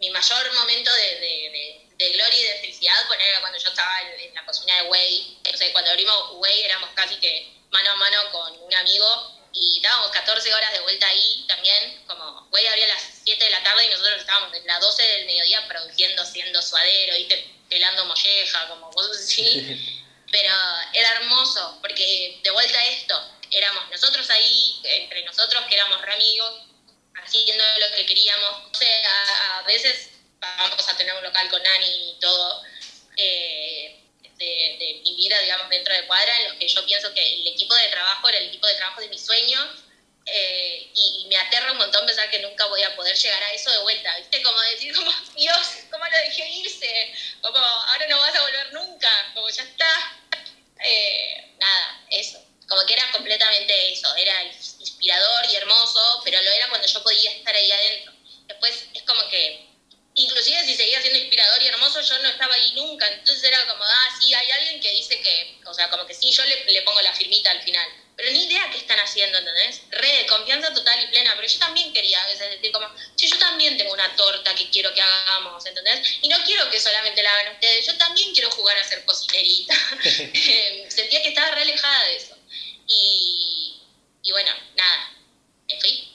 mi, 0.01 0.11
mayor 0.11 0.53
momento 0.55 0.93
de 0.93 1.21
de 1.21 1.84
gloria 1.99 2.39
y 2.39 2.43
de 2.43 2.59
felicidad 2.61 3.07
poner 3.07 3.29
era 3.29 3.41
cuando 3.41 3.59
yo 3.59 3.69
estaba 3.69 4.01
en, 4.03 4.35
la 4.35 4.45
cocina 4.45 4.83
de 4.83 4.89
Way. 4.89 5.39
O 5.53 5.57
sea, 5.57 5.73
cuando 5.73 5.91
abrimos 5.91 6.33
Way 6.35 6.63
éramos 6.63 6.91
casi 6.95 7.17
que 7.17 7.53
mano 7.71 7.91
a 7.91 7.97
mano 7.97 8.31
con 8.31 8.59
un 8.63 8.75
amigo 8.75 9.33
y 9.53 9.77
estábamos 9.77 10.11
14 10.11 10.53
horas 10.53 10.73
de 10.73 10.81
vuelta 10.81 11.07
ahí 11.07 11.45
también, 11.47 12.03
como 12.07 12.49
Way 12.51 12.67
abría 12.67 12.87
a 12.87 12.89
las 12.89 13.03
7 13.25 13.45
de 13.45 13.51
la 13.51 13.63
tarde 13.63 13.87
y 13.87 13.89
nosotros 13.89 14.21
estábamos 14.21 14.53
desde 14.53 14.67
las 14.67 14.81
12 14.81 15.03
del 15.03 15.27
mediodía 15.27 15.67
produciendo, 15.69 16.25
siendo 16.25 16.61
suadero, 16.61 17.17
¿viste? 17.17 17.55
pelando 17.69 18.05
molleja, 18.05 18.69
como 18.69 18.91
cosas 18.91 19.25
así. 19.25 20.03
Pero 20.33 20.55
era 20.93 21.13
hermoso, 21.13 21.79
porque 21.81 22.41
de 22.43 22.51
vuelta 22.51 22.79
a 22.79 22.87
esto, 22.87 23.31
éramos 23.51 23.89
nosotros 23.91 24.29
ahí, 24.31 24.81
entre 24.83 25.25
nosotros 25.25 25.65
que 25.69 25.75
éramos 25.75 26.01
re 26.03 26.15
amigos, 26.15 26.63
haciendo 27.15 27.65
lo 27.79 27.97
que 27.97 28.07
queríamos. 28.07 28.51
O 28.73 28.75
sea, 28.75 29.59
a 29.59 29.63
veces 29.63 30.11
vamos 30.59 30.89
a 30.89 30.97
tener 30.97 31.15
un 31.15 31.23
local 31.23 31.49
con 31.51 31.63
Nani 31.63 32.11
y 32.11 32.21
todo, 32.21 32.63
eh, 33.17 34.01
de, 34.39 35.01
mi 35.03 35.17
vida, 35.17 35.39
digamos, 35.41 35.69
dentro 35.71 35.95
de 35.95 36.07
Cuadra, 36.07 36.37
en 36.41 36.49
los 36.49 36.55
que 36.55 36.69
yo 36.69 36.85
pienso 36.87 37.13
que 37.15 37.21
el 37.21 37.47
equipo 37.49 37.75
de 37.75 37.89
trabajo 37.89 38.29
era 38.29 38.39
el 38.39 38.49
equipo 38.49 38.67
de 38.67 38.75
trabajo 38.75 39.01
de 39.01 39.09
mis 39.09 39.25
sueños, 39.25 39.69
eh, 40.27 40.91
y, 40.95 41.27
me 41.29 41.37
aterra 41.37 41.73
un 41.73 41.79
montón 41.79 42.07
pensar 42.07 42.31
que 42.31 42.39
nunca 42.39 42.65
voy 42.67 42.83
a 42.83 42.95
poder 42.97 43.17
llegar 43.17 43.43
a 43.43 43.53
eso 43.53 43.71
de 43.71 43.79
vuelta, 43.79 44.17
¿viste? 44.19 44.43
Como 44.43 44.61
decir, 44.63 44.95
como, 44.95 45.11
Dios, 45.37 45.69
¿cómo 45.91 46.05
lo 46.05 46.17
dejé 46.17 46.49
irse? 46.49 47.15
Como, 47.43 47.59
ahora 47.59 48.07
no 48.09 48.19
vas 48.19 48.35
a 48.35 48.43
volver 48.43 48.73
nunca, 48.73 49.11
como 49.35 49.49
ya 49.51 49.63
está. 49.63 50.19
Eh, 50.83 51.55
nada, 51.59 52.07
eso. 52.11 52.39
Como 52.69 52.85
que 52.87 52.95
era 52.95 53.11
completamente 53.13 53.93
eso, 53.93 54.15
era 54.17 54.43
inspirador 54.45 55.45
y 55.51 55.57
hermoso, 55.57 56.23
pero 56.25 56.41
lo 56.41 56.51
era 56.51 56.69
cuando 56.69 56.87
yo 56.87 57.03
podía 57.03 57.31
estar 57.33 57.55
ahí 57.55 57.71
adentro. 57.71 58.13
Después 58.47 58.87
es 58.95 59.03
como 59.03 59.29
que 59.29 59.64
inclusive 60.15 60.65
si 60.65 60.75
seguía 60.77 61.01
siendo 61.01 61.19
inspirador 61.19 61.63
y 61.63 61.67
hermoso, 61.67 62.01
yo 62.01 62.19
no 62.21 62.29
estaba 62.29 62.55
ahí 62.55 62.73
nunca. 62.75 63.07
Entonces 63.09 63.43
era 63.45 63.67
como, 63.67 63.83
ah, 63.85 64.19
sí, 64.21 64.33
hay 64.33 64.51
alguien 64.51 64.81
que 64.81 64.91
dice 64.91 65.21
que, 65.21 65.59
o 65.67 65.75
sea, 65.75 65.91
como 65.91 66.07
que 66.07 66.15
sí, 66.15 66.31
yo 66.31 66.45
le, 66.45 66.83
pongo 66.83 67.01
la 67.03 67.13
firmita 67.13 67.51
al 67.51 67.63
final. 67.63 67.87
Pero 68.17 68.31
ni 68.31 68.45
idea 68.45 68.71
qué 68.71 68.79
están 68.79 69.01
haciendo, 69.01 69.39
¿entendés? 69.39 69.83
Re 69.91 70.19
de 70.19 70.27
confianza 70.27 70.73
total 70.73 71.03
y 71.03 71.09
plena. 71.09 71.35
Pero 71.35 71.49
yo 71.49 71.59
también 71.59 71.93
quería 71.93 72.23
a 72.23 72.29
veces 72.29 72.49
decir 72.49 72.71
como, 72.71 72.87
sí, 73.17 73.27
yo 73.29 73.37
también 73.39 73.77
tengo 73.77 73.93
una 73.93 74.15
torta 74.15 74.55
que 74.55 74.71
quiero 74.71 74.95
que 74.95 75.03
hagamos, 75.03 75.67
¿entendés? 75.67 76.19
Y 76.23 76.29
no 76.29 76.37
quiero 76.45 76.71
que 76.71 76.79
solamente 76.79 77.23
la 77.23 77.33
hagan 77.33 77.55
ustedes, 77.55 77.87
yo 77.87 77.97
también 77.97 78.33
quiero 78.33 78.51
jugar 78.53 78.79
a 78.79 78.85
ser 78.85 79.05
cocinerita. 79.05 79.75
Eh, 80.47 80.87
sentía 80.89 81.23
que 81.23 81.29
estaba 81.31 81.51
re 81.53 81.63
alejada 81.63 82.05
de 82.05 82.17
eso. 82.17 82.37
Y, 82.87 83.81
y 84.23 84.31
bueno, 84.31 84.51
nada, 84.77 85.11
me 85.69 85.81
fui. 85.81 86.13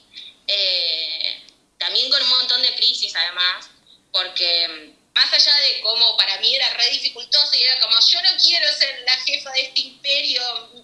Eh, 0.47 1.43
también 1.77 2.09
con 2.09 2.21
un 2.21 2.29
montón 2.29 2.61
de 2.61 2.75
crisis 2.75 3.15
además, 3.15 3.69
porque 4.11 4.67
mm, 4.67 5.13
más 5.13 5.33
allá 5.33 5.55
de 5.57 5.81
cómo 5.81 6.15
para 6.17 6.37
mí 6.39 6.55
era 6.55 6.73
re 6.73 6.89
dificultoso 6.89 7.55
y 7.55 7.63
era 7.63 7.79
como, 7.81 7.95
yo 7.99 8.21
no 8.21 8.29
quiero 8.41 8.71
ser 8.73 9.03
la 9.05 9.17
jefa 9.21 9.51
de 9.51 9.61
este 9.61 9.79
imperio, 9.81 10.41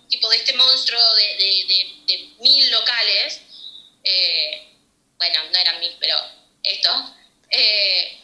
tipo 0.09 0.29
de 0.29 0.37
este 0.37 0.53
monstruo 0.53 1.01
de, 1.15 2.33
mil 2.39 2.71
locales, 2.71 3.41
eh, 4.03 4.67
bueno, 5.17 5.43
no 5.51 5.57
eran 5.57 5.79
mil, 5.79 5.95
pero 5.99 6.17
esto, 6.63 7.15
eh, 7.49 8.19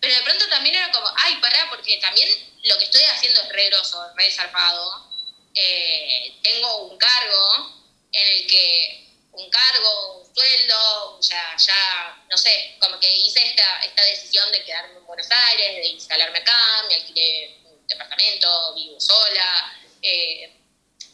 pero 0.00 0.14
de 0.14 0.22
pronto 0.22 0.48
también 0.48 0.76
era 0.76 0.92
como, 0.92 1.08
ay, 1.16 1.36
pará, 1.40 1.68
porque 1.70 1.98
también 1.98 2.28
lo 2.64 2.78
que 2.78 2.84
estoy 2.84 3.02
haciendo 3.02 3.42
es 3.42 3.48
re 3.48 3.68
grosso, 3.68 4.00
re 4.16 4.30
zarpado, 4.30 5.10
eh, 5.54 6.38
tengo 6.42 6.88
un 6.88 6.98
cargo 6.98 7.82
en 8.12 8.28
el 8.28 8.46
que 8.46 9.08
un 9.32 9.50
cargo, 9.50 10.27
sueldo, 10.38 11.18
sea, 11.20 11.56
ya, 11.56 12.24
no 12.30 12.38
sé, 12.38 12.76
como 12.80 12.98
que 13.00 13.12
hice 13.12 13.44
esta, 13.44 13.84
esta 13.84 14.04
decisión 14.04 14.50
de 14.52 14.64
quedarme 14.64 14.98
en 14.98 15.06
Buenos 15.06 15.26
Aires, 15.30 15.76
de 15.76 15.86
instalarme 15.88 16.38
acá, 16.38 16.84
me 16.88 16.94
alquilé 16.94 17.58
un 17.64 17.86
departamento, 17.86 18.74
vivo 18.74 19.00
sola. 19.00 19.76
Eh, 20.00 20.52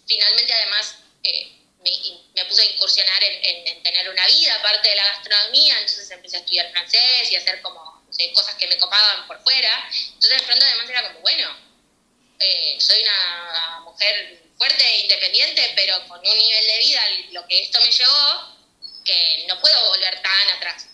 finalmente, 0.07 0.53
además, 0.53 0.97
eh, 1.23 1.53
me, 2.35 2.45
puse 2.45 2.63
a 2.63 2.67
incursionar 2.67 3.23
en, 3.25 3.83
tener 3.83 4.09
una 4.11 4.27
vida 4.27 4.55
aparte 4.57 4.91
de 4.91 4.97
la 4.97 5.07
gastronomía, 5.07 5.75
entonces 5.79 6.11
empecé 6.11 6.37
a 6.37 6.41
estudiar 6.41 6.71
francés 6.73 7.33
y 7.33 7.37
hacer 7.37 7.63
como 7.63 8.05
cosas 8.35 8.55
que 8.57 8.67
me 8.69 8.79
copaban 8.79 9.27
por 9.27 9.43
fuera. 9.43 9.89
Entonces, 9.91 10.41
de 10.41 10.47
pronto, 10.47 10.65
además, 10.67 10.89
era 10.91 11.03
como, 11.09 11.21
bueno, 11.21 11.57
eh, 12.41 12.77
soy 12.79 13.03
una 13.03 13.81
mujer 13.85 14.43
fuerte 14.57 14.85
e 14.85 15.01
independiente, 15.01 15.73
pero 15.75 16.07
con 16.09 16.19
un 16.19 16.39
nivel 16.39 16.67
de 16.67 16.79
vida, 16.79 17.03
lo 17.33 17.47
que 17.47 17.63
esto 17.63 17.81
me 17.81 17.91
llevó, 17.91 18.54
que 19.05 19.45
no 19.49 19.61
puedo 19.61 19.89
volver 19.89 20.23
tan 20.23 20.51
atrás, 20.51 20.89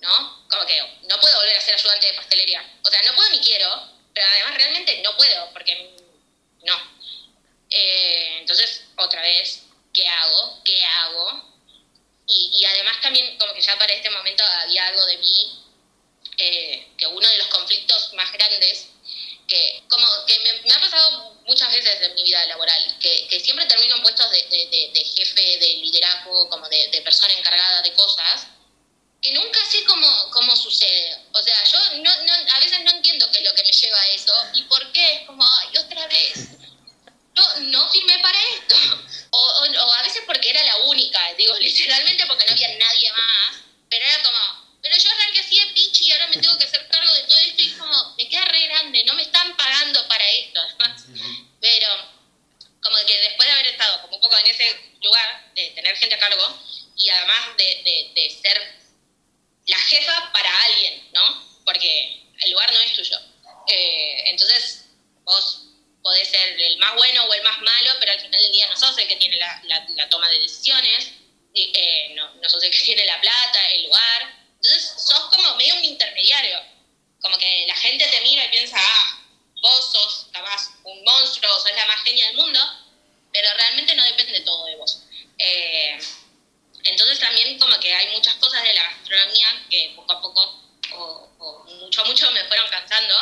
¿no? 0.00 0.46
Como 0.48 0.62
porque 0.62 0.80
no 1.08 1.20
puedo 1.20 1.36
volver 1.36 1.56
a 1.56 1.60
ser 1.60 1.74
ayudante 1.74 2.06
de 2.06 2.14
pastelería. 2.14 2.78
O 2.84 2.90
sea, 2.90 3.02
no 3.02 3.14
puedo 3.14 3.30
ni 3.30 3.40
quiero, 3.40 3.92
pero 4.14 4.26
además 4.26 4.54
realmente 4.54 5.02
no 5.02 5.16
puedo, 5.16 5.52
porque 5.52 5.96
no. 6.62 6.96
Eh, 7.70 8.38
entonces, 8.40 8.84
otra 8.96 9.20
vez, 9.22 9.62
¿qué 9.92 10.06
hago? 10.06 10.62
¿Qué 10.64 10.84
hago? 10.84 11.56
Y, 12.28 12.64
además 12.64 13.00
también 13.00 13.38
como 13.38 13.54
que 13.54 13.62
ya 13.62 13.78
para 13.78 13.92
este 13.92 14.10
momento 14.10 14.44
había 14.44 14.86
algo 14.86 15.04
de 15.06 15.18
mí, 15.18 15.64
eh, 16.38 16.88
que 16.98 17.06
uno 17.06 17.28
de 17.28 17.38
los 17.38 17.46
conflictos 17.48 18.12
más 18.14 18.32
grandes, 18.32 18.88
que 19.46 19.82
como 19.88 20.06
que 20.26 20.38
me, 20.64 20.72
ha 20.72 20.80
pasado 20.80 21.35
muchas 21.46 21.72
veces 21.72 22.00
en 22.02 22.14
mi 22.14 22.22
vida 22.22 22.44
laboral, 22.46 22.98
que, 23.00 23.40
siempre 23.40 23.66
termino 23.66 23.96
en 23.96 24.02
puestos 24.02 24.30
de, 24.30 25.04
jefe, 25.16 25.58
de 25.58 25.74
liderazgo, 25.80 26.48
como 26.50 26.68
de, 26.68 27.00
persona 27.04 27.32
encargada 27.34 27.82
de 27.82 27.92
cosas, 27.94 28.46
que 29.22 29.32
nunca 29.32 29.64
sé 29.64 29.84
cómo, 29.84 30.30
cómo 30.30 30.54
sucede. 30.56 31.18
O 31.32 31.42
sea, 31.42 31.64
yo 31.64 31.78
no, 32.02 32.10
a 32.10 32.60
veces 32.60 32.80
no 32.82 32.90
entiendo 32.90 33.30
qué 33.30 33.38
es 33.38 33.44
lo 33.44 33.54
que 33.54 33.62
me 33.62 33.72
lleva 33.72 34.00
a 34.00 34.08
eso 34.08 34.32
y 34.54 34.62
por 34.64 34.92
qué. 34.92 35.12
Es 35.14 35.26
como, 35.26 35.44
ay, 35.44 35.78
otra 35.78 36.06
vez. 36.06 36.48
Yo 37.34 37.60
no 37.60 37.90
firmé 37.90 38.18
para 38.20 38.38
esto. 38.54 38.76
O, 39.30 39.38
o, 39.38 39.92
a 39.92 40.02
veces 40.02 40.22
porque 40.26 40.50
era 40.50 40.62
la 40.64 40.76
única, 40.88 41.20
digo, 41.36 41.54
literalmente 41.60 42.26
porque 42.26 42.44
no 42.46 42.52
había 42.52 42.78
nadie 42.78 43.12
más. 43.12 43.62
Pero 43.88 44.04
era 44.04 44.22
como, 44.22 44.66
pero 44.86 44.96
yo 44.96 45.10
arranqué 45.10 45.40
así 45.40 45.58
de 45.58 45.66
pichi 45.72 46.06
y 46.06 46.12
ahora 46.12 46.28
me 46.28 46.36
tengo 46.36 46.56
que 46.58 46.64
hacer 46.64 46.86
cargo 46.86 47.12
de 47.12 47.24
todo 47.24 47.38
esto 47.38 47.62
y 47.62 47.66
es 47.66 47.72
como, 47.72 48.14
me 48.16 48.28
queda 48.28 48.44
re 48.44 48.68
grande, 48.68 49.02
no 49.04 49.14
me 49.14 49.22
están 49.22 49.56
pagando 49.56 50.06
para 50.06 50.30
esto, 50.30 50.60
además. 50.60 51.02
Pero 51.60 51.88
como 52.86 53.04
que 53.06 53.20
después 53.20 53.48
de 53.48 53.52
haber 53.52 53.66
estado 53.66 54.02
como 54.02 54.16
un 54.16 54.22
poco 54.22 54.38
en 54.38 54.46
ese 54.46 54.94
lugar, 55.02 55.52
de 55.54 55.70
tener 55.70 55.96
gente 55.96 56.14
a 56.14 56.18
cargo, 56.18 56.58
y 56.96 57.10
además 57.10 57.56
de, 57.56 58.12
de 58.14 58.30
ser 58.30 58.76
la 59.66 59.78
jefa 59.78 60.32
para 60.32 60.62
alguien, 60.64 61.08
¿no? 61.12 61.62
Porque 61.64 62.22
el 62.40 62.50
lugar 62.50 62.72
no 62.72 62.80
es 62.80 62.92
tuyo. 62.94 63.18
Eh, 63.68 64.30
entonces, 64.30 64.86
vos 65.24 65.62
podés 66.02 66.28
ser 66.28 66.60
el 66.60 66.78
más 66.78 66.94
bueno 66.94 67.24
o 67.24 67.34
el 67.34 67.42
más 67.42 67.60
malo, 67.60 67.90
pero 67.98 68.12
al 68.12 68.20
final 68.20 68.40
del 68.40 68.52
día 68.52 68.68
no 68.68 68.76
sos 68.76 68.96
el 68.98 69.08
que 69.08 69.16
tiene 69.16 69.36
la, 69.36 69.60
la, 69.64 70.08
toma 70.08 70.28
de 70.28 70.38
decisiones, 70.38 71.10
eh, 71.54 72.12
no, 72.14 72.32
no 72.34 72.48
sos 72.48 72.62
el 72.62 72.70
que 72.70 72.78
tiene 72.84 73.04
la 73.04 73.20
plata, 73.20 73.70
el 73.72 73.84
lugar. 73.84 74.36
Entonces, 74.54 74.94
sos 74.98 75.30
como 75.30 75.56
medio 75.56 75.74
un 75.74 75.84
intermediario. 75.84 76.60
Como 77.20 77.36
que 77.38 77.64
la 77.66 77.74
gente 77.74 78.06
te 78.06 78.20
mira 78.20 78.44
y 78.44 78.48
piensa, 78.50 78.76
ah, 78.78 79.24
vos 79.62 79.92
sos 79.92 80.26
capaz 80.32 80.70
un 80.84 81.02
monstruo, 81.02 81.50
sos 81.58 81.72
la 81.74 81.86
más 81.86 82.02
genia 82.04 82.26
del 82.28 82.36
mundo, 82.36 82.60
pero 83.32 83.48
realmente 83.54 83.94
no 83.96 84.04
depende 84.04 84.40
todo 84.40 84.66
de 84.66 84.76
vos. 84.76 85.02
Eh, 85.38 85.98
entonces 86.84 87.18
también 87.18 87.58
como 87.58 87.78
que 87.80 87.92
hay 87.92 88.08
muchas 88.12 88.34
cosas 88.34 88.62
de 88.62 88.74
la 88.74 88.82
gastronomía 88.84 89.66
que 89.70 89.92
poco 89.96 90.12
a 90.12 90.20
poco 90.20 90.62
o, 90.94 91.64
mucho 91.80 92.02
a 92.02 92.04
mucho 92.04 92.30
me 92.30 92.44
fueron 92.44 92.68
cansando 92.70 93.14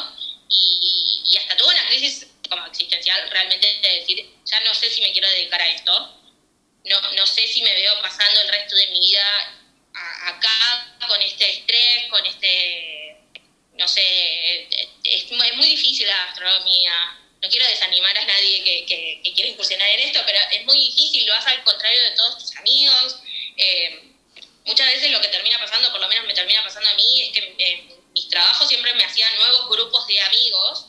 y, 0.48 1.22
y, 1.24 1.36
hasta 1.38 1.56
tuve 1.56 1.72
una 1.72 1.86
crisis 1.88 2.26
como 2.48 2.66
existencial 2.66 3.28
realmente 3.30 3.66
de 3.80 4.00
decir, 4.00 4.34
no 4.60 4.74
sé 4.74 4.90
si 4.90 5.00
me 5.00 5.12
quiero 5.12 5.28
dedicar 5.28 5.60
a 5.60 5.68
esto, 5.68 6.20
no, 6.84 7.12
no 7.12 7.26
sé 7.26 7.46
si 7.48 7.62
me 7.62 7.74
veo 7.74 8.00
pasando 8.02 8.40
el 8.40 8.48
resto 8.48 8.76
de 8.76 8.88
mi 8.88 9.00
vida 9.00 9.64
acá 9.94 10.96
con 11.06 11.20
este 11.22 11.50
estrés, 11.50 12.04
con 12.10 12.24
este, 12.26 13.16
no 13.74 13.86
sé, 13.86 14.68
es, 15.04 15.30
muy 15.30 15.66
difícil 15.66 16.06
la 16.06 16.26
gastronomía, 16.26 16.92
no 17.42 17.48
quiero 17.48 17.66
desanimar 17.66 18.16
a 18.16 18.24
nadie 18.24 18.64
que, 18.64 19.32
quiera 19.34 19.50
incursionar 19.50 19.88
en 19.88 20.00
esto, 20.00 20.20
pero 20.24 20.38
es 20.52 20.64
muy 20.64 20.78
difícil, 20.78 21.26
lo 21.26 21.34
vas 21.34 21.46
al 21.46 21.62
contrario 21.64 22.02
de 22.02 22.10
todos 22.12 22.38
tus 22.38 22.56
amigos, 22.56 23.20
eh, 23.56 24.02
muchas 24.64 24.86
veces 24.86 25.10
lo 25.10 25.20
que 25.20 25.28
termina 25.28 25.58
pasando, 25.58 25.90
por 25.90 26.00
lo 26.00 26.08
menos 26.08 26.26
me 26.26 26.34
termina 26.34 26.62
pasando 26.62 26.88
a 26.88 26.94
mí, 26.94 27.22
es 27.22 27.32
que 27.32 27.54
eh, 27.58 27.84
mis 28.14 28.28
trabajos 28.28 28.68
siempre 28.68 28.94
me 28.94 29.04
hacían 29.04 29.34
nuevos 29.36 29.68
grupos 29.68 30.06
de 30.06 30.20
amigos 30.20 30.86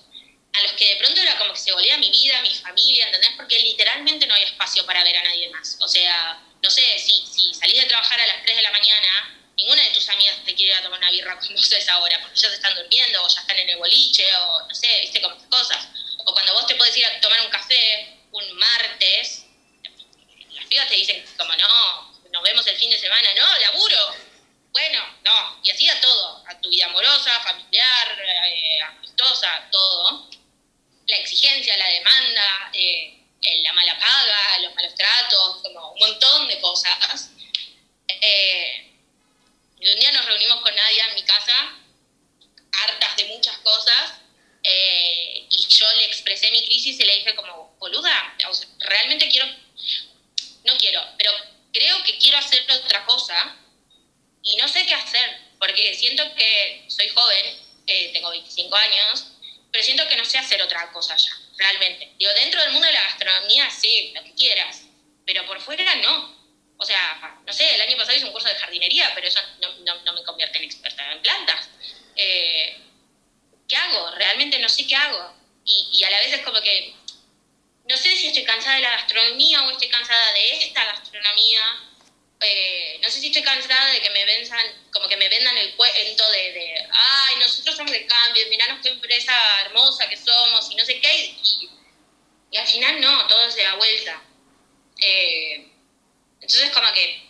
a 0.54 0.62
los 0.64 0.72
que 0.74 0.88
de 0.88 0.96
pronto 0.98 1.20
era 1.20 1.38
como 1.38 1.54
que 1.54 1.60
se 1.60 1.74
volvía 1.74 1.98
mi 1.98 2.10
vida, 2.10 2.42
mi 2.42 2.54
familia, 2.56 3.08
¿entendés? 3.08 3.32
Porque 3.36 3.55
literalmente 3.76 4.26
no 4.26 4.34
había 4.34 4.48
espacio 4.48 4.86
para 4.86 5.04
ver 5.04 5.18
a 5.18 5.24
nadie 5.24 5.50
más. 5.50 5.78
O 5.82 5.88
sea, 5.88 6.42
no 6.64 6.70
sé, 6.72 6.98
si, 6.98 7.54
salís 7.54 7.82
de 7.82 7.88
trabajar 7.88 8.20
a 8.20 8.26
las 8.26 8.42
3 8.44 8.56
de 8.56 8.62
la 8.64 8.72
mañana, 8.72 9.38
ninguna 9.58 9.84
de 9.84 9.90
tus 9.90 10.08
amigas 10.08 10.38
te 10.46 10.56
quiere 10.56 10.74
ir 10.74 10.80
a 10.80 10.84
tomar 10.84 11.00
una 11.00 11.12
birra 11.12 11.36
vos 11.36 11.74
a 11.74 11.78
esa 11.78 12.00
hora, 12.00 12.20
porque 12.22 12.40
ya 12.40 12.50
se 12.50 12.56
están 12.56 12.74
durmiendo, 12.76 13.22
o 13.22 13.28
ya 13.28 13.42
están 13.42 13.60
en 13.60 13.70
el 13.70 13.78
boliche, 13.78 14.34
o 14.38 14.66
no 14.66 14.74
sé, 14.74 15.02
viste, 15.02 15.22
como 15.22 15.36
estas 15.36 15.50
cosas. 15.50 15.88
O 16.20 16.34
cuando 16.34 16.54
vos 16.54 16.66
te 16.68 16.76
podés 16.76 16.96
ir 16.96 17.06
a 17.06 17.20
tomar 17.20 17.42
un 17.42 17.50
café 17.52 18.18
un 18.32 18.58
martes, 18.58 19.46
las 20.52 20.66
pibas 20.68 20.88
te 20.88 20.96
dicen 20.96 21.26
como 21.38 21.54
no, 21.56 22.14
nos 22.32 22.44
vemos 22.44 22.66
el 22.68 22.78
fin 22.78 22.90
de 22.90 22.98
semana, 22.98 23.30
no, 23.36 23.58
laburo. 23.60 24.16
Bueno, 24.72 25.06
no, 25.24 25.60
y 25.64 25.72
así 25.72 25.90
a 25.90 26.00
todo, 26.02 26.44
a 26.48 26.60
tu 26.62 26.70
vida 26.70 26.86
amorosa, 26.86 27.40
familiar, 27.42 28.24
eh, 28.46 28.82
amistosa, 28.82 29.68
todo. 29.72 30.30
La 31.08 31.18
exigencia, 31.18 31.78
la 31.78 31.88
demanda, 31.88 32.72
eh, 32.74 33.25
la 33.64 33.74
mala 33.74 34.00
paga, 34.00 34.60
los 34.60 34.76
malos 34.76 34.96
tratos, 34.96 35.62
como 35.64 35.92
un 35.92 36.00
montón 36.00 36.48
de 36.48 36.60
cosas. 36.60 37.32
Eh, 38.08 38.92
y 39.80 39.90
un 39.90 40.00
día 40.00 40.12
nos 40.12 40.26
reunimos 40.26 40.62
con 40.62 40.76
Nadia 40.76 41.08
en 41.08 41.16
mi 41.16 41.24
casa, 41.24 41.54
hartas 42.72 43.18
de 43.18 43.26
muchas 43.26 43.58
cosas, 43.60 44.14
y 45.50 45.68
yo 45.68 45.92
le 45.94 46.06
expresé 46.06 46.50
mi 46.52 46.66
crisis 46.66 47.00
y 47.00 47.04
le 47.04 47.16
dije 47.18 47.36
como, 47.36 47.76
boluda, 47.80 48.36
realmente 48.80 49.30
quiero, 49.30 49.48
no 50.64 50.78
quiero, 50.78 51.02
pero 51.18 51.32
creo 51.72 52.04
que 52.04 52.18
quiero 52.18 52.38
hacer 52.38 52.66
otra 52.72 53.06
cosa 53.06 53.58
y 54.42 54.56
no 54.58 54.68
sé 54.68 54.86
qué 54.86 54.94
hacer, 54.94 55.40
porque 55.60 55.94
siento 55.94 56.24
que 56.36 56.86
soy 56.88 57.10
joven, 57.10 57.60
eh, 57.88 58.12
tengo 58.14 58.30
25 58.30 58.76
años, 58.76 59.28
pero 59.72 59.84
siento 59.84 60.08
que 60.08 60.16
no 60.16 60.26
sé 60.26 60.38
hacer 60.38 60.62
otra 60.62 60.92
cosa 60.92 61.16
ya, 61.16 61.32
realmente. 61.58 62.14
Digo, 62.18 62.32
dentro 62.34 62.62
del 62.62 62.72
mundo 62.72 62.88
de 62.88 62.94
la 62.94 63.04
gastronomía, 63.04 63.70
sí, 63.70 64.12
lo 64.16 64.24
que 64.24 64.34
quieras, 64.34 64.84
pero 65.26 65.46
por 65.46 65.62
fuera 65.62 65.96
no. 65.96 66.36
O 66.78 66.86
sea, 66.86 67.40
no 67.46 67.54
sé, 67.54 67.76
el 67.76 67.82
año 67.82 67.98
pasado 67.98 68.18
hice 68.18 68.26
un 68.26 68.34
curso 68.34 68.50
de 68.50 68.56
jardinería, 68.56 69.12
pero 69.16 69.28
eso 69.28 69.40
no, 69.62 70.14
me 70.14 70.24
convierte 70.24 70.58
en 70.58 70.66
experta 70.66 71.12
en 71.12 71.22
plantas. 71.22 71.70
Eh, 72.16 72.78
¿Qué 73.68 73.76
hago? 73.76 74.12
Realmente 74.12 74.60
no 74.60 74.70
sé 74.70 74.86
qué 74.86 74.96
hago. 74.96 75.34
Y 75.64 76.04
a 76.04 76.10
la 76.12 76.20
vez 76.20 76.34
es 76.34 76.42
como 76.44 76.62
que 76.62 76.94
no 77.88 77.96
sé 77.98 78.16
si 78.16 78.28
estoy 78.28 78.44
cansada 78.44 78.76
de 78.76 78.82
la 78.82 78.92
gastronomía 78.92 79.64
o 79.64 79.72
estoy 79.72 79.90
cansada 79.90 80.34
de 80.34 80.66
esta 80.66 80.84
gastronomía. 80.86 81.60
Eh, 82.42 83.00
no 83.02 83.10
sé 83.10 83.20
si 83.20 83.28
estoy 83.28 83.44
cansada 83.44 83.92
de 83.92 84.02
que 84.02 84.10
me 84.10 84.26
vendan, 84.26 84.90
como 84.92 85.08
que 85.08 85.18
me 85.18 85.30
vendan 85.30 85.58
el 85.58 85.74
cuento 85.76 86.30
de, 86.32 86.52
de 86.52 86.88
ay, 86.92 87.36
nosotros 87.40 87.76
somos 87.76 87.92
de 87.92 88.06
cambio, 88.06 88.48
miranos 88.50 88.80
qué 88.84 88.90
empresa 88.90 89.34
hermosa 89.62 90.10
que 90.10 90.18
somos 90.18 90.70
y 90.70 90.76
no 90.76 90.86
sé 90.86 91.00
qué. 91.00 91.36
Y, 91.44 91.70
al 92.58 92.68
final 92.68 93.02
no, 93.02 93.28
todo 93.28 93.50
se 93.52 93.64
da 93.64 93.76
vuelta. 93.76 94.22
Eh, 95.02 95.68
entonces 96.40 96.72
como 96.72 96.92
que, 96.94 97.22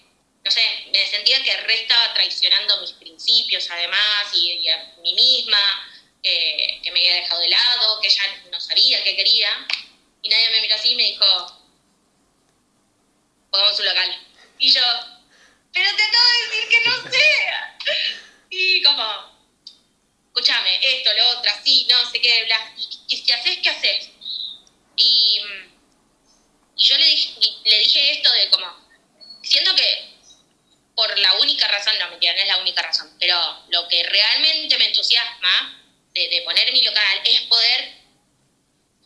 no 0.43 0.51
sé, 0.51 0.61
me 0.91 1.07
sentía 1.07 1.41
que 1.43 1.57
re 1.57 1.81
estaba 1.81 2.13
traicionando 2.13 2.81
mis 2.81 2.91
principios 2.93 3.69
además 3.71 4.33
y, 4.33 4.67
a 4.69 4.95
mí 5.01 5.13
misma, 5.13 5.59
eh, 6.21 6.79
que 6.83 6.91
me 6.91 6.99
había 6.99 7.15
dejado 7.15 7.41
de 7.41 7.49
lado, 7.49 8.01
que 8.01 8.09
ya 8.09 8.23
no 8.51 8.59
sabía 8.59 9.03
qué 9.03 9.15
quería. 9.15 9.49
Y 10.21 10.29
nadie 10.29 10.49
me 10.49 10.61
miró 10.61 10.75
así 10.75 10.89
y 10.89 10.95
me 10.95 11.03
dijo, 11.03 11.25
pongamos 13.51 13.79
un 13.79 13.85
local. 13.85 14.24
Y 14.59 14.71
yo, 14.71 14.81
pero 15.73 15.95
te 15.95 16.03
acabo 16.03 16.25
de 16.31 16.47
decir 16.47 16.69
que 16.69 16.89
no 16.89 17.11
sea. 17.11 17.77
Y 18.49 18.83
como, 18.83 19.47
escúchame, 20.27 20.79
esto, 20.81 21.13
lo 21.13 21.29
otro, 21.37 21.51
así, 21.51 21.85
no 21.89 22.09
sé 22.09 22.21
qué, 22.21 22.45
bla. 22.45 22.73
Y, 23.07 23.17
si 23.17 23.31
haces, 23.31 23.57
¿qué 23.61 23.69
haces? 23.69 24.09
Y, 24.95 25.41
y 26.77 26.87
yo 26.87 26.97
le 26.97 27.05
dije, 27.05 27.33
le 27.65 27.79
dije 27.79 28.11
esto 28.11 28.31
de 28.31 28.49
como, 28.49 28.67
siento 29.41 29.75
que 29.75 30.15
por 30.95 31.19
la 31.19 31.33
única 31.33 31.67
razón, 31.67 31.97
no 31.99 32.09
mentira, 32.09 32.33
no 32.33 32.39
es 32.39 32.47
la 32.47 32.57
única 32.57 32.81
razón, 32.81 33.13
pero 33.19 33.65
lo 33.69 33.87
que 33.89 34.03
realmente 34.03 34.77
me 34.77 34.87
entusiasma 34.87 35.83
de, 36.13 36.29
de 36.29 36.41
poner 36.43 36.71
mi 36.71 36.81
local 36.81 37.21
es 37.25 37.41
poder 37.41 38.05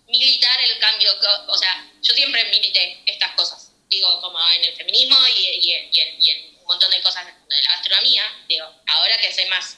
militar 0.08 0.60
el 0.62 0.78
cambio, 0.80 1.12
o 1.48 1.58
sea, 1.58 1.92
yo 2.02 2.14
siempre 2.14 2.46
milité 2.46 3.02
estas 3.06 3.32
cosas, 3.34 3.59
digo, 3.90 4.22
como 4.22 4.40
en 4.52 4.66
el 4.66 4.76
feminismo 4.76 5.18
y, 5.28 5.74
en, 5.74 6.60
un 6.60 6.66
montón 6.66 6.92
de 6.92 7.02
cosas 7.02 7.26
de 7.26 7.62
la 7.62 7.72
gastronomía, 7.72 8.24
digo, 8.48 8.66
ahora 8.88 9.18
que 9.18 9.34
soy 9.34 9.46
más 9.46 9.78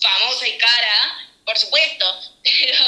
famosa 0.00 0.46
y 0.46 0.58
cara, 0.58 1.30
por 1.44 1.58
supuesto, 1.58 2.20
pero 2.44 2.78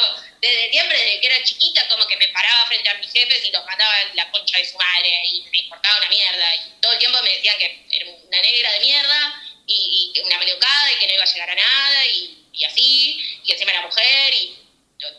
desde 0.40 0.70
siempre, 0.70 0.98
desde 0.98 1.20
que 1.20 1.26
era 1.26 1.44
chiquita, 1.44 1.88
como 1.88 2.06
que 2.06 2.16
me 2.16 2.28
paraba 2.28 2.66
frente 2.66 2.90
a 2.90 2.94
mis 2.94 3.10
jefes 3.10 3.44
y 3.44 3.50
los 3.50 3.64
mandaba 3.64 3.94
la 4.14 4.30
concha 4.30 4.58
de 4.58 4.68
su 4.68 4.76
madre 4.76 5.20
y 5.24 5.42
me 5.50 5.58
importaba 5.58 5.98
una 5.98 6.08
mierda 6.08 6.56
y 6.56 6.80
todo 6.80 6.92
el 6.92 6.98
tiempo 6.98 7.22
me 7.22 7.34
decían 7.36 7.58
que 7.58 7.86
era 7.90 8.10
una 8.10 8.40
negra 8.40 8.72
de 8.72 8.80
mierda 8.80 9.42
y, 9.66 10.12
una 10.24 10.38
maleducada 10.38 10.92
y 10.92 10.96
que 10.96 11.06
no 11.06 11.14
iba 11.14 11.24
a 11.24 11.32
llegar 11.32 11.50
a 11.50 11.54
nada 11.54 12.06
y, 12.06 12.46
y 12.52 12.64
así, 12.64 13.40
y 13.44 13.52
encima 13.52 13.70
era 13.70 13.82
mujer 13.82 14.34
y 14.34 14.58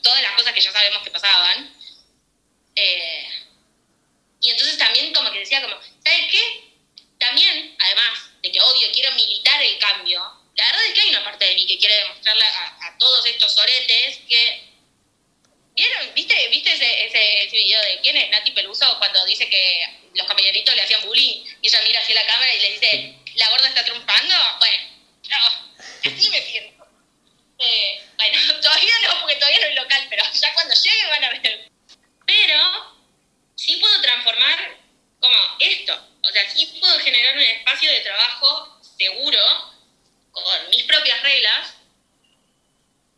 todas 0.03 0.21
las 0.21 0.33
cosas 0.33 0.53
que 0.53 0.61
ya 0.61 0.71
sabemos 0.71 1.01
que 1.03 1.11
pasaban. 1.11 1.75
Eh, 2.75 3.30
y 4.41 4.49
entonces 4.49 4.77
también 4.77 5.13
como 5.13 5.31
que 5.31 5.39
decía 5.39 5.61
como, 5.61 5.75
¿sabes 6.03 6.31
qué? 6.31 6.71
También, 7.19 7.75
además 7.79 8.31
de 8.41 8.51
que 8.51 8.59
obvio 8.59 8.91
quiero 8.91 9.11
militar 9.13 9.61
el 9.61 9.77
cambio, 9.77 10.19
la 10.55 10.65
verdad 10.65 10.85
es 10.87 10.93
que 10.93 11.01
hay 11.01 11.09
una 11.09 11.23
mostrarle 12.07 12.45
a, 12.45 12.97
todos 12.99 13.25
estos 13.25 13.53
soretes 13.53 14.19
que... 14.27 14.69
¿Vieron? 15.73 16.13
¿Viste, 16.13 16.47
¿Viste 16.49 16.73
ese, 16.73 17.05
ese, 17.05 17.55
video 17.55 17.81
de 17.81 17.99
quién 18.01 18.17
es 18.17 18.29
Nati 18.29 18.51
Peluso 18.51 18.97
cuando 18.99 19.25
dice 19.25 19.49
que 19.49 19.85
los 20.13 20.27
compañeritos 20.27 20.75
le 20.75 20.81
hacían 20.81 21.05
bullying 21.07 21.45
y 21.61 21.67
ella 21.67 21.81
mira 21.83 22.01
hacia 22.01 22.15
la 22.15 22.25
cámara 22.27 22.53
y 22.53 22.59
le 22.59 22.71
dice, 22.73 23.15
¿la 23.35 23.49
gorda 23.49 23.69
está 23.69 23.85
triunfando? 23.85 24.35
Bueno, 24.59 24.83
no, 25.29 25.37
así 26.11 26.29
me 26.29 26.41
siento. 26.41 26.85
Eh, 27.57 28.01
bueno, 28.17 28.37
todavía 28.61 28.93
no, 29.07 29.21
porque 29.21 29.35
todavía 29.35 29.61
no 29.61 29.67
es 29.67 29.75
local, 29.75 30.07
pero 30.09 30.23
ya 30.33 30.53
cuando 30.53 30.75
llegue 30.75 31.07
van 31.07 31.23
a 31.23 31.29
ver. 31.29 31.71
Pero 32.25 33.00
sí 33.61 33.75
puedo 33.75 34.01
transformar 34.01 34.77
como 35.19 35.37
esto. 35.59 35.93
O 36.23 36.31
sea, 36.31 36.49
sí 36.49 36.65
puedo 36.79 36.99
generar 36.99 37.35
un 37.35 37.43
espacio 37.43 37.91
de 37.91 37.99
trabajo 38.01 38.79
seguro, 38.81 39.39
con 40.31 40.69
mis 40.69 40.83
propias 40.83 41.21
reglas, 41.21 41.75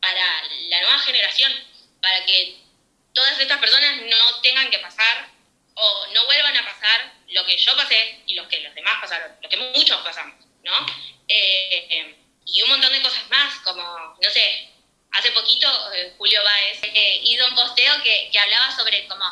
para 0.02 0.44
la 0.70 0.82
nueva 0.82 1.00
generación, 1.00 1.52
para 2.02 2.26
que 2.26 2.58
todas 3.14 3.40
estas 3.40 3.60
personas 3.60 4.02
no 4.02 4.42
tengan 4.42 4.70
que 4.70 4.80
pasar 4.80 5.30
o 5.76 6.08
no 6.14 6.26
vuelvan 6.26 6.58
a 6.58 6.66
pasar 6.66 7.14
lo 7.30 7.46
que 7.46 7.58
yo 7.58 7.76
pasé 7.78 8.22
y 8.28 8.36
lo 8.36 8.48
que 8.50 8.60
los 8.60 8.76
demás 8.76 8.98
pasaron, 9.00 9.32
lo 9.42 9.50
que 9.50 9.58
muchos 9.58 10.02
pasamos, 10.02 10.46
¿no? 10.64 10.86
Eh, 11.28 12.16
y 12.46 12.62
un 12.64 12.70
montón 12.70 12.92
de 12.92 13.02
cosas 13.02 13.30
más, 13.30 13.56
como, 13.60 13.82
no 13.82 14.30
sé, 14.30 14.70
hace 15.12 15.32
poquito 15.32 15.94
eh, 15.94 16.14
Julio 16.18 16.44
Báez 16.44 16.84
eh, 16.84 17.22
hizo 17.24 17.48
un 17.48 17.56
posteo 17.56 18.04
que, 18.04 18.30
que 18.32 18.40
hablaba 18.40 18.76
sobre 18.76 19.08
como 19.08 19.24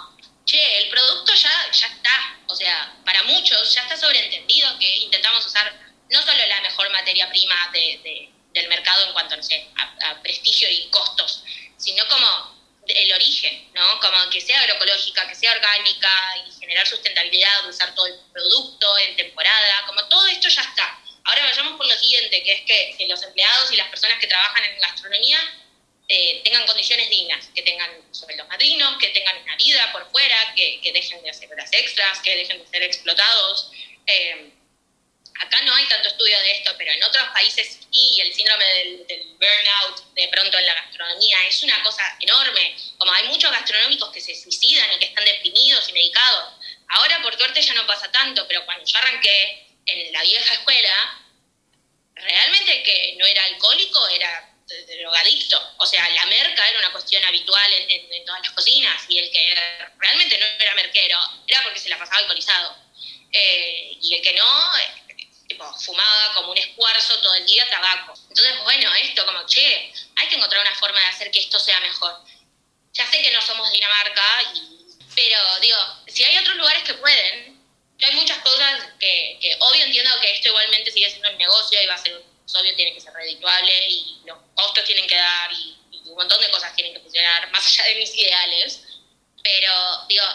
che, 0.46 0.78
el 0.78 0.90
producto 0.90 1.34
ya, 1.34 1.72
ya 1.72 1.88
está, 1.88 2.40
o 2.48 2.56
sea, 2.56 2.96
para 3.06 3.24
muchos 3.24 3.74
ya 3.74 3.82
está 3.82 3.98
sobreentendido 3.98 4.78
que 4.80 4.98
intentamos 4.98 5.46
usar 5.46 5.74
no 6.10 6.22
solo 6.22 6.46
la 6.46 6.62
mejor 6.62 6.90
materia 6.92 7.30
prima 7.30 7.70
de, 7.72 8.30
del 8.54 8.68
mercado 8.68 9.06
en 9.06 9.14
cuanto, 9.14 9.38
no 9.38 9.44
sé, 9.44 9.68
a, 9.78 10.22
prestigio 10.22 10.70
y 10.70 10.90
costos, 10.90 11.44
sino 11.78 12.06
como 12.08 12.62
el 12.88 13.14
origen, 13.14 13.72
¿no? 13.74 14.00
Como 14.00 14.30
que 14.30 14.42
sea 14.42 14.60
agroecológica, 14.60 15.28
que 15.28 15.36
sea 15.36 15.54
orgánica 15.54 16.10
y 16.46 16.60
generar 16.60 16.86
sustentabilidad, 16.88 17.68
usar 17.70 17.96
todo 17.96 18.08
el 18.08 18.20
producto 18.34 18.98
en 18.98 19.16
temporada, 19.16 19.86
como 19.88 20.04
todo 20.08 20.28
esto 20.28 20.50
ya 20.50 20.62
está. 20.62 21.00
Ahora 21.24 21.46
vayamos 21.46 21.78
por 21.78 21.88
lo 21.88 21.98
siguiente, 21.98 22.44
que 22.44 22.54
es 22.54 22.62
que, 22.62 22.96
que 22.98 23.08
los 23.08 23.22
empleados 23.24 23.72
y 23.72 23.78
las 23.78 23.88
personas 23.90 24.20
que 24.20 24.28
trabajan 24.28 24.66
en 24.66 24.80
gastronomía 24.80 25.38
eh, 26.14 26.42
tengan 26.44 26.66
condiciones 26.66 27.10
dignas, 27.10 27.48
que 27.56 27.62
tengan 27.62 27.90
sueldos 28.12 28.46
madrinos, 28.50 28.98
que 29.00 29.08
tengan 29.12 29.42
una 29.44 29.56
vida 29.56 29.90
por 29.94 30.12
fuera, 30.12 30.54
que, 30.58 30.82
dejen 30.94 31.24
de 31.24 31.30
hacer 31.30 31.50
horas 31.50 31.70
extras, 31.72 32.20
que 32.20 32.36
dejen 32.36 32.60
de 32.60 32.68
ser 32.68 32.84
explotados. 32.84 33.72
Eh, 34.06 34.52
acá 35.40 35.62
no 35.62 35.74
hay 35.74 35.86
tanto 35.86 36.10
estudio 36.10 36.38
de 36.38 36.52
esto, 36.52 36.76
pero 36.78 36.92
en 36.92 37.02
otros 37.02 37.30
países 37.30 37.80
sí, 37.90 38.20
el 38.20 38.34
síndrome 38.34 38.66
del, 38.66 39.38
burnout 39.40 40.14
de 40.14 40.28
pronto 40.28 40.58
en 40.58 40.66
la 40.66 40.74
gastronomía 40.74 41.48
es 41.48 41.64
una 41.64 41.82
cosa 41.82 42.04
enorme. 42.20 42.76
Como 42.98 43.14
hay 43.14 43.30
muchos 43.30 43.50
gastronómicos 43.50 44.12
que 44.12 44.20
se 44.20 44.36
suicidan 44.36 44.92
y 44.92 45.00
que 45.00 45.06
están 45.06 45.24
deprimidos 45.24 45.88
y 45.88 45.94
medicados. 45.94 46.56
Ahora 46.90 47.22
por 47.22 47.38
suerte 47.38 47.62
ya 47.62 47.74
no 47.74 47.88
pasa 47.88 48.12
tanto, 48.12 48.46
pero 48.50 48.66
cuando 48.66 48.84
yo 48.86 48.98
arranqué 48.98 49.66
en 49.86 50.12
la 50.12 50.24
vieja 50.24 50.56
escuela, 50.56 51.24
realmente 52.16 52.84
que 52.84 53.16
no 53.18 53.26
era 53.26 53.46
alcohólico 53.46 54.10
era 54.10 54.51
drogadicto. 54.88 55.74
O 55.78 55.86
sea, 55.86 56.08
la 56.10 56.26
merca 56.26 56.68
era 56.68 56.80
una 56.80 56.92
cuestión 56.92 57.24
habitual 57.26 57.74
en, 57.74 58.26
todas 58.26 58.42
las 58.42 58.52
cocinas 58.52 59.04
y 59.10 59.18
el 59.18 59.32
que 59.32 59.56
realmente 59.98 60.38
no 60.38 60.46
era 60.46 60.76
merquero 60.76 61.18
era 61.48 61.64
porque 61.64 61.80
se 61.80 61.90
la 61.90 61.98
pasaba 61.98 62.20
alcoholizado. 62.20 62.76
Eh, 63.32 63.98
y 64.02 64.16
el 64.16 64.22
que 64.22 64.34
no, 64.34 64.78
eh, 64.78 65.26
tipo, 65.48 65.74
fumaba 65.80 66.34
como 66.34 66.52
un 66.52 66.58
escuarzo 66.58 67.20
todo 67.22 67.36
el 67.36 67.46
día 67.46 67.70
tabaco. 67.70 68.14
Entonces, 68.30 68.64
bueno, 68.64 68.94
esto 68.96 69.26
como, 69.26 69.46
che, 69.46 69.94
hay 70.18 70.28
que 70.28 70.36
encontrar 70.36 70.62
una 70.62 70.76
forma 70.76 71.00
de 71.00 71.08
hacer 71.08 71.32
que 71.32 71.40
esto 71.40 71.60
sea 71.60 71.80
mejor. 71.80 72.14
Ya 72.94 73.10
sé 73.10 73.22
que 73.22 73.32
no 73.32 73.42
somos 73.42 73.72
Dinamarca, 73.72 74.54
pero 75.16 75.60
digo, 75.62 75.78
si 76.08 76.24
hay 76.24 76.38
otros 76.38 76.58
lugares 76.58 76.84
que 76.84 76.94
pueden, 76.96 77.62
hay 78.02 78.16
muchas 78.16 78.40
cosas 78.40 78.84
que, 79.00 79.38
que 79.42 79.56
obvio 79.60 79.86
entiendo 79.86 80.10
que 80.20 80.32
esto 80.32 80.50
igualmente 80.50 80.92
sigue 80.92 81.10
siendo 81.10 81.30
un 81.30 81.38
negocio 81.38 81.82
y 81.82 81.86
va 81.86 81.94
a 81.94 81.98
ser 81.98 82.31
obvio 82.56 82.76
tiene 82.76 82.94
que 82.94 83.02
ser 83.02 83.14
redituable 83.14 83.74
y 83.88 84.22
los 84.26 84.38
costos 84.56 84.84
tienen 84.86 85.08
que 85.08 85.16
dar 85.16 85.52
y, 85.52 85.78
un 86.06 86.18
montón 86.18 86.42
de 86.42 86.52
cosas 86.52 86.76
tienen 86.76 86.94
que 86.94 87.00
funcionar 87.00 87.50
más 87.52 87.66
allá 87.66 87.86
de 87.86 87.96
mis 87.96 88.14
ideales. 88.16 88.82
Pero 89.44 89.74
digo, 90.10 90.26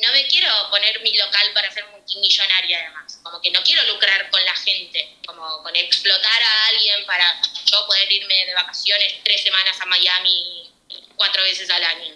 no 0.00 0.12
me 0.12 0.26
quiero 0.28 0.48
poner 0.70 1.00
mi 1.00 1.16
local 1.16 1.52
para 1.52 1.72
ser 1.72 1.84
multimillonaria 1.88 2.78
además. 2.80 3.18
Como 3.22 3.40
que 3.40 3.50
no 3.50 3.62
quiero 3.62 3.82
lucrar 3.84 4.30
con 4.30 4.44
la 4.44 4.54
gente, 4.54 5.16
como 5.26 5.62
con 5.62 5.74
explotar 5.74 6.42
a 6.42 6.66
alguien 6.68 7.04
para 7.06 7.42
yo 7.64 7.86
poder 7.86 8.12
irme 8.12 8.46
de 8.46 8.54
vacaciones 8.54 9.14
tres 9.24 9.42
semanas 9.42 9.80
a 9.80 9.86
Miami 9.86 10.70
cuatro 11.16 11.42
veces 11.42 11.68
al 11.70 11.82
año. 11.82 12.14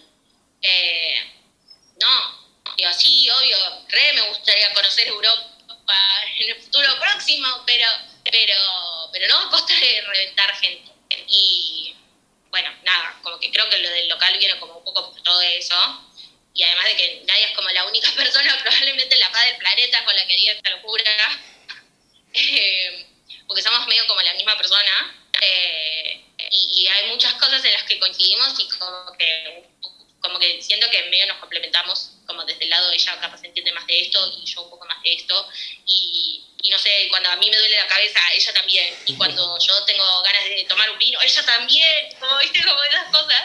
Eh, 0.63 1.33
no, 2.01 2.75
digo, 2.77 2.93
sí, 2.93 3.29
obvio, 3.31 3.57
re 3.89 4.13
me 4.13 4.29
gustaría 4.29 4.73
conocer 4.73 5.09
Europa 5.09 5.45
en 6.39 6.51
el 6.51 6.63
futuro 6.63 6.89
próximo, 7.01 7.63
pero, 7.67 7.87
pero, 8.31 8.57
pero 9.13 9.29
no 9.29 9.39
a 9.47 9.51
costa 9.51 9.75
de 9.75 10.01
reventar 10.03 10.55
gente. 10.57 10.91
Y 11.29 11.95
bueno, 12.51 12.71
nada, 12.83 13.19
como 13.23 13.39
que 13.39 13.51
creo 13.51 13.69
que 13.69 13.79
lo 13.79 13.91
del 13.91 14.09
local 14.09 14.37
viene 14.39 14.59
como 14.59 14.79
un 14.79 14.85
poco 14.85 15.13
por 15.13 15.23
todo 15.23 15.41
eso. 15.43 15.77
Y 16.53 16.63
además 16.63 16.85
de 16.87 16.97
que 16.97 17.23
nadie 17.27 17.45
es 17.45 17.53
como 17.53 17.69
la 17.71 17.85
única 17.87 18.11
persona 18.17 18.59
probablemente 18.63 19.15
en 19.15 19.21
la 19.21 19.31
paz 19.31 19.47
del 19.47 19.59
planeta 19.59 20.05
con 20.05 20.17
la 20.17 20.27
que 20.27 20.33
haría 20.35 20.53
esta 20.53 20.71
locura. 20.71 21.05
Eh, 22.33 23.09
porque 23.49 23.61
somos 23.61 23.89
medio 23.89 24.07
como 24.07 24.21
la 24.23 24.35
misma 24.35 24.57
persona. 24.57 25.33
Eh, 25.41 26.25
y, 26.53 26.83
y, 26.83 26.87
hay 26.87 27.09
muchas 27.09 27.35
cosas 27.35 27.65
en 27.65 27.73
las 27.73 27.83
que 27.83 27.99
coincidimos 27.99 28.55
y 28.61 28.69
como 28.69 29.19
que, 29.19 29.65
como 30.21 30.39
que 30.39 30.63
siento 30.63 30.89
que 30.91 31.03
medio 31.11 31.27
nos 31.27 31.39
complementamos 31.39 32.13
como 32.31 32.45
desde 32.45 32.65
el 32.65 32.71
lado 32.71 32.89
de 32.89 32.95
ella 32.95 33.19
capaz 33.21 33.43
entiende 33.43 33.73
más 33.73 33.87
de 33.87 34.01
esto 34.03 34.33
y 34.39 34.45
yo 34.45 34.63
un 34.63 34.71
poco 34.71 34.87
más 34.87 35.03
de 35.03 35.13
esto. 35.15 35.49
Y, 35.87 36.45
y 36.63 36.71
no 36.71 36.79
sé, 36.79 37.07
cuando 37.09 37.31
a 37.31 37.37
mí 37.37 37.51
me 37.51 37.57
duele 37.57 37.77
la 37.77 37.87
cabeza, 37.87 38.21
ella 38.33 38.53
también. 38.53 38.95
Y 39.07 39.17
cuando 39.17 39.59
yo 39.59 39.85
tengo 39.85 40.23
ganas 40.23 40.45
de 40.45 40.67
tomar 40.69 40.91
un 40.91 40.99
vino, 40.99 41.21
ella 41.21 41.45
también. 41.45 42.15
Como 42.21 42.37
viste, 42.39 42.63
como 42.63 42.83
esas 42.85 43.11
cosas. 43.11 43.43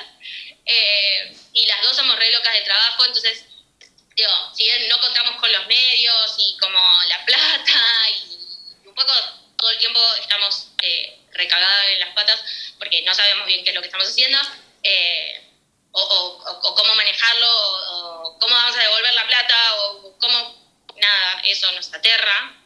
Eh, 0.66 1.36
y 1.53 1.66
las 1.68 1.82
dos 1.84 1.95
somos 1.95 2.18
re 2.18 2.32
locas 2.32 2.53
de 2.53 2.61
trabajo, 2.61 3.05
entonces, 3.05 3.45
digo, 4.16 4.32
si 4.55 4.63
bien 4.63 4.89
no 4.89 4.99
contamos 4.99 5.36
con 5.39 5.51
los 5.51 5.68
medios 5.68 6.36
y 6.39 6.57
como 6.57 6.80
la 7.07 7.24
plata 7.24 8.09
y 8.09 8.88
un 8.88 8.95
poco 8.95 9.13
todo 9.57 9.70
el 9.70 9.78
tiempo 9.78 9.99
estamos 10.20 10.70
eh, 10.82 11.20
recagadas 11.32 11.88
en 11.89 11.99
las 11.99 12.16
patas 12.16 12.43
porque 12.80 13.03
no 13.03 13.13
sabemos 13.13 13.45
bien 13.45 13.64
qué 13.64 13.69
es 13.69 13.76
lo 13.76 13.81
que 13.81 13.88
estamos 13.88 14.07
haciendo. 14.10 14.39
Eh, 14.81 15.41
o, 15.91 16.76
cómo 16.76 16.95
manejarlo, 16.95 17.48
o, 17.91 18.39
cómo 18.39 18.53
vamos 18.53 18.76
a 18.76 18.81
devolver 18.81 19.14
la 19.14 19.27
plata, 19.27 19.76
o 19.77 20.18
cómo, 20.19 20.84
nada, 20.98 21.41
eso 21.45 21.72
nos 21.72 21.94
aterra, 21.94 22.64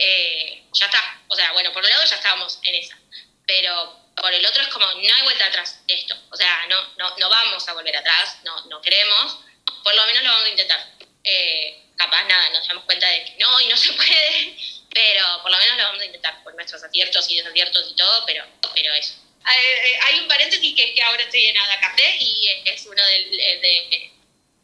eh, 0.00 0.62
ya 0.72 0.86
está. 0.86 1.20
O 1.28 1.36
sea, 1.36 1.52
bueno, 1.52 1.72
por 1.72 1.82
un 1.84 1.90
lado 1.90 2.04
ya 2.04 2.16
estábamos 2.16 2.58
en 2.62 2.74
esa, 2.74 2.98
pero 3.46 4.00
por 4.16 4.32
el 4.32 4.44
otro 4.44 4.62
es 4.62 4.68
como, 4.68 4.86
no 4.86 5.14
hay 5.14 5.22
vuelta 5.22 5.46
atrás 5.46 5.86
de 5.86 5.94
esto. 5.94 6.16
O 6.30 6.36
sea, 6.36 6.66
no, 6.68 6.76
no, 6.96 7.14
no 7.18 7.28
vamos 7.28 7.68
a 7.68 7.74
volver 7.74 7.96
atrás, 7.96 8.38
no, 8.42 8.64
no 8.66 8.80
queremos, 8.80 9.38
por 9.84 9.94
lo 9.94 10.06
menos 10.06 10.22
lo 10.22 10.30
vamos 10.30 10.46
a 10.46 10.50
intentar. 10.50 10.86
Eh, 11.22 11.82
capaz 11.96 12.24
nada, 12.24 12.48
nos 12.50 12.66
damos 12.66 12.84
cuenta 12.84 13.06
de 13.08 13.24
que 13.24 13.36
no 13.38 13.60
y 13.60 13.66
no 13.66 13.76
se 13.76 13.92
puede, 13.92 14.56
pero 14.92 15.42
por 15.42 15.50
lo 15.50 15.58
menos 15.58 15.76
lo 15.76 15.84
vamos 15.84 16.02
a 16.02 16.06
intentar, 16.06 16.42
por 16.42 16.54
nuestros 16.54 16.82
aciertos 16.82 17.30
y 17.30 17.36
desaciertos 17.36 17.90
y 17.90 17.96
todo, 17.96 18.24
pero, 18.26 18.44
pero 18.74 18.94
eso. 18.94 19.14
Eh, 19.40 19.98
hay 20.02 20.18
un 20.18 20.28
paréntesis 20.28 20.74
que 20.74 20.84
es 20.84 20.94
que 20.94 21.02
ahora 21.02 21.22
estoy 21.22 21.46
en 21.46 21.58
Adacafé 21.58 22.16
y 22.20 22.62
es 22.64 22.86
uno 22.86 23.02
de, 23.04 24.10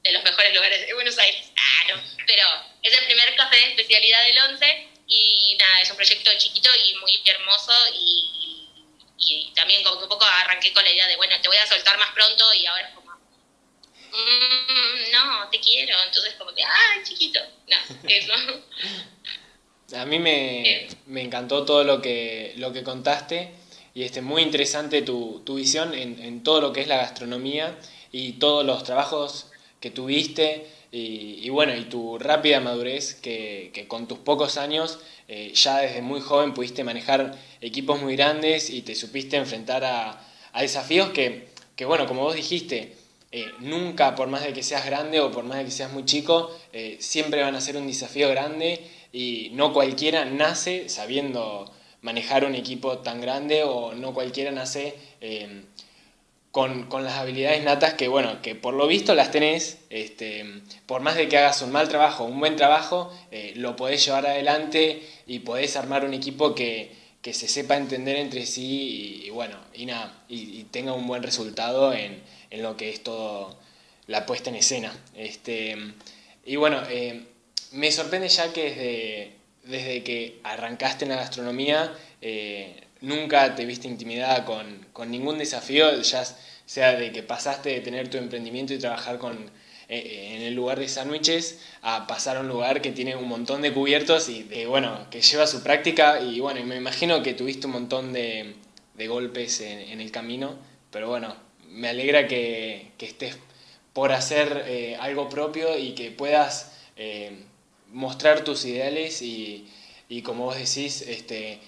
de, 0.03 0.13
los 0.13 0.23
mejores 0.23 0.55
lugares 0.55 0.87
de 0.87 0.95
Buenos 0.95 1.19
Aires. 1.19 1.51
Ah, 1.57 1.85
no. 1.89 2.03
Pero 2.27 2.47
es 2.83 2.97
el 2.97 3.05
primer 3.07 3.35
café 3.35 3.57
de 3.57 3.69
especialidad 3.71 4.23
del 4.25 4.39
11 4.39 4.96
y 5.09 5.57
nada, 5.59 5.83
es 5.83 5.91
un 5.91 5.97
proyecto 5.97 6.31
chiquito 6.37 6.69
y 6.85 6.95
muy 6.99 7.21
hermoso 7.25 7.73
y, 7.95 8.69
y, 9.19 9.53
también 9.55 9.83
como 9.85 9.99
que 9.99 10.05
un 10.05 10.09
poco 10.09 10.25
arranqué 10.25 10.73
con 10.73 10.85
la 10.85 10.91
idea 10.91 11.07
de, 11.07 11.17
bueno, 11.17 11.37
te 11.41 11.49
voy 11.49 11.57
a 11.57 11.67
soltar 11.67 11.97
más 11.99 12.11
pronto 12.13 12.45
y 12.55 12.67
ahora 12.67 12.89
es 12.89 12.95
como, 12.95 13.13
mm, 13.13 15.13
no, 15.13 15.49
te 15.51 15.61
quiero. 15.61 15.97
Entonces 16.07 16.35
como 16.35 16.53
que, 16.53 16.65
ah, 16.65 16.97
chiquito. 17.05 17.41
No, 17.69 17.77
eso. 18.09 18.33
A 19.97 20.05
mí 20.05 20.19
me, 20.19 20.89
me 21.07 21.23
encantó 21.23 21.65
todo 21.65 21.85
lo 21.85 22.03
que, 22.03 22.55
lo 22.57 22.73
que 22.73 22.83
contaste 22.83 23.55
y 23.95 24.03
este, 24.03 24.21
muy 24.21 24.43
interesante 24.43 25.03
tu, 25.03 25.43
tu 25.47 25.55
visión 25.55 25.95
en, 25.95 26.21
en, 26.23 26.43
todo 26.43 26.61
lo 26.61 26.73
que 26.73 26.81
es 26.81 26.89
la 26.89 26.97
gastronomía 26.97 27.79
y 28.11 28.33
todos 28.33 28.67
los 28.67 28.83
trabajos 28.83 29.47
que 29.81 29.91
tuviste 29.91 30.76
y, 30.93 31.49
bueno, 31.51 31.75
y 31.77 31.85
tu 31.85 32.19
rápida 32.19 32.61
madurez 32.61 33.15
que, 33.15 33.85
con 33.89 34.07
tus 34.07 34.19
pocos 34.19 34.57
años 34.57 34.99
eh, 35.29 35.53
ya 35.55 35.79
desde 35.79 36.03
muy 36.03 36.21
joven 36.21 36.55
pudiste 36.55 36.85
manejar 36.85 37.37
equipos 37.61 38.01
muy 38.01 38.17
grandes 38.17 38.71
y 38.71 38.83
te 38.83 38.95
supiste 38.95 39.37
enfrentar 39.37 39.85
a, 39.85 40.21
a 40.53 40.63
desafíos 40.63 41.11
que, 41.11 41.49
que, 41.75 41.85
bueno, 41.85 42.07
como 42.07 42.23
vos 42.23 42.35
dijiste, 42.35 42.95
eh, 43.33 43.51
nunca, 43.59 44.15
por 44.15 44.29
más 44.29 44.45
de 44.45 44.53
que 44.53 44.63
seas 44.63 44.87
grande 44.87 45.21
o 45.21 45.33
por 45.33 45.45
más 45.45 45.59
de 45.59 45.65
que 45.65 45.71
seas 45.71 45.93
muy 45.93 46.05
chico, 46.05 46.57
eh, 46.73 46.97
siempre 47.01 47.43
van 47.43 47.57
a 47.57 47.61
ser 47.61 47.77
un 47.77 47.87
desafío 47.87 48.29
grande 48.31 48.87
y 49.13 49.51
no 49.53 49.73
cualquiera 49.73 50.25
nace 50.25 50.89
sabiendo 50.89 51.71
manejar 52.01 52.45
un 52.45 52.55
equipo 52.55 52.99
tan 52.99 53.21
grande 53.21 53.65
o 53.65 53.95
no 53.95 54.15
cualquiera 54.15 54.53
nace 54.53 54.95
eh, 56.57 56.85
con, 56.89 57.05
las 57.05 57.15
habilidades 57.15 57.63
natas 57.63 57.95
que, 57.95 58.09
bueno, 58.09 58.41
que 58.41 58.55
por 58.55 58.75
lo 58.75 58.87
visto 58.87 59.15
las 59.15 59.31
tenés, 59.31 59.79
este, 59.91 60.63
por 60.87 61.03
más 61.03 61.17
de 61.17 61.29
que 61.29 61.37
hagas 61.37 61.61
un 61.63 61.71
mal 61.71 61.89
trabajo 61.89 62.25
un 62.25 62.41
buen 62.41 62.57
trabajo, 62.57 63.13
eh, 63.31 63.53
lo 63.57 63.77
podés 63.77 64.05
llevar 64.05 64.27
adelante 64.27 65.03
y 65.27 65.41
podés 65.41 65.77
armar 65.77 66.05
un 66.05 66.15
equipo 66.15 66.55
que, 66.55 67.05
se 67.27 67.49
sepa 67.49 67.77
entender 67.77 68.15
entre 68.19 68.47
sí 68.47 69.25
y, 69.25 69.31
bueno, 69.31 69.57
y 69.75 69.87
nada, 69.87 70.23
y, 70.29 70.63
tenga 70.71 70.93
un 70.93 71.09
buen 71.09 71.25
resultado 71.25 71.93
en, 71.93 72.23
lo 72.53 72.77
que 72.77 72.89
es 72.91 73.03
todo 73.03 73.59
la 74.07 74.25
puesta 74.27 74.49
en 74.51 74.57
escena. 74.57 74.97
Este, 75.17 75.77
y 76.45 76.55
bueno, 76.55 76.81
eh, 76.89 77.25
me 77.73 77.91
sorprende 77.91 78.29
ya 78.29 78.53
que 78.53 78.71
desde, 78.71 79.33
desde 79.65 80.05
que 80.05 80.39
arrancaste 80.45 81.05
en 81.05 81.11
la 81.11 81.17
gastronomía, 81.17 81.93
eh, 82.23 82.86
nunca 83.01 83.55
te 83.55 83.65
viste 83.65 83.89
intimidada 83.89 84.45
con, 84.45 84.87
con, 84.93 85.11
ningún 85.11 85.39
desafío, 85.39 86.01
ya 86.01 86.25
sea 86.65 86.93
de 86.97 87.13
que 87.13 87.23
pasaste 87.23 87.71
de 87.71 87.81
tener 87.81 88.09
tu 88.09 88.19
emprendimiento 88.19 88.75
y 88.75 88.79
trabajar 88.79 89.19
con, 89.19 89.51
eh, 89.89 89.99
eh, 89.99 90.37
en 90.37 90.43
el 90.43 90.55
lugar 90.55 90.79
de 90.81 90.89
sándwiches 90.89 91.61
a 91.83 92.07
pasar 92.07 92.37
a 92.37 92.41
un 92.41 92.49
lugar 92.49 92.83
que 92.83 92.93
tiene 92.93 93.15
un 93.17 93.29
montón 93.29 93.63
de 93.63 93.73
cubiertos 93.73 94.29
y 94.29 94.45
que, 94.45 94.67
bueno, 94.67 95.07
que 95.11 95.21
lleva 95.21 95.47
su 95.47 95.63
práctica. 95.63 96.21
Y 96.21 96.41
bueno, 96.41 96.65
me 96.65 96.77
imagino 96.77 97.23
que 97.23 97.35
tuviste 97.35 97.67
un 97.67 97.75
montón 97.75 98.13
de, 98.13 98.55
de 98.95 99.09
golpes 99.09 99.61
en, 99.61 100.01
el 100.01 100.11
camino, 100.11 100.57
pero 100.91 101.09
bueno, 101.09 101.37
me 101.69 101.89
alegra 101.89 102.27
que, 102.27 102.93
que 102.99 103.07
estés 103.07 103.39
por 103.93 104.13
hacer 104.13 104.97
algo 105.01 105.29
propio 105.29 105.79
y 105.79 105.95
que 105.95 106.11
puedas 106.11 106.73
mostrar 107.93 108.45
tus 108.45 108.65
ideales 108.65 109.23
y, 109.23 109.69
y 110.09 110.23
como 110.23 110.45
vos 110.45 110.57
decís, 110.57 111.03
este, 111.03 111.61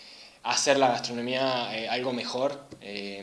hacer 0.49 0.79
la 0.79 0.89
gastronomía 0.89 1.77
eh, 1.77 1.89
algo 1.89 2.13
mejor. 2.13 2.69
Eh, 2.81 3.23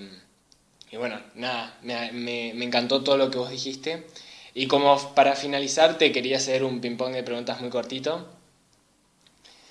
y 0.92 0.98
bueno, 0.98 1.22
nada, 1.34 1.78
me, 1.82 2.12
me, 2.12 2.64
encantó 2.64 3.04
todo 3.04 3.18
lo 3.18 3.32
que 3.32 3.38
vos 3.38 3.50
dijiste. 3.50 4.08
Y 4.54 4.68
como 4.68 5.14
para 5.16 5.36
finalizar, 5.36 5.98
te 5.98 6.12
quería 6.12 6.38
hacer 6.38 6.64
un 6.64 6.80
ping-pong 6.80 7.14
de 7.14 7.24
preguntas 7.24 7.60
muy 7.60 7.70
cortito. 7.70 8.32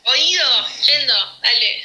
Oído, 0.05 0.45
yendo, 0.87 1.15
dale. 1.43 1.83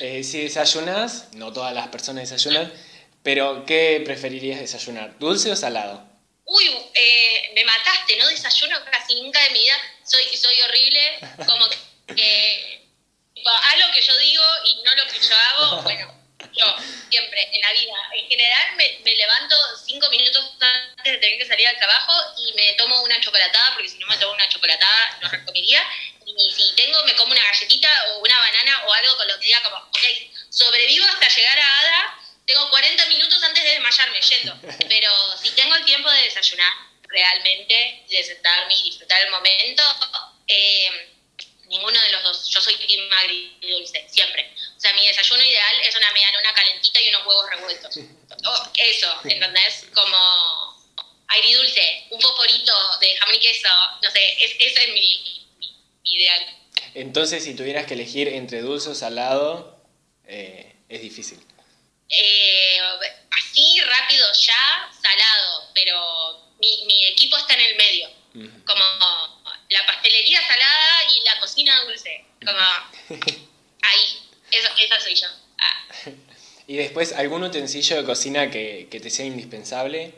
Eh, 0.00 0.24
si 0.24 0.42
desayunas, 0.42 1.28
no 1.34 1.52
todas 1.52 1.74
las 1.74 1.88
personas 1.88 2.30
desayunan, 2.30 2.72
pero 3.22 3.66
¿qué 3.66 4.00
preferirías 4.04 4.60
desayunar? 4.60 5.18
¿Dulce 5.18 5.50
o 5.50 5.56
salado? 5.56 6.08
uy, 6.52 6.64
me 7.54 7.64
mataste, 7.64 8.16
no 8.18 8.26
desayuno 8.26 8.76
casi 8.90 9.22
nunca 9.22 9.40
de 9.44 9.50
mi 9.50 9.60
vida, 9.60 9.76
soy, 10.04 10.24
soy 10.36 10.60
horrible, 10.62 11.18
como 11.46 11.64
que 12.16 12.79
haz 13.48 13.78
lo 13.78 13.92
que 13.92 14.02
yo 14.02 14.16
digo 14.18 14.44
y 14.64 14.82
no 14.82 14.94
lo 14.94 15.06
que 15.06 15.20
yo 15.20 15.36
hago, 15.36 15.82
bueno, 15.82 16.14
yo 16.52 16.76
siempre 17.10 17.48
en 17.52 17.60
la 17.60 17.72
vida, 17.72 17.94
en 18.14 18.28
general 18.28 18.76
me, 18.76 18.98
me 19.04 19.14
levanto 19.14 19.56
cinco 19.84 20.08
minutos 20.10 20.52
antes 20.60 21.12
de 21.12 21.18
tener 21.18 21.38
que 21.38 21.46
salir 21.46 21.68
al 21.68 21.76
trabajo 21.76 22.12
y 22.38 22.52
me 22.54 22.72
tomo 22.74 23.02
una 23.02 23.20
chocolatada, 23.20 23.74
porque 23.74 23.88
si 23.88 23.98
no 23.98 24.06
me 24.06 24.16
tomo 24.16 24.32
una 24.32 24.48
chocolatada 24.48 25.18
no 25.22 25.28
recomería, 25.28 25.84
y 26.24 26.52
si 26.52 26.74
tengo 26.76 27.02
me 27.04 27.14
como 27.16 27.32
una 27.32 27.42
galletita 27.42 27.88
o 28.08 28.18
una 28.20 28.38
banana 28.38 28.84
o 28.86 28.92
algo 28.92 29.16
con 29.16 29.28
lo 29.28 29.38
que 29.38 29.46
diga 29.46 29.62
como, 29.62 29.76
ok, 29.76 30.04
sobrevivo 30.50 31.06
hasta 31.06 31.28
llegar 31.28 31.58
a 31.58 31.80
Ada 31.80 32.20
tengo 32.50 32.68
40 32.68 33.06
minutos 33.06 33.42
antes 33.44 33.62
de 33.62 33.70
desmayarme 33.70 34.20
yendo, 34.20 34.58
pero 34.88 35.12
si 35.40 35.50
tengo 35.50 35.74
el 35.76 35.84
tiempo 35.84 36.10
de 36.10 36.22
desayunar 36.22 36.72
realmente, 37.04 38.04
de 38.08 38.24
sentarme 38.24 38.74
y 38.74 38.82
disfrutar 38.90 39.22
el 39.22 39.30
momento, 39.30 39.84
eh, 40.48 41.12
ninguno 41.70 41.98
de 42.02 42.10
los 42.10 42.22
dos. 42.24 42.48
Yo 42.48 42.60
soy 42.60 42.74
team 42.74 43.08
agridulce, 43.12 44.04
siempre. 44.08 44.52
O 44.76 44.80
sea, 44.80 44.92
mi 44.92 45.06
desayuno 45.06 45.42
ideal 45.42 45.80
es 45.82 45.96
una 45.96 46.12
medianona 46.12 46.52
calentita 46.52 47.00
y 47.00 47.08
unos 47.08 47.26
huevos 47.26 47.50
revueltos. 47.50 47.96
eso, 48.76 49.14
¿entendés? 49.24 49.86
Como 49.94 50.16
agridulce, 51.28 52.06
un 52.10 52.20
fosforito 52.20 52.72
de 53.00 53.16
jamón 53.16 53.36
y 53.36 53.38
queso, 53.38 53.68
no 54.02 54.10
sé, 54.10 54.44
es, 54.44 54.52
ese 54.58 54.84
es 54.84 54.92
mi, 54.92 55.46
ideal. 56.02 56.58
Entonces, 56.94 57.44
si 57.44 57.54
tuvieras 57.54 57.86
que 57.86 57.94
elegir 57.94 58.26
entre 58.28 58.62
dulce 58.62 58.90
o 58.90 58.94
salado, 58.94 59.80
eh, 60.26 60.74
es 60.88 61.00
difícil. 61.00 61.38
Eh, 62.08 62.80
así 63.30 63.80
rápido 63.80 64.26
ya, 64.32 64.90
salado, 65.00 65.70
pero 65.72 66.50
mi, 66.58 67.04
equipo 67.06 67.36
está 67.36 67.54
en 67.54 67.60
el 67.60 67.76
medio. 67.76 68.10
Como 68.66 69.39
la 69.70 69.86
pastelería 69.86 70.46
salada 70.46 71.10
y 71.10 71.20
la 71.22 71.40
cocina 71.40 71.80
dulce. 71.84 72.24
Como 72.44 72.58
ahí, 73.82 74.18
eso, 74.50 74.68
esa 74.78 75.00
soy 75.00 75.14
yo. 75.14 75.28
Ah. 75.58 75.86
¿Y 76.66 76.76
después 76.76 77.12
algún 77.12 77.42
utensilio 77.42 77.96
de 77.96 78.04
cocina 78.04 78.50
que, 78.50 78.88
que 78.90 79.00
te 79.00 79.10
sea 79.10 79.26
indispensable? 79.26 80.14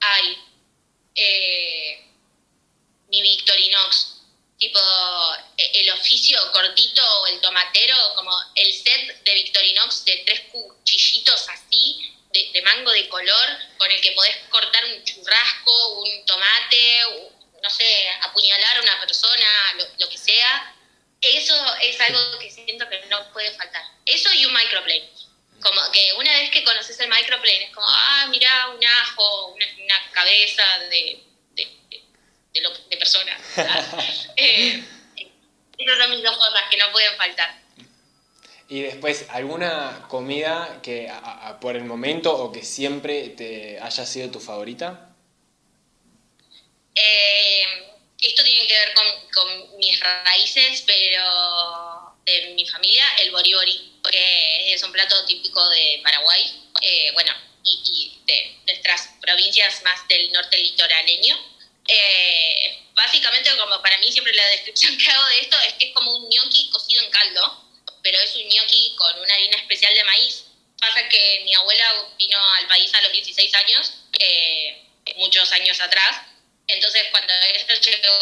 Ay, 0.00 0.38
eh, 1.14 2.04
mi 3.08 3.22
Victorinox 3.22 4.18
tipo 4.58 4.80
e, 5.56 5.80
el 5.80 5.90
oficio 5.90 6.38
cortito 6.52 7.02
o 7.20 7.26
el 7.28 7.40
tomatero, 7.40 7.96
como 8.16 8.32
el 8.56 8.72
set 8.72 9.24
de 9.24 9.34
Victorinox 9.34 10.04
de 10.04 10.22
tres 10.26 10.40
cuchillitos 10.52 11.48
así, 11.48 12.12
de, 12.32 12.62
mango 12.62 12.90
de 12.90 13.08
color, 13.08 13.48
con 13.78 13.90
el 13.90 14.00
que 14.00 14.12
podés 14.12 14.36
cortar 14.50 14.84
un 14.84 15.04
churrasco, 15.04 16.02
un 16.02 16.26
tomate, 16.26 17.06
no 17.62 17.70
sé, 17.70 18.08
apuñalar 18.22 18.78
a 18.78 18.82
una 18.82 19.00
persona, 19.00 19.46
lo, 19.98 20.08
que 20.08 20.18
sea. 20.18 20.74
Eso 21.20 21.54
es 21.82 22.00
algo 22.00 22.38
que 22.38 22.50
siento 22.50 22.88
que 22.88 23.00
no 23.06 23.32
puede 23.32 23.52
faltar. 23.52 23.82
Eso 24.06 24.32
y 24.32 24.46
un 24.46 24.52
microplane. 24.52 25.10
Como 25.60 25.80
que 25.92 26.12
una 26.14 26.32
vez 26.32 26.50
que 26.50 26.62
conoces 26.62 26.98
el 27.00 27.08
microplane, 27.08 27.64
es 27.64 27.74
como, 27.74 27.86
ah, 27.88 28.26
mira, 28.30 28.68
un 28.68 28.84
ajo, 28.84 29.46
una 29.48 30.10
cabeza 30.12 30.64
de 30.90 31.28
de, 32.52 32.96
personas. 32.96 33.40
eh, 34.36 34.82
esas 35.78 35.98
son 35.98 36.10
mis 36.10 36.22
dos 36.22 36.36
cosas 36.36 36.62
que 36.70 36.76
no 36.76 36.90
pueden 36.92 37.16
faltar. 37.16 37.58
Y 38.68 38.82
después, 38.82 39.26
¿alguna 39.30 40.04
comida 40.08 40.80
que 40.82 41.10
por 41.60 41.76
el 41.76 41.84
momento 41.84 42.36
o 42.36 42.52
que 42.52 42.62
siempre 42.62 43.30
te 43.30 43.80
haya 43.80 44.04
sido 44.04 44.30
tu 44.30 44.40
favorita? 44.40 45.16
Eh, 47.00 47.84
esto 48.20 48.42
tiene 48.42 48.66
que 48.66 48.74
ver 48.74 48.94
con, 48.94 49.06
con, 49.32 49.78
mis 49.78 49.98
raíces, 50.00 50.82
pero 50.84 52.16
de 52.24 52.54
mi 52.54 52.66
familia, 52.66 53.04
el 53.20 53.30
bori 53.30 53.54
porque 54.02 54.72
es 54.72 54.82
un 54.82 54.90
plato 54.90 55.24
típico 55.24 55.66
de 55.68 56.00
Paraguay, 56.02 56.52
eh, 56.82 57.10
bueno, 57.12 57.32
y, 57.64 57.80
y 57.86 58.26
de 58.26 58.56
nuestras 58.66 59.10
provincias 59.20 59.82
más 59.84 60.06
del 60.08 60.32
norte 60.32 60.58
litoraleño. 60.58 61.38
Eh, 61.86 62.78
básicamente, 62.94 63.50
como 63.56 63.80
para 63.80 63.98
mí 63.98 64.10
siempre 64.10 64.34
la 64.34 64.46
descripción 64.48 64.98
que 64.98 65.08
hago 65.08 65.26
de 65.28 65.40
esto 65.40 65.56
es 65.60 65.74
que 65.74 65.86
es 65.86 65.94
como 65.94 66.16
un 66.16 66.28
gnocchi 66.28 66.70
cocido 66.70 67.02
en 67.02 67.10
caldo, 67.10 67.64
pero 68.02 68.18
es 68.20 68.34
un 68.34 68.48
gnocchi 68.48 68.94
con 68.96 69.20
una 69.20 69.34
harina 69.34 69.56
especial 69.56 69.94
de 69.94 70.04
maíz. 70.04 70.44
Pasa 70.80 71.08
que 71.08 71.40
mi 71.44 71.54
abuela 71.54 72.10
vino 72.18 72.38
al 72.54 72.66
país 72.66 72.92
a 72.94 73.02
los 73.02 73.12
16 73.12 73.54
años, 73.54 73.94
eh, 74.18 74.84
muchos 75.16 75.50
años 75.52 75.80
atrás, 75.80 76.27
entonces 76.68 77.02
cuando 77.10 77.32
ella 77.32 77.74
llegó 77.74 78.18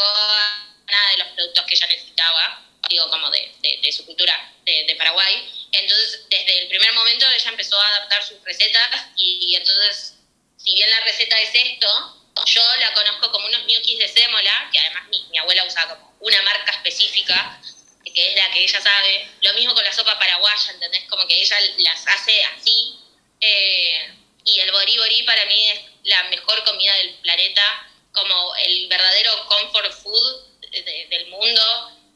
nada 0.87 1.11
de 1.11 1.19
los 1.19 1.29
productos 1.29 1.65
que 1.67 1.75
ella 1.75 1.87
necesitaba, 1.89 2.63
digo 2.89 3.09
como 3.11 3.31
de, 3.31 3.53
de, 3.83 3.93
su 3.93 4.07
cultura 4.07 4.53
de, 4.65 4.95
Paraguay, 4.97 5.69
entonces 5.73 6.25
desde 6.31 6.59
el 6.61 6.69
primer 6.69 6.93
momento 6.95 7.27
ella 7.31 7.51
empezó 7.51 7.79
a 7.81 7.89
adaptar 7.89 8.25
sus 8.25 8.43
recetas 8.45 9.09
y 9.17 9.55
entonces, 9.57 10.15
si 10.57 10.75
bien 10.75 10.91
la 10.91 11.01
receta 11.01 11.39
es 11.41 11.51
esto, 11.53 12.17
yo 12.45 12.63
la 12.77 12.93
conozco 12.93 13.31
como 13.33 13.47
unos 13.47 13.65
gnocchis 13.65 13.99
de 13.99 14.09
sémola, 14.09 14.69
que 14.71 14.79
además 14.79 15.09
mi, 15.09 15.39
abuela 15.39 15.65
usa 15.65 15.89
como 15.89 16.15
una 16.21 16.43
marca 16.43 16.73
específica, 16.73 17.61
que 18.05 18.29
es 18.31 18.37
la 18.37 18.51
que 18.51 18.63
ella 18.63 18.81
sabe. 18.81 19.29
Lo 19.43 19.55
mismo 19.55 19.75
con 19.75 19.85
la 19.85 19.93
sopa 19.93 20.19
paraguaya, 20.19 20.73
¿entendés? 20.73 21.05
Como 21.09 21.27
que 21.27 21.41
ella 21.41 21.57
las 21.79 22.07
hace 22.07 22.45
así. 22.45 22.99
Eh, 23.41 24.15
y 24.45 24.61
el 24.61 24.71
bori 24.71 24.97
bori 24.99 25.23
para 25.25 25.45
mí 25.47 25.69
es 25.71 25.81
la 26.05 26.25
mejor 26.25 26.63
comida 26.65 26.95
del 26.95 27.15
planeta, 27.17 27.91
como 28.17 28.55
el 28.57 28.89
verdadero 28.89 29.31
comfort 29.47 29.93
food 29.93 30.47
del 30.73 31.27
mundo. 31.29 31.63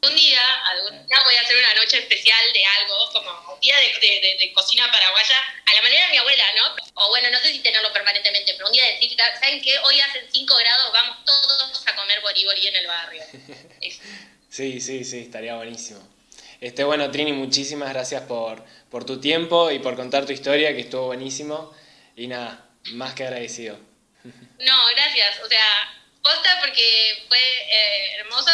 Un 0.02 0.16
día, 0.16 0.43
algún 0.64 1.06
día 1.06 1.20
voy 1.24 1.35
a 1.35 1.43
hacer 1.43 1.59
una 1.59 1.74
noche 1.74 1.98
especial 1.98 2.40
de 2.55 2.64
algo, 2.64 2.97
como 3.12 3.55
un 3.55 3.60
día 3.60 3.77
de, 3.77 4.52
cocina 4.55 4.90
paraguaya, 4.90 5.36
a 5.66 5.74
la 5.74 5.82
manera 5.82 6.06
de 6.06 6.12
mi 6.12 6.16
abuela, 6.16 6.44
¿no? 6.56 7.05
O 7.05 7.09
bueno, 7.09 7.31
no 7.31 7.39
sé 7.39 7.52
si 7.52 7.60
tenerlo 7.60 7.93
permanentemente, 7.93 8.55
pero 8.55 8.66
un 8.66 8.72
día 8.72 8.86
decir, 8.86 9.14
¿saben 9.39 9.60
qué? 9.60 9.78
Hoy 9.81 10.01
hacen 10.01 10.22
5 10.32 10.55
grados, 10.56 10.93
vamos 10.93 11.24
todos 11.27 11.86
a 11.86 11.94
comer 11.94 12.22
boribori 12.22 12.66
en 12.66 12.77
el 12.77 12.86
barrio. 12.86 13.22
sí, 14.48 14.81
sí, 14.81 15.05
sí, 15.05 15.18
estaría 15.18 15.55
buenísimo. 15.56 16.01
Este, 16.62 16.82
bueno, 16.85 17.10
Trini, 17.10 17.32
muchísimas 17.32 17.90
gracias 17.90 18.22
por, 18.22 18.64
por 18.90 19.05
tu 19.05 19.20
tiempo 19.20 19.70
y 19.70 19.81
por 19.81 19.97
contar 19.97 20.24
tu 20.24 20.32
historia, 20.32 20.74
que 20.74 20.81
estuvo 20.81 21.06
buenísimo. 21.06 21.74
Y 22.16 22.27
nada, 22.27 22.70
más 22.93 23.12
que 23.12 23.24
agradecido. 23.24 23.90
No, 24.61 24.87
gracias. 24.95 25.41
O 25.45 25.49
sea, 25.49 25.95
posta 26.23 26.59
porque 26.61 27.24
fue 27.28 27.39
eh, 27.39 28.16
hermoso 28.19 28.51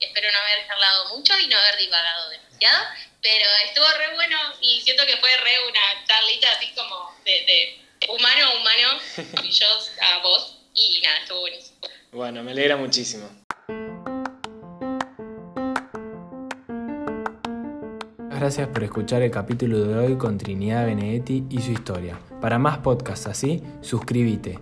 espero 0.00 0.32
no 0.32 0.38
haber 0.38 0.66
charlado 0.66 1.16
mucho 1.16 1.38
y 1.38 1.46
no 1.46 1.58
haber 1.58 1.78
divagado 1.78 2.30
demasiado, 2.30 2.84
pero 3.22 3.44
estuvo 3.64 3.86
re 3.98 4.14
bueno 4.14 4.36
y 4.60 4.80
siento 4.80 5.04
que 5.06 5.16
fue 5.16 5.30
re 5.30 5.68
una 5.68 6.06
charlita 6.06 6.48
así 6.52 6.72
como 6.74 7.14
de, 7.24 7.80
humano 8.08 8.46
a 8.46 8.54
humano, 8.56 9.00
y 9.42 9.50
yo 9.50 9.66
a 10.02 10.18
vos, 10.18 10.58
y 10.74 11.00
nada, 11.02 11.18
estuvo 11.18 11.40
buenísimo. 11.40 11.78
Bueno, 12.12 12.42
me 12.42 12.52
alegra 12.52 12.76
muchísimo. 12.76 13.28
Gracias 18.30 18.68
por 18.68 18.84
escuchar 18.84 19.22
el 19.22 19.30
capítulo 19.30 19.80
de 19.80 19.98
hoy 19.98 20.18
con 20.18 20.36
Trinidad 20.36 20.84
Benedetti 20.84 21.44
y 21.50 21.62
su 21.62 21.72
historia. 21.72 22.20
Para 22.40 22.58
más 22.58 22.78
podcasts 22.78 23.26
así, 23.26 23.62
suscríbete 23.80 24.58